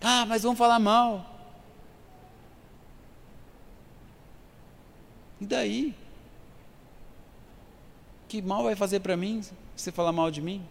Ah, 0.03 0.27
mas 0.27 0.43
vão 0.43 0.57
falar 0.57 0.79
mal. 0.79 1.25
E 5.41 5.47
daí? 5.47 5.95
Que 8.29 8.43
mal 8.43 8.65
vai 8.65 8.75
fazer 8.75 9.01
para 9.01 9.17
mim 9.17 9.43
você 9.77 9.93
falar 9.93 10.13
mal 10.13 10.31
de 10.31 10.41
mim? 10.41 10.65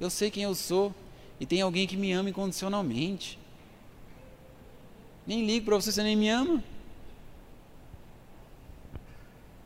Eu 0.00 0.10
sei 0.10 0.30
quem 0.30 0.44
eu 0.44 0.54
sou 0.54 0.94
e 1.40 1.46
tem 1.46 1.60
alguém 1.60 1.86
que 1.86 1.96
me 1.96 2.12
ama 2.12 2.30
incondicionalmente. 2.30 3.38
Nem 5.26 5.46
ligo 5.46 5.66
para 5.66 5.76
você, 5.76 5.92
você 5.92 6.02
nem 6.02 6.16
me 6.16 6.28
ama. 6.28 6.62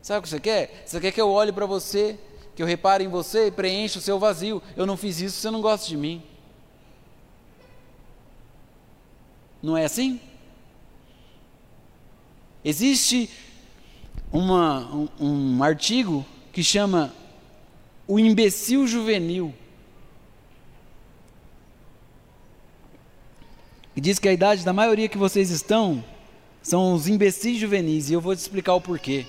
Sabe 0.01 0.19
o 0.19 0.21
que 0.21 0.29
você 0.29 0.39
quer? 0.39 0.83
Você 0.85 0.99
quer 1.01 1.11
que 1.11 1.19
eu 1.19 1.29
olhe 1.29 1.51
para 1.51 1.65
você, 1.65 2.17
que 2.55 2.63
eu 2.63 2.67
repare 2.67 3.03
em 3.03 3.09
você 3.09 3.47
e 3.47 3.51
preencha 3.51 3.99
o 3.99 4.01
seu 4.01 4.17
vazio. 4.17 4.63
Eu 4.75 4.85
não 4.85 4.95
fiz 4.95 5.19
isso, 5.19 5.37
você 5.37 5.51
não 5.51 5.61
gosta 5.61 5.87
de 5.87 5.97
mim. 5.97 6.23
Não 9.61 9.77
é 9.77 9.85
assim? 9.85 10.19
Existe 12.63 13.29
uma, 14.31 14.85
um, 14.93 15.09
um 15.19 15.63
artigo 15.63 16.25
que 16.51 16.63
chama 16.63 17.13
O 18.07 18.19
Imbecil 18.19 18.87
Juvenil. 18.87 19.53
E 23.97 24.01
diz 24.01 24.19
que 24.19 24.29
a 24.29 24.33
idade 24.33 24.63
da 24.63 24.71
maioria 24.71 25.09
que 25.09 25.17
vocês 25.17 25.49
estão 25.49 26.03
são 26.61 26.93
os 26.93 27.07
imbecis 27.07 27.57
juvenis. 27.57 28.09
E 28.09 28.13
eu 28.13 28.21
vou 28.21 28.35
te 28.35 28.39
explicar 28.39 28.75
o 28.75 28.81
porquê. 28.81 29.25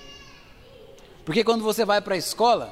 Porque 1.25 1.43
quando 1.43 1.63
você 1.63 1.83
vai 1.83 2.01
para 2.01 2.13
a 2.13 2.17
escola, 2.17 2.71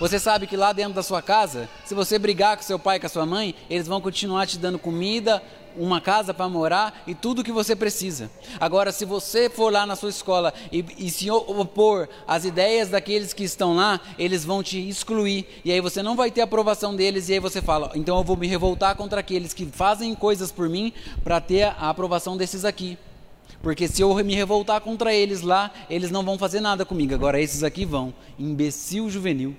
você 0.00 0.18
sabe 0.18 0.46
que 0.48 0.56
lá 0.56 0.72
dentro 0.72 0.94
da 0.94 1.02
sua 1.02 1.20
casa, 1.20 1.68
se 1.84 1.94
você 1.94 2.18
brigar 2.18 2.56
com 2.56 2.62
seu 2.62 2.78
pai 2.78 2.96
e 2.96 3.00
com 3.00 3.06
a 3.06 3.10
sua 3.10 3.26
mãe, 3.26 3.54
eles 3.68 3.86
vão 3.86 4.00
continuar 4.00 4.46
te 4.46 4.58
dando 4.58 4.78
comida, 4.78 5.42
uma 5.76 6.00
casa 6.00 6.32
para 6.32 6.48
morar 6.48 7.02
e 7.06 7.14
tudo 7.14 7.40
o 7.40 7.44
que 7.44 7.52
você 7.52 7.74
precisa. 7.74 8.30
Agora, 8.58 8.92
se 8.92 9.04
você 9.04 9.48
for 9.48 9.72
lá 9.72 9.86
na 9.86 9.96
sua 9.96 10.10
escola 10.10 10.52
e, 10.72 10.84
e, 10.98 11.10
se 11.10 11.30
opor 11.30 12.08
às 12.26 12.44
ideias 12.44 12.88
daqueles 12.88 13.32
que 13.32 13.44
estão 13.44 13.74
lá, 13.74 14.00
eles 14.18 14.44
vão 14.44 14.62
te 14.62 14.88
excluir 14.88 15.46
e 15.64 15.72
aí 15.72 15.80
você 15.80 16.02
não 16.02 16.16
vai 16.16 16.30
ter 16.30 16.40
aprovação 16.40 16.94
deles 16.94 17.28
e 17.28 17.34
aí 17.34 17.40
você 17.40 17.60
fala, 17.62 17.90
então 17.94 18.18
eu 18.18 18.24
vou 18.24 18.36
me 18.36 18.46
revoltar 18.46 18.96
contra 18.96 19.20
aqueles 19.20 19.52
que 19.52 19.66
fazem 19.66 20.14
coisas 20.14 20.50
por 20.50 20.68
mim 20.68 20.92
para 21.22 21.40
ter 21.40 21.64
a 21.64 21.90
aprovação 21.90 22.36
desses 22.36 22.64
aqui. 22.64 22.98
Porque 23.62 23.86
se 23.86 24.02
eu 24.02 24.14
me 24.14 24.34
revoltar 24.34 24.80
contra 24.80 25.12
eles 25.12 25.42
lá, 25.42 25.70
eles 25.88 26.10
não 26.10 26.24
vão 26.24 26.38
fazer 26.38 26.60
nada 26.60 26.84
comigo. 26.84 27.14
Agora 27.14 27.40
esses 27.40 27.62
aqui 27.62 27.84
vão. 27.84 28.14
Imbecil 28.38 29.10
juvenil. 29.10 29.54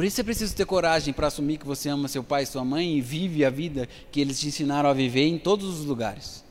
Por 0.00 0.06
isso 0.06 0.16
você 0.16 0.24
precisa 0.24 0.56
ter 0.56 0.64
coragem 0.64 1.12
para 1.12 1.26
assumir 1.26 1.58
que 1.58 1.66
você 1.66 1.90
ama 1.90 2.08
seu 2.08 2.24
pai 2.24 2.44
e 2.44 2.46
sua 2.46 2.64
mãe 2.64 2.96
e 2.96 3.02
vive 3.02 3.44
a 3.44 3.50
vida 3.50 3.86
que 4.10 4.18
eles 4.18 4.40
te 4.40 4.46
ensinaram 4.46 4.88
a 4.88 4.94
viver 4.94 5.26
em 5.26 5.38
todos 5.38 5.78
os 5.78 5.84
lugares. 5.84 6.42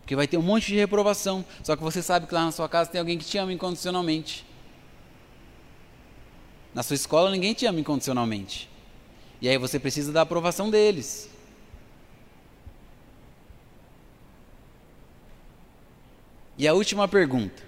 Porque 0.00 0.16
vai 0.16 0.26
ter 0.26 0.38
um 0.38 0.42
monte 0.42 0.68
de 0.68 0.76
reprovação, 0.76 1.44
só 1.62 1.76
que 1.76 1.82
você 1.82 2.00
sabe 2.00 2.26
que 2.26 2.32
lá 2.32 2.46
na 2.46 2.52
sua 2.52 2.66
casa 2.70 2.88
tem 2.90 2.98
alguém 2.98 3.18
que 3.18 3.26
te 3.26 3.36
ama 3.36 3.52
incondicionalmente. 3.52 4.46
Na 6.72 6.82
sua 6.82 6.94
escola 6.94 7.30
ninguém 7.30 7.52
te 7.52 7.66
ama 7.66 7.78
incondicionalmente. 7.78 8.66
E 9.42 9.48
aí 9.50 9.58
você 9.58 9.78
precisa 9.78 10.10
da 10.10 10.22
aprovação 10.22 10.70
deles. 10.70 11.28
E 16.56 16.66
a 16.66 16.72
última 16.72 17.06
pergunta. 17.06 17.62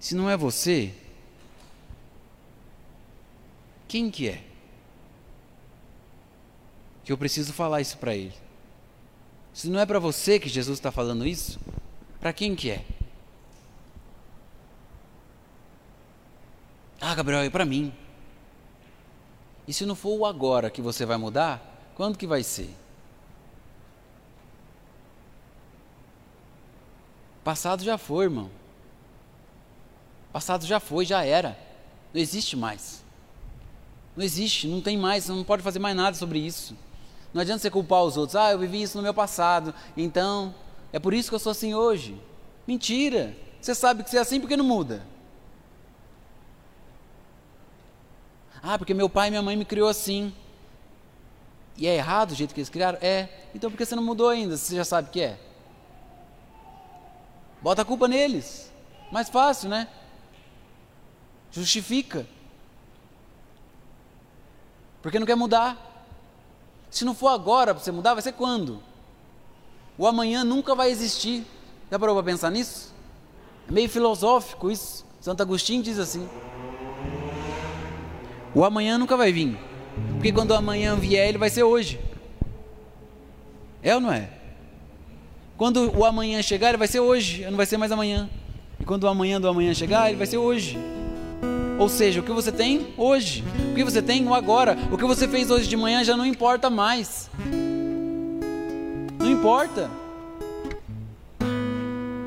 Se 0.00 0.16
não 0.16 0.28
é 0.28 0.36
você, 0.36 0.92
quem 3.92 4.10
que 4.10 4.26
é? 4.26 4.42
Que 7.04 7.12
eu 7.12 7.18
preciso 7.18 7.52
falar 7.52 7.82
isso 7.82 7.98
para 7.98 8.14
ele. 8.14 8.32
Se 9.52 9.68
não 9.68 9.78
é 9.78 9.84
para 9.84 9.98
você 9.98 10.40
que 10.40 10.48
Jesus 10.48 10.78
está 10.78 10.90
falando 10.90 11.26
isso, 11.26 11.60
para 12.18 12.32
quem 12.32 12.56
que 12.56 12.70
é? 12.70 12.86
Ah, 17.02 17.14
Gabriel, 17.14 17.42
é 17.42 17.50
para 17.50 17.66
mim. 17.66 17.92
E 19.68 19.74
se 19.74 19.84
não 19.84 19.94
for 19.94 20.18
o 20.18 20.24
agora 20.24 20.70
que 20.70 20.80
você 20.80 21.04
vai 21.04 21.18
mudar, 21.18 21.92
quando 21.94 22.16
que 22.16 22.26
vai 22.26 22.42
ser? 22.42 22.74
Passado 27.44 27.84
já 27.84 27.98
foi, 27.98 28.24
irmão. 28.24 28.50
Passado 30.32 30.64
já 30.64 30.80
foi, 30.80 31.04
já 31.04 31.22
era. 31.26 31.58
Não 32.14 32.18
existe 32.22 32.56
mais. 32.56 33.01
Não 34.16 34.24
existe, 34.24 34.66
não 34.66 34.80
tem 34.80 34.96
mais, 34.96 35.24
você 35.24 35.32
não 35.32 35.44
pode 35.44 35.62
fazer 35.62 35.78
mais 35.78 35.96
nada 35.96 36.16
sobre 36.16 36.38
isso. 36.38 36.76
Não 37.32 37.40
adianta 37.40 37.60
você 37.60 37.70
culpar 37.70 38.02
os 38.02 38.16
outros. 38.16 38.36
Ah, 38.36 38.52
eu 38.52 38.58
vivi 38.58 38.82
isso 38.82 38.96
no 38.96 39.02
meu 39.02 39.14
passado, 39.14 39.74
então 39.96 40.54
é 40.92 40.98
por 40.98 41.14
isso 41.14 41.30
que 41.30 41.34
eu 41.34 41.38
sou 41.38 41.52
assim 41.52 41.74
hoje. 41.74 42.20
Mentira. 42.66 43.34
Você 43.60 43.74
sabe 43.74 44.02
que 44.02 44.10
você 44.10 44.18
é 44.18 44.20
assim 44.20 44.40
porque 44.40 44.56
não 44.56 44.64
muda. 44.64 45.06
Ah, 48.62 48.76
porque 48.76 48.92
meu 48.92 49.08
pai 49.08 49.28
e 49.28 49.30
minha 49.30 49.42
mãe 49.42 49.56
me 49.56 49.64
criou 49.64 49.88
assim. 49.88 50.32
E 51.76 51.86
é 51.86 51.96
errado 51.96 52.32
o 52.32 52.34
jeito 52.34 52.52
que 52.54 52.60
eles 52.60 52.68
criaram? 52.68 52.98
É. 53.00 53.28
Então 53.54 53.70
por 53.70 53.76
que 53.76 53.84
você 53.84 53.96
não 53.96 54.02
mudou 54.02 54.28
ainda, 54.28 54.56
se 54.56 54.66
você 54.66 54.76
já 54.76 54.84
sabe 54.84 55.10
que 55.10 55.20
é? 55.20 55.38
Bota 57.62 57.82
a 57.82 57.84
culpa 57.84 58.06
neles. 58.06 58.70
Mais 59.10 59.28
fácil, 59.28 59.68
né? 59.68 59.88
Justifica. 61.50 62.26
Porque 65.02 65.18
não 65.18 65.26
quer 65.26 65.34
mudar. 65.34 65.90
Se 66.90 67.04
não 67.04 67.14
for 67.14 67.28
agora 67.28 67.74
para 67.74 67.82
você 67.82 67.90
mudar, 67.90 68.14
vai 68.14 68.22
ser 68.22 68.32
quando? 68.32 68.80
O 69.98 70.06
amanhã 70.06 70.44
nunca 70.44 70.74
vai 70.74 70.90
existir. 70.90 71.44
Já 71.90 71.98
parou 71.98 72.14
para 72.14 72.24
pensar 72.24 72.50
nisso? 72.50 72.94
É 73.68 73.72
meio 73.72 73.88
filosófico 73.88 74.70
isso. 74.70 75.04
Santo 75.20 75.42
Agostinho 75.42 75.82
diz 75.82 75.98
assim: 75.98 76.28
O 78.54 78.64
amanhã 78.64 78.96
nunca 78.96 79.16
vai 79.16 79.32
vir. 79.32 79.58
Porque 80.14 80.32
quando 80.32 80.52
o 80.52 80.54
amanhã 80.54 80.96
vier, 80.96 81.28
ele 81.28 81.38
vai 81.38 81.50
ser 81.50 81.64
hoje. 81.64 82.00
É 83.82 83.94
ou 83.94 84.00
não 84.00 84.12
é? 84.12 84.30
Quando 85.56 85.96
o 85.96 86.04
amanhã 86.04 86.40
chegar, 86.42 86.68
ele 86.68 86.78
vai 86.78 86.88
ser 86.88 87.00
hoje, 87.00 87.44
não 87.50 87.56
vai 87.56 87.66
ser 87.66 87.76
mais 87.76 87.92
amanhã. 87.92 88.28
E 88.80 88.84
quando 88.84 89.04
o 89.04 89.08
amanhã 89.08 89.40
do 89.40 89.48
amanhã 89.48 89.74
chegar, 89.74 90.08
ele 90.08 90.16
vai 90.16 90.26
ser 90.26 90.38
hoje. 90.38 90.78
Ou 91.82 91.88
seja, 91.88 92.20
o 92.20 92.22
que 92.22 92.30
você 92.30 92.52
tem 92.52 92.94
hoje, 92.96 93.42
o 93.72 93.74
que 93.74 93.82
você 93.82 94.00
tem 94.00 94.32
agora, 94.32 94.78
o 94.92 94.96
que 94.96 95.04
você 95.04 95.26
fez 95.26 95.50
hoje 95.50 95.66
de 95.66 95.76
manhã 95.76 96.04
já 96.04 96.16
não 96.16 96.24
importa 96.24 96.70
mais. 96.70 97.28
Não 99.18 99.28
importa. 99.28 99.90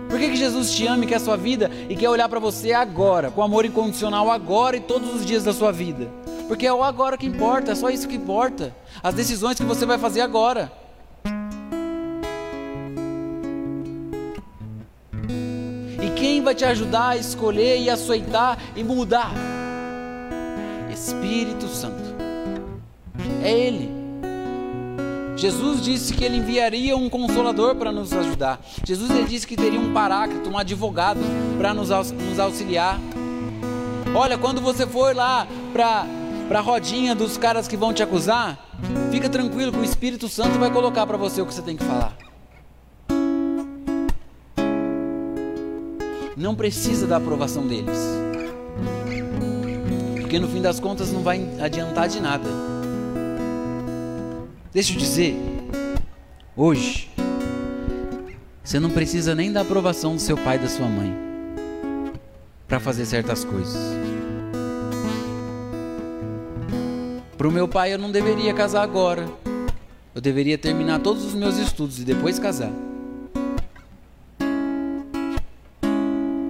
Por 0.10 0.20
que, 0.20 0.32
que 0.32 0.36
Jesus 0.36 0.72
te 0.72 0.86
ama 0.86 1.06
e 1.06 1.08
quer 1.08 1.16
a 1.16 1.20
sua 1.22 1.38
vida 1.38 1.72
e 1.88 1.95
quer 1.95 2.10
olhar 2.10 2.28
para 2.28 2.38
você 2.38 2.74
agora, 2.74 3.32
com 3.32 3.41
amor 3.41 3.64
incondicional 3.64 4.30
agora 4.30 4.76
e 4.76 4.82
todos 4.82 5.16
os 5.16 5.26
dias 5.26 5.45
da 5.45 5.53
sua 5.53 5.72
vida? 5.72 6.12
Porque 6.49 6.68
é 6.68 6.74
o 6.74 6.84
agora 6.84 7.18
que 7.18 7.26
importa, 7.26 7.72
é 7.72 7.76
só 7.76 7.89
isso 7.89 8.10
que 8.10 8.16
importa. 8.18 8.76
As 9.01 9.16
decisões 9.16 9.56
que 9.56 9.64
você 9.64 9.86
vai 9.86 9.97
fazer 9.97 10.20
agora. 10.20 10.70
Quem 16.26 16.41
vai 16.41 16.55
te 16.55 16.65
ajudar 16.65 17.09
a 17.09 17.17
escolher 17.17 17.80
e 17.80 17.88
aceitar 17.88 18.57
e 18.76 18.84
mudar? 18.84 19.32
Espírito 20.91 21.67
Santo. 21.67 22.15
É 23.43 23.51
Ele. 23.51 23.91
Jesus 25.38 25.84
disse 25.84 26.13
que 26.13 26.23
ele 26.23 26.38
enviaria 26.38 26.97
um 26.97 27.09
consolador 27.09 27.76
para 27.76 27.91
nos 27.91 28.11
ajudar. 28.11 28.59
Jesus 28.84 29.11
ele 29.11 29.26
disse 29.26 29.45
que 29.45 29.55
teria 29.55 29.80
um 29.80 29.93
paráclito, 29.93 30.49
um 30.49 30.57
advogado 30.57 31.19
para 31.59 31.73
nos, 31.76 31.89
nos 31.89 32.39
auxiliar. 32.39 32.97
Olha, 34.15 34.38
quando 34.38 34.61
você 34.61 34.88
for 34.88 35.15
lá 35.15 35.45
para 35.73 36.07
a 36.49 36.61
rodinha 36.61 37.13
dos 37.13 37.38
caras 37.38 37.67
que 37.67 37.78
vão 37.78 37.93
te 37.93 38.01
acusar, 38.01 38.57
fica 39.11 39.30
tranquilo 39.30 39.71
que 39.71 39.80
o 39.80 39.84
Espírito 39.84 40.28
Santo 40.28 40.57
vai 40.57 40.71
colocar 40.71 41.05
para 41.05 41.17
você 41.17 41.41
o 41.41 41.45
que 41.45 41.53
você 41.53 41.61
tem 41.61 41.76
que 41.76 41.84
falar. 41.84 42.24
Não 46.46 46.54
precisa 46.54 47.08
da 47.08 47.18
aprovação 47.18 47.66
deles. 47.66 47.98
Porque 50.22 50.38
no 50.38 50.48
fim 50.48 50.62
das 50.62 50.80
contas 50.80 51.12
não 51.12 51.24
vai 51.24 51.43
adiantar 51.60 52.08
de 52.08 52.20
nada. 52.20 52.48
Deixa 54.72 54.93
eu 54.93 54.98
dizer, 54.98 55.36
hoje, 56.56 57.10
você 58.64 58.80
não 58.80 58.91
precisa 58.91 59.34
nem 59.34 59.52
da 59.52 59.62
aprovação 59.62 60.14
do 60.14 60.22
seu 60.22 60.38
pai 60.38 60.58
e 60.58 60.60
da 60.60 60.68
sua 60.70 60.88
mãe 60.88 61.18
para 62.68 62.80
fazer 62.80 63.08
certas 63.08 63.43
coisas. 63.43 63.82
Para 67.36 67.48
o 67.48 67.52
meu 67.52 67.68
pai, 67.68 67.91
eu 67.91 67.98
não 67.98 68.12
deveria 68.12 68.54
casar 68.54 68.84
agora. 68.84 69.28
Eu 70.14 70.22
deveria 70.22 70.60
terminar 70.60 71.00
todos 71.00 71.26
os 71.26 71.34
meus 71.34 71.58
estudos 71.58 72.00
e 72.00 72.04
depois 72.04 72.38
casar. 72.38 72.72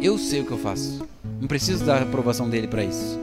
Eu 0.06 0.20
sei 0.20 0.42
o 0.42 0.46
que 0.46 0.52
eu 0.52 0.58
faço. 0.60 1.04
Não 1.42 1.48
preciso 1.48 1.84
da 1.84 2.04
aprovação 2.04 2.48
dele 2.48 2.68
para 2.68 2.84
isso. 2.84 3.20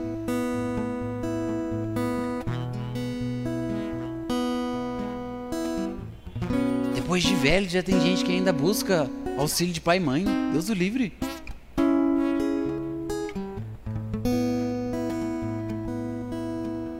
depois 6.93 7.23
de 7.23 7.35
velho 7.35 7.69
já 7.69 7.81
tem 7.81 8.01
gente 8.01 8.25
que 8.25 8.31
ainda 8.31 8.51
busca 8.51 9.09
auxílio 9.37 9.73
de 9.73 9.79
pai 9.79 9.95
e 9.95 9.99
mãe. 10.01 10.25
Deus 10.51 10.67
o 10.67 10.73
livre. 10.73 11.13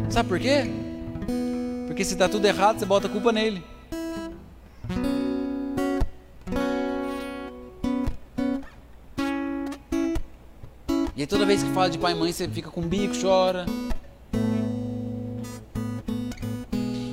Sabe 0.10 0.30
por 0.30 0.40
quê? 0.40 0.66
Porque 1.88 2.06
se 2.06 2.14
está 2.14 2.30
tudo 2.30 2.46
errado, 2.46 2.80
você 2.80 2.86
bota 2.86 3.08
a 3.08 3.10
culpa 3.10 3.34
nele. 3.34 3.62
E 11.24 11.26
toda 11.26 11.46
vez 11.46 11.64
que 11.64 11.70
fala 11.70 11.90
de 11.90 11.98
pai 11.98 12.12
e 12.12 12.16
mãe, 12.16 12.34
você 12.34 12.50
fica 12.50 12.70
com 12.70 12.82
o 12.82 12.84
bico, 12.84 13.14
chora. 13.22 13.66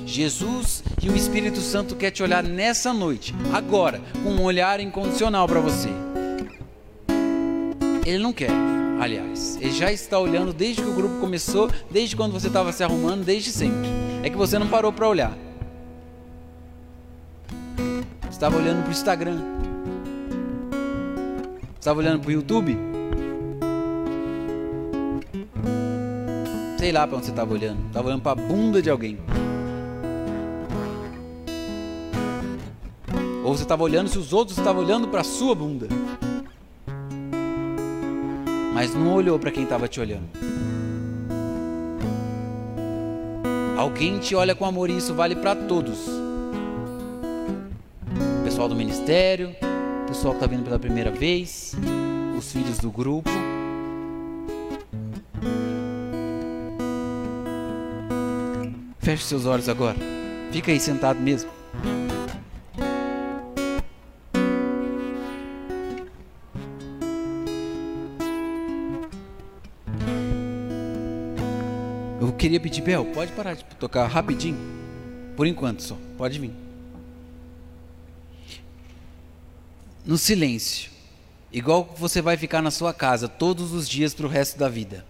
Jesus 0.05 0.83
e 1.01 1.09
o 1.09 1.15
Espírito 1.15 1.61
Santo 1.61 1.95
quer 1.95 2.11
te 2.11 2.21
olhar 2.21 2.43
nessa 2.43 2.91
noite, 2.91 3.33
agora, 3.53 4.01
com 4.21 4.31
um 4.31 4.43
olhar 4.43 4.81
incondicional 4.81 5.47
para 5.47 5.61
você. 5.61 5.87
Ele 8.05 8.17
não 8.17 8.33
quer, 8.33 8.51
aliás, 8.99 9.57
ele 9.61 9.71
já 9.71 9.93
está 9.93 10.19
olhando 10.19 10.51
desde 10.51 10.81
que 10.81 10.89
o 10.89 10.93
grupo 10.93 11.17
começou, 11.21 11.71
desde 11.89 12.13
quando 12.13 12.33
você 12.33 12.47
estava 12.47 12.73
se 12.73 12.83
arrumando, 12.83 13.23
desde 13.23 13.49
sempre. 13.49 13.87
É 14.23 14.29
que 14.29 14.35
você 14.35 14.59
não 14.59 14.67
parou 14.67 14.91
para 14.91 15.07
olhar. 15.07 15.37
Estava 18.29 18.57
olhando 18.57 18.81
para 18.81 18.89
o 18.89 18.91
Instagram. 18.91 19.39
Estava 21.79 21.99
olhando 21.99 22.19
para 22.19 22.27
o 22.27 22.33
YouTube. 22.33 22.77
Sei 26.81 26.91
lá 26.91 27.05
para 27.05 27.17
onde 27.17 27.27
você 27.27 27.31
estava 27.31 27.53
olhando. 27.53 27.85
Estava 27.85 28.07
olhando 28.07 28.21
para 28.23 28.31
a 28.31 28.43
bunda 28.43 28.81
de 28.81 28.89
alguém. 28.89 29.19
Ou 33.43 33.55
você 33.55 33.61
estava 33.61 33.83
olhando 33.83 34.09
se 34.09 34.17
os 34.17 34.33
outros 34.33 34.57
estavam 34.57 34.83
olhando 34.83 35.07
para 35.07 35.21
a 35.21 35.23
sua 35.23 35.53
bunda. 35.53 35.87
Mas 38.73 38.95
não 38.95 39.13
olhou 39.13 39.37
para 39.37 39.51
quem 39.51 39.61
estava 39.61 39.87
te 39.87 39.99
olhando. 39.99 40.27
Alguém 43.77 44.17
te 44.17 44.33
olha 44.33 44.55
com 44.55 44.65
amor 44.65 44.89
e 44.89 44.97
isso 44.97 45.13
vale 45.13 45.35
para 45.35 45.55
todos. 45.55 45.99
O 48.39 48.43
pessoal 48.43 48.67
do 48.67 48.75
ministério, 48.75 49.55
o 50.05 50.07
pessoal 50.07 50.33
que 50.33 50.37
está 50.43 50.47
vindo 50.47 50.63
pela 50.63 50.79
primeira 50.79 51.11
vez, 51.11 51.75
os 52.35 52.51
filhos 52.51 52.79
do 52.79 52.89
grupo. 52.89 53.29
Feche 59.11 59.25
seus 59.25 59.45
olhos 59.45 59.67
agora. 59.67 59.97
Fica 60.53 60.71
aí 60.71 60.79
sentado 60.79 61.19
mesmo. 61.19 61.51
queria 72.37 72.59
pedir, 72.59 72.81
Bel, 72.81 73.05
pode 73.07 73.33
parar 73.33 73.53
de 73.53 73.65
tocar 73.75 74.07
rapidinho? 74.07 74.57
Por 75.35 75.45
enquanto 75.45 75.83
só, 75.83 75.97
pode 76.17 76.39
vir. 76.39 76.53
No 80.05 80.17
silêncio, 80.17 80.89
igual 81.51 81.93
você 81.97 82.21
vai 82.21 82.37
ficar 82.37 82.61
na 82.61 82.71
sua 82.71 82.93
casa 82.93 83.27
todos 83.27 83.73
os 83.73 83.87
dias 83.87 84.13
para 84.13 84.25
o 84.25 84.29
resto 84.29 84.57
da 84.57 84.69
vida. 84.69 85.05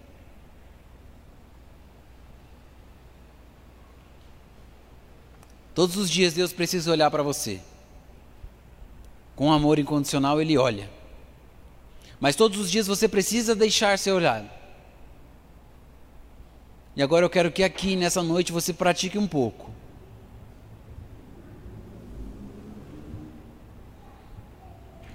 Todos 5.74 5.96
os 5.96 6.10
dias 6.10 6.34
Deus 6.34 6.52
precisa 6.52 6.90
olhar 6.90 7.10
para 7.10 7.22
você. 7.22 7.60
Com 9.34 9.52
amor 9.52 9.78
incondicional, 9.78 10.40
Ele 10.40 10.58
olha. 10.58 10.90
Mas 12.20 12.36
todos 12.36 12.58
os 12.58 12.70
dias 12.70 12.86
você 12.86 13.08
precisa 13.08 13.54
deixar 13.54 13.98
ser 13.98 14.12
olhado. 14.12 14.48
E 16.94 17.02
agora 17.02 17.24
eu 17.24 17.30
quero 17.30 17.50
que 17.50 17.64
aqui 17.64 17.96
nessa 17.96 18.22
noite 18.22 18.52
você 18.52 18.72
pratique 18.72 19.18
um 19.18 19.26
pouco. 19.26 19.70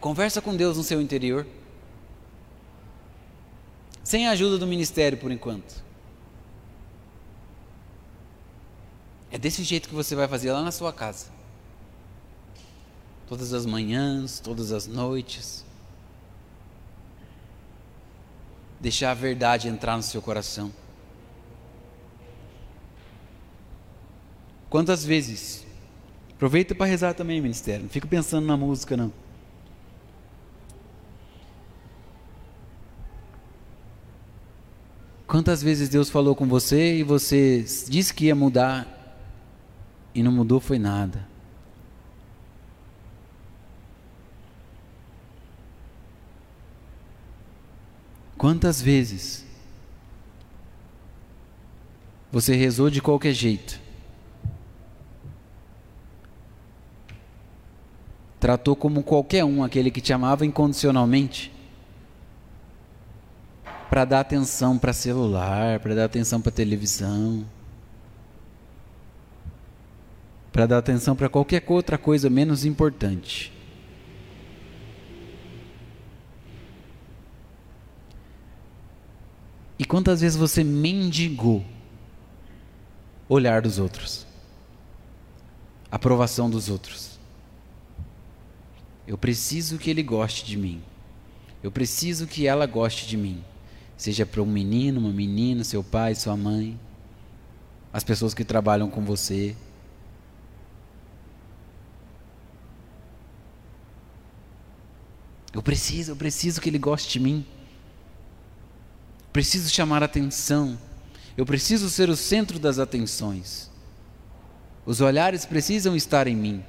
Conversa 0.02 0.42
com 0.42 0.56
Deus 0.56 0.78
no 0.78 0.84
seu 0.84 1.02
interior. 1.02 1.46
Sem 4.04 4.28
a 4.28 4.32
ajuda 4.32 4.58
do 4.58 4.66
ministério 4.66 5.18
por 5.18 5.32
enquanto. 5.32 5.87
É 9.32 9.38
desse 9.38 9.64
jeito 9.64 9.90
que 9.90 9.96
você 9.96 10.16
vai 10.16 10.28
fazer 10.28 10.52
lá 10.52 10.62
na 10.62 10.72
sua 10.72 10.94
casa. 10.94 11.28
Todas 13.28 13.54
as 13.54 13.66
manhãs, 13.66 14.40
todas 14.40 14.72
as 14.72 14.88
noites. 14.88 15.66
Deixar 18.80 19.12
a 19.12 19.14
verdade 19.14 19.68
entrar 19.68 19.98
no 19.98 20.04
seu 20.04 20.22
coração. 20.22 20.72
Quantas 24.70 25.04
vezes? 25.04 25.66
Aproveita 26.36 26.74
para 26.74 26.86
rezar 26.86 27.14
também, 27.14 27.42
ministério. 27.42 27.84
Não 27.84 27.90
fica 27.90 28.08
pensando 28.08 28.46
na 28.46 28.56
música, 28.56 28.96
não. 28.96 29.12
Quantas 35.26 35.62
vezes 35.62 35.90
Deus 35.90 36.10
falou 36.10 36.34
com 36.34 36.48
você 36.48 37.00
e 37.00 37.04
você 37.04 37.66
disse 37.90 38.14
que 38.14 38.26
ia 38.26 38.36
mudar 38.36 38.97
e 40.18 40.24
não 40.24 40.32
mudou 40.32 40.60
foi 40.60 40.80
nada? 40.80 41.28
Quantas 48.36 48.82
vezes 48.82 49.46
Você 52.30 52.56
rezou 52.56 52.90
de 52.90 53.02
qualquer 53.02 53.34
jeito. 53.34 53.80
Tratou 58.40 58.76
como 58.76 59.02
qualquer 59.02 59.46
um 59.46 59.64
aquele 59.64 59.90
que 59.90 60.02
te 60.02 60.12
amava 60.12 60.46
incondicionalmente. 60.46 61.52
Para 63.90 64.04
dar 64.04 64.20
atenção 64.20 64.78
para 64.78 64.92
celular, 64.92 65.80
para 65.80 65.96
dar 65.96 66.06
atenção 66.06 66.42
para 66.42 66.52
televisão. 66.52 67.46
Para 70.52 70.66
dar 70.66 70.78
atenção 70.78 71.16
para 71.16 71.30
qualquer 71.30 71.64
outra 71.68 71.98
coisa 71.98 72.30
menos 72.30 72.66
importante. 72.66 73.52
E 79.80 79.86
quantas 79.86 80.22
vezes 80.22 80.38
você 80.38 80.64
mendigou 80.64 81.64
olhar 83.30 83.62
dos 83.62 83.78
outros, 83.78 84.26
aprovação 85.92 86.50
dos 86.50 86.70
outros? 86.70 87.20
Eu 89.06 89.18
preciso 89.18 89.78
que 89.78 89.90
ele 89.90 90.04
goste 90.04 90.44
de 90.44 90.58
mim. 90.58 90.82
Eu 91.64 91.72
preciso 91.72 92.28
que 92.28 92.46
ela 92.46 92.66
goste 92.66 93.08
de 93.08 93.16
mim. 93.16 93.44
Seja 93.96 94.26
para 94.26 94.42
um 94.42 94.46
menino, 94.46 95.00
uma 95.00 95.12
menina, 95.12 95.64
seu 95.64 95.84
pai, 95.84 96.14
sua 96.14 96.36
mãe, 96.36 96.78
as 97.92 98.04
pessoas 98.04 98.34
que 98.34 98.44
trabalham 98.44 98.90
com 98.90 99.04
você. 99.04 99.56
Eu 105.58 105.62
preciso, 105.62 106.14
eu 106.14 106.16
preciso 106.16 106.62
que 106.62 106.70
ele 106.70 106.80
goste 106.80 107.12
de 107.12 107.20
mim 107.20 107.46
preciso 109.38 109.70
chamar 109.70 110.02
atenção, 110.02 110.80
eu 111.38 111.46
preciso 111.46 111.92
ser 111.92 112.10
o 112.10 112.16
centro 112.16 112.58
das 112.58 112.80
atenções. 112.80 113.70
Os 114.84 115.00
olhares 115.00 115.46
precisam 115.46 115.96
estar 115.96 116.26
em 116.26 116.36
mim. 116.36 116.66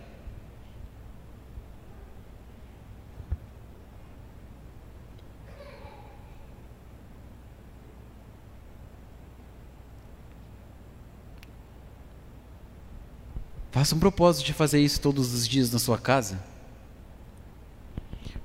Faça 13.70 13.95
um 13.95 13.99
propósito 13.99 14.45
de 14.45 14.53
fazer 14.53 14.82
isso 14.82 15.01
todos 15.01 15.32
os 15.32 15.49
dias 15.49 15.72
na 15.72 15.78
sua 15.78 15.97
casa. 15.97 16.39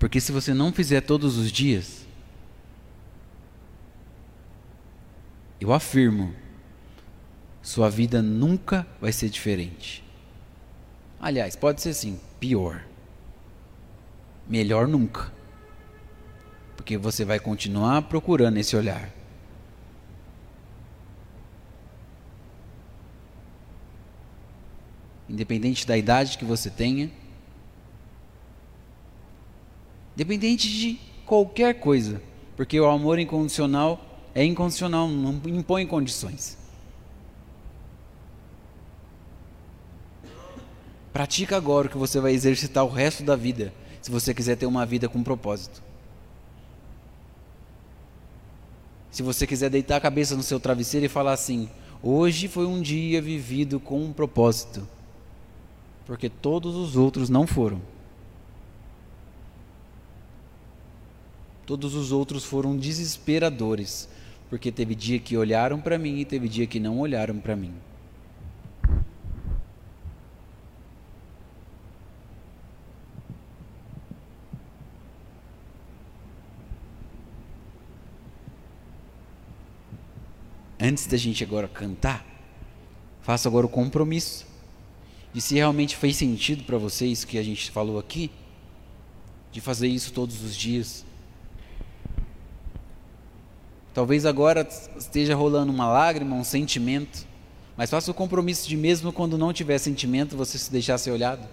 Porque 0.04 0.20
se 0.20 0.34
você 0.34 0.54
não 0.54 0.74
fizer 0.74 1.00
todos 1.00 1.38
os 1.38 1.50
dias, 1.50 2.04
Eu 5.64 5.72
afirmo, 5.72 6.36
sua 7.62 7.90
vida 7.90 8.22
nunca 8.22 8.86
vai 9.00 9.14
ser 9.14 9.30
diferente. 9.30 10.04
Aliás, 11.22 11.56
pode 11.56 11.82
ser 11.82 11.92
assim, 11.92 12.20
pior. 12.38 12.84
Melhor 14.46 14.90
nunca. 14.90 15.32
Porque 16.76 16.98
você 16.98 17.24
vai 17.24 17.40
continuar 17.40 18.02
procurando 18.02 18.58
esse 18.58 18.76
olhar. 18.76 19.10
Independente 25.30 25.88
da 25.88 25.98
idade 25.98 26.38
que 26.38 26.44
você 26.44 26.70
tenha, 26.70 27.10
independente 30.16 30.70
de 30.70 31.00
qualquer 31.26 31.80
coisa, 31.80 32.22
porque 32.56 32.80
o 32.80 32.90
amor 32.90 33.20
incondicional 33.20 34.14
é 34.36 34.44
incondicional, 34.44 35.08
não 35.08 35.40
impõe 35.46 35.86
condições. 35.86 36.58
Pratica 41.12 41.56
agora 41.56 41.88
o 41.88 41.90
que 41.90 41.98
você 41.98 42.20
vai 42.20 42.34
exercitar 42.34 42.84
o 42.84 42.90
resto 42.90 43.24
da 43.24 43.36
vida, 43.36 43.72
se 44.02 44.10
você 44.10 44.34
quiser 44.34 44.56
ter 44.56 44.66
uma 44.66 44.86
vida 44.86 45.08
com 45.08 45.22
propósito. 45.22 45.82
Se 49.12 49.22
você 49.22 49.46
quiser 49.46 49.70
deitar 49.70 49.98
a 49.98 50.02
cabeça 50.02 50.36
no 50.36 50.42
seu 50.42 50.60
travesseiro 50.60 51.06
e 51.06 51.10
falar 51.10 51.34
assim: 51.34 51.70
hoje 52.02 52.48
foi 52.48 52.66
um 52.66 52.82
dia 52.82 53.22
vivido 53.22 53.80
com 53.80 54.04
um 54.04 54.12
propósito, 54.12 54.88
porque 56.08 56.28
todos 56.28 56.76
os 56.76 56.96
outros 56.96 57.30
não 57.30 57.46
foram. 57.46 57.80
Todos 61.66 61.96
os 61.96 62.12
outros 62.12 62.44
foram 62.44 62.76
desesperadores, 62.76 64.10
porque 64.50 64.72
teve 64.72 64.96
dia 64.96 65.18
que 65.20 65.38
olharam 65.38 65.80
para 65.80 65.98
mim 65.98 66.20
e 66.20 66.26
teve 66.26 66.50
dia 66.50 66.68
que 66.68 66.80
não 66.80 67.00
olharam 67.00 67.40
para 67.40 67.56
mim. 67.56 67.74
Antes 80.80 81.08
da 81.08 81.16
gente 81.16 81.42
agora 81.46 81.70
cantar, 81.70 82.26
faça 83.22 83.48
agora 83.48 83.66
o 83.66 83.70
compromisso 83.70 84.46
de 85.34 85.40
se 85.40 85.56
realmente 85.56 85.96
fez 85.96 86.18
sentido 86.18 86.66
para 86.66 86.78
vocês 86.78 87.24
que 87.24 87.38
a 87.38 87.44
gente 87.44 87.72
falou 87.72 87.98
aqui, 87.98 88.30
de 89.50 89.62
fazer 89.62 89.88
isso 89.88 90.12
todos 90.12 90.44
os 90.44 90.54
dias 90.54 91.06
Talvez 93.94 94.26
agora 94.26 94.68
esteja 94.98 95.36
rolando 95.36 95.72
uma 95.72 95.88
lágrima, 95.88 96.36
um 96.36 96.44
sentimento, 96.44 97.28
mas 97.78 97.90
faça 97.90 98.10
o 98.10 98.14
compromisso 98.14 98.68
de 98.68 98.76
mesmo 98.76 99.14
quando 99.14 99.38
não 99.38 99.54
tiver 99.54 99.78
sentimento, 99.78 100.36
você 100.36 100.58
se 100.58 100.72
deixar 100.72 100.98
ser 100.98 101.12
olhado. 101.12 101.48